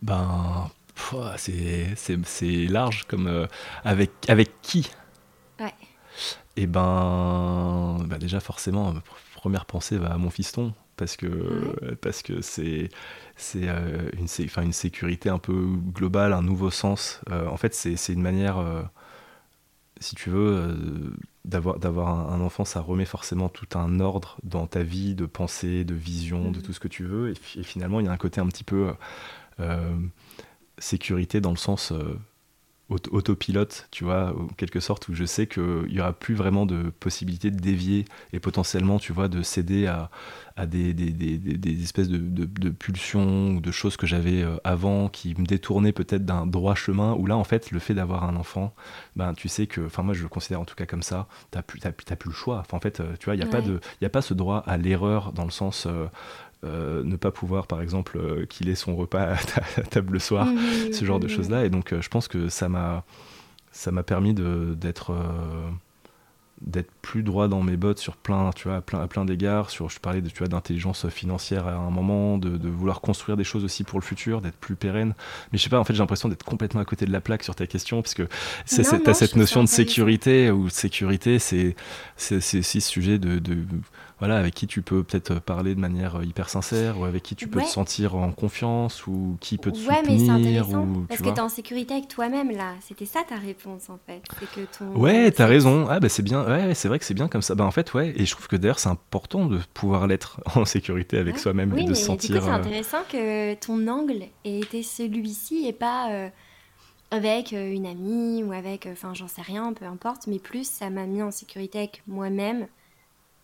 [0.00, 0.70] Ben,
[1.36, 1.94] c'est,
[2.66, 3.46] large comme euh,
[3.84, 4.90] avec, avec qui?
[5.60, 5.72] Ouais.
[6.56, 9.02] Et ben, bah déjà forcément, ma pr-
[9.34, 12.90] première pensée va à mon fiston parce que parce que c'est
[13.36, 15.54] c'est euh, une sé- enfin une sécurité un peu
[15.94, 17.20] globale, un nouveau sens.
[17.30, 18.82] Euh, en fait, c'est une manière, euh,
[20.00, 21.14] si tu veux,
[21.44, 25.26] d'avoir d'avoir un, un enfant, ça remet forcément tout un ordre dans ta vie de
[25.26, 26.62] pensée, de vision, de Mhm.
[26.62, 27.30] tout ce que tu veux.
[27.30, 28.92] Et, fi- et finalement, il y a un côté un petit peu
[30.78, 31.92] sécurité dans le sens
[32.88, 36.66] aut- autopilote, tu vois, en quelque sorte, où je sais qu'il n'y aura plus vraiment
[36.66, 40.10] de possibilité de dévier et potentiellement, tu vois, de céder à,
[40.56, 44.06] à des, des, des- des- des espèces de, de- de pulsions ou de choses que
[44.06, 47.78] j'avais euh, avant qui me détournaient peut-être d'un droit chemin, où là, en fait, le
[47.78, 48.74] fait d'avoir un enfant,
[49.16, 51.56] ben, tu sais que, enfin, moi, je le considère en tout cas comme ça, tu
[51.58, 51.80] n'as plus,
[52.26, 52.58] le choix.
[52.60, 53.66] Enfin, en fait, euh, tu vois, il n'y a, pas Ouais.
[53.66, 55.86] de- il y a pas ce droit à l'erreur dans le sens.
[55.86, 56.06] euh,
[56.64, 60.12] euh, ne pas pouvoir, par exemple, euh, qu'il ait son repas à ta- à table
[60.14, 60.46] le soir,
[60.92, 61.64] ce genre de choses-là.
[61.64, 63.04] Et donc, euh, je pense que ça m'a,
[63.72, 65.12] ça m'a permis de, d'être,
[66.66, 69.70] d'être plus droit dans mes bottes sur plein, tu vois, à plein, à plein d'égards.
[69.70, 73.36] Sur, je parlais de, tu vois, d'intelligence financière à un moment, de, de vouloir construire
[73.36, 75.14] des choses aussi pour le futur, d'être plus pérenne.
[75.52, 77.42] Mais je sais pas, en fait, j'ai l'impression d'être complètement à côté de la plaque
[77.42, 78.28] sur ta question, parce que
[78.64, 81.74] c'est, Non, c'est- non, t'as je cette notion de sécurité, où sécurité, c'est,
[82.16, 83.56] c'est, c'est aussi ce sujet de, de
[84.18, 87.48] voilà, avec qui tu peux peut-être parler de manière hyper sincère, ou avec qui tu
[87.48, 87.64] peux Ouais.
[87.64, 90.84] te sentir en confiance, ou qui peut te Ouais, mais c'est soutenir, intéressant.
[90.84, 92.74] ou parce tu que t'es en sécurité avec toi-même, là.
[92.86, 94.22] C'était ça ta réponse, en fait.
[94.38, 94.96] C'est que ton.
[94.96, 95.86] Ouais, t'as raison.
[95.90, 96.44] Ah bah c'est bien.
[96.52, 97.54] Ouais, c'est vrai que c'est bien comme ça.
[97.54, 98.12] Bah en fait, ouais.
[98.16, 101.38] Et je trouve que d'ailleurs c'est important de pouvoir l'être en sécurité avec Ouais.
[101.38, 102.40] soi-même Oui, et de mais se du coup, sentir.
[102.40, 106.30] c'est euh, intéressant que ton angle ait été celui-ci et pas euh,
[107.10, 110.90] avec euh, une amie ou avec, enfin, j'en sais rien, peu importe, mais plus ça
[110.90, 112.68] m'a mis en sécurité avec moi-même,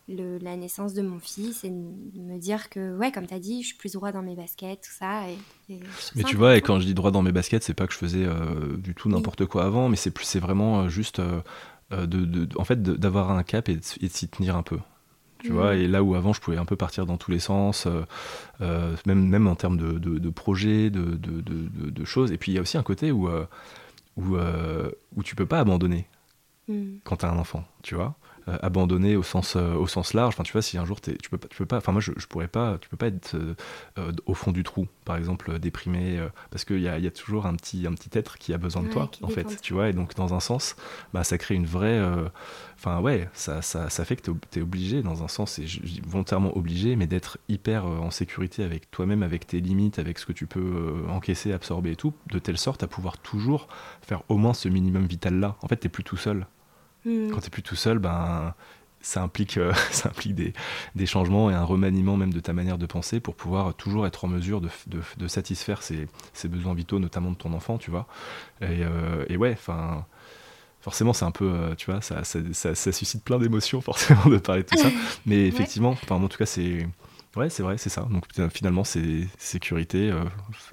[0.09, 3.69] le- la naissance de mon fils et me dire que, ouais, comme t'as dit, je
[3.69, 5.29] suis plus droit dans mes baskets, tout ça.
[5.31, 7.87] Et, et Mais tu vois, et quand je dis droit dans mes baskets, c'est pas
[7.87, 11.19] que je faisais euh, du tout n'importe quoi avant, mais c'est plus, c'est vraiment juste
[11.19, 11.41] euh,
[11.91, 14.77] de, de- en fait, d'avoir un cap et de, s'y tenir un peu.
[15.41, 17.85] Tu vois, et là où avant je pouvais un peu partir dans tous les sens,
[17.85, 18.01] euh,
[18.59, 22.31] euh, même, même en termes de, projets, de, de, choses.
[22.31, 23.45] Et puis il y a aussi un côté où, euh,
[24.17, 26.07] où, euh, où tu peux pas abandonner.
[26.67, 26.99] Mm.
[27.03, 28.15] quand tu as un enfant, tu vois.
[28.61, 30.33] Abandonné au sens, au sens large.
[30.33, 31.77] Enfin, tu vois, si un jour tu peux pas, tu peux pas.
[31.77, 32.77] Enfin, moi, je, je, pourrais pas.
[32.79, 33.37] Tu peux pas être
[34.25, 36.19] au fond du trou, par exemple, déprimé,
[36.51, 38.83] parce qu'il y a, y a, toujours un petit, un petit être qui a besoin
[38.83, 39.61] de toi, en fait.
[39.61, 40.75] Tu vois, et donc dans un sens,
[41.13, 42.01] bah, ça crée une vraie.
[42.77, 45.81] Enfin, ouais, ça, ça, ça, fait que tu es, obligé, dans un sens, et je,
[45.81, 50.25] dis volontairement obligé, mais d'être hyper en sécurité avec toi-même, avec tes limites, avec ce
[50.25, 53.67] que tu peux encaisser, absorber et tout, de telle sorte à pouvoir toujours
[54.01, 55.55] faire au moins ce minimum vital là.
[55.61, 56.45] En fait, t'es plus tout seul.
[57.05, 57.29] Hmm.
[57.31, 58.53] Quand t'es plus tout seul, ben
[59.01, 60.53] ça implique, euh, ça implique des,
[60.95, 64.25] des, changements et un remaniement même de ta manière de penser pour pouvoir toujours être
[64.25, 66.07] en mesure de, de, de satisfaire ses,
[66.45, 68.07] besoins vitaux, notamment de ton enfant, tu vois.
[68.61, 70.05] Et, euh, et ouais, enfin,
[70.81, 72.39] forcément, c'est un peu, euh, tu vois, ça, ça,
[72.75, 74.89] ça, suscite plein d'émotions, forcément, de parler de tout ça.
[75.25, 76.87] Mais effectivement, enfin, en tout cas, c'est.
[77.35, 78.07] Ouais, c'est vrai, c'est ça.
[78.09, 80.11] Donc finalement, c'est sécurité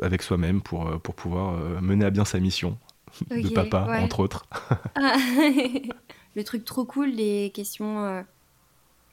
[0.00, 2.78] avec soi-même pour, pour pouvoir mener à bien sa mission
[3.30, 4.46] de papa, entre autres.
[6.36, 8.22] Le truc trop cool des questions, euh,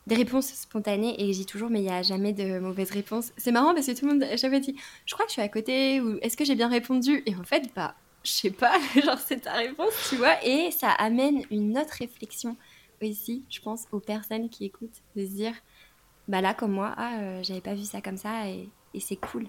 [0.08, 3.32] des réponses spontanées, et j'ai toujours, mais il n'y a jamais de mauvaise réponse.
[3.38, 4.76] C'est marrant parce que tout le monde, j'avais dit,
[5.06, 7.24] je crois que je suis à côté, ou est-ce que j'ai bien répondu?
[7.26, 10.90] Et en fait, bah, je sais pas, genre c'est ta réponse, tu vois, et ça
[10.90, 12.58] amène une autre réflexion
[13.02, 15.54] aussi, je pense, aux personnes qui écoutent, de se dire,
[16.28, 18.70] bah là, comme moi, ah, euh, j'avais pas vu ça comme ça, et,
[19.00, 19.48] c'est cool.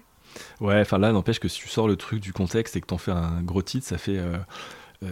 [0.59, 2.97] Ouais, enfin là, n'empêche que si tu sors le truc du contexte et que t'en
[2.97, 4.17] fais un gros titre, ça fait.
[4.17, 4.37] Euh,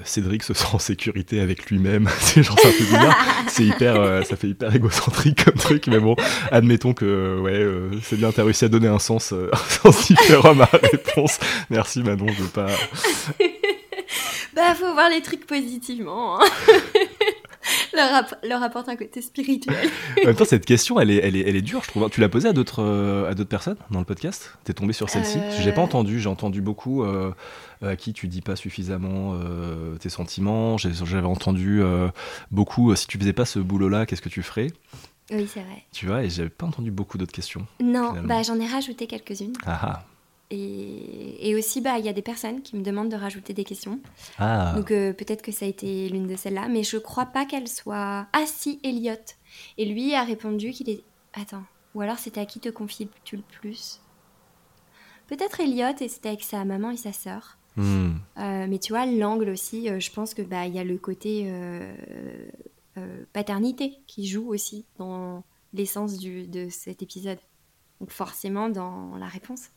[0.03, 2.09] Cédric se sent en sécurité avec lui-même.
[2.19, 3.17] c'est genre peu bizarre.
[3.47, 6.15] C'est hyper, euh, ça fait hyper égocentrique comme truc, mais bon,
[6.51, 10.53] admettons que ouais, c'est bien, t'as réussi à donner un sens, un sens différent à
[10.53, 11.39] ma réponse.
[11.69, 12.67] Merci Manon, je veux pas.
[14.55, 16.41] bah, faut voir les trucs positivement.
[16.41, 16.45] Hein.
[18.43, 19.89] leur, apporte un côté spirituel.
[20.21, 22.09] en même temps, cette question, elle est, elle est, elle est dure, je trouve.
[22.09, 24.57] Tu l'as posée à d'autres, euh, d'autres personnes dans le podcast?
[24.63, 25.37] T'es tombé sur celle-ci?
[25.37, 25.61] Euh...
[25.61, 26.19] J'ai pas entendu.
[26.19, 27.33] J'ai entendu beaucoup euh,
[27.81, 30.77] à qui tu dis pas suffisamment euh, tes sentiments.
[30.77, 31.81] J'avais entendu
[32.51, 32.95] beaucoup.
[32.95, 34.67] si tu faisais pas ce boulot-là, qu'est-ce que tu ferais?
[35.31, 35.83] Oui, c'est vrai.
[35.91, 37.65] Tu vois, et j'avais pas entendu beaucoup d'autres questions.
[37.81, 39.53] Non, bah j'en ai rajouté quelques-unes.
[39.65, 40.03] Ah, ah.
[40.55, 43.99] Et, aussi, bah, il y a des personnes qui me demandent de rajouter des questions.
[44.37, 44.73] Ah.
[44.75, 47.67] Donc euh, peut-être que ça a été l'une de celles-là, mais je crois pas qu'elle
[47.67, 48.27] soit.
[48.33, 49.15] Ah si, Elliot.
[49.77, 51.03] Et lui a répondu qu'il est.
[51.33, 51.63] Attends.
[51.95, 53.99] Ou alors c'était à qui te confies-tu le plus?
[55.27, 57.57] Peut-être Elliot et c'était avec sa maman et sa sœur.
[57.75, 58.17] Hmm.
[58.37, 60.97] Euh, mais tu vois, l'angle aussi, euh, je pense que bah il y a le
[60.97, 61.51] côté
[63.31, 65.43] paternité qui joue aussi dans
[65.73, 67.39] l'essence de cet épisode.
[67.99, 69.69] Donc forcément dans la réponse.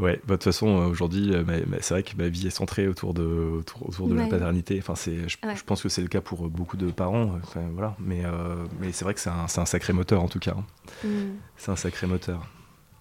[0.00, 1.44] Ouais, bah, de toute façon, euh, aujourd'hui, euh,
[1.80, 4.78] c'est vrai que ma vie est centrée autour de, autour, de la paternité.
[4.78, 7.38] Enfin, c'est, je, pense que c'est le cas pour beaucoup de parents.
[7.42, 7.94] Enfin, voilà.
[7.98, 10.54] Mais, euh, mais c'est vrai que c'est un, un, sacré moteur, en tout cas.
[10.56, 10.64] Hein.
[11.06, 11.36] Mm.
[11.58, 12.46] C'est un sacré moteur.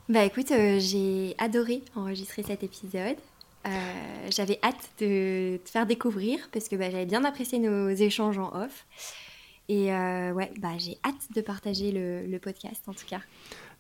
[0.10, 3.16] Bah écoute, j'ai adoré enregistrer cet épisode.
[4.30, 8.52] j'avais hâte de te faire découvrir parce que bah, j'avais bien apprécié nos échanges en
[8.56, 8.86] off.
[9.70, 13.22] Et ouais, bah, j'ai hâte de partager le, le podcast en tout cas.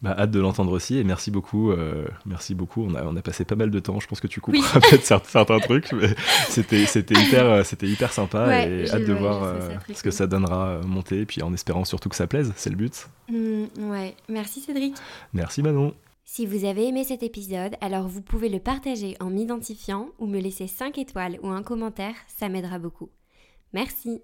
[0.01, 1.71] Bah, hâte de l'entendre aussi et merci beaucoup.
[1.71, 2.85] Euh, merci beaucoup.
[2.85, 3.99] On a, on a passé pas mal de temps.
[3.99, 6.15] Je pense que tu couperas peut-être certains trucs, mais
[6.47, 9.59] c'était, c'était, hyper, euh, c'était hyper sympa et hâte de voir euh,
[9.93, 11.25] ce que ça donnera monter.
[11.25, 13.09] Puis en espérant surtout que ça plaise, c'est le but.
[13.29, 14.15] Mmh, ouais.
[14.29, 14.95] Merci Cédric.
[15.33, 15.93] Merci Manon.
[16.23, 20.39] Si vous avez aimé cet épisode, alors vous pouvez le partager en m'identifiant ou me
[20.39, 23.09] laisser 5 étoiles ou un commentaire, ça m'aidera beaucoup.
[23.73, 24.21] Merci.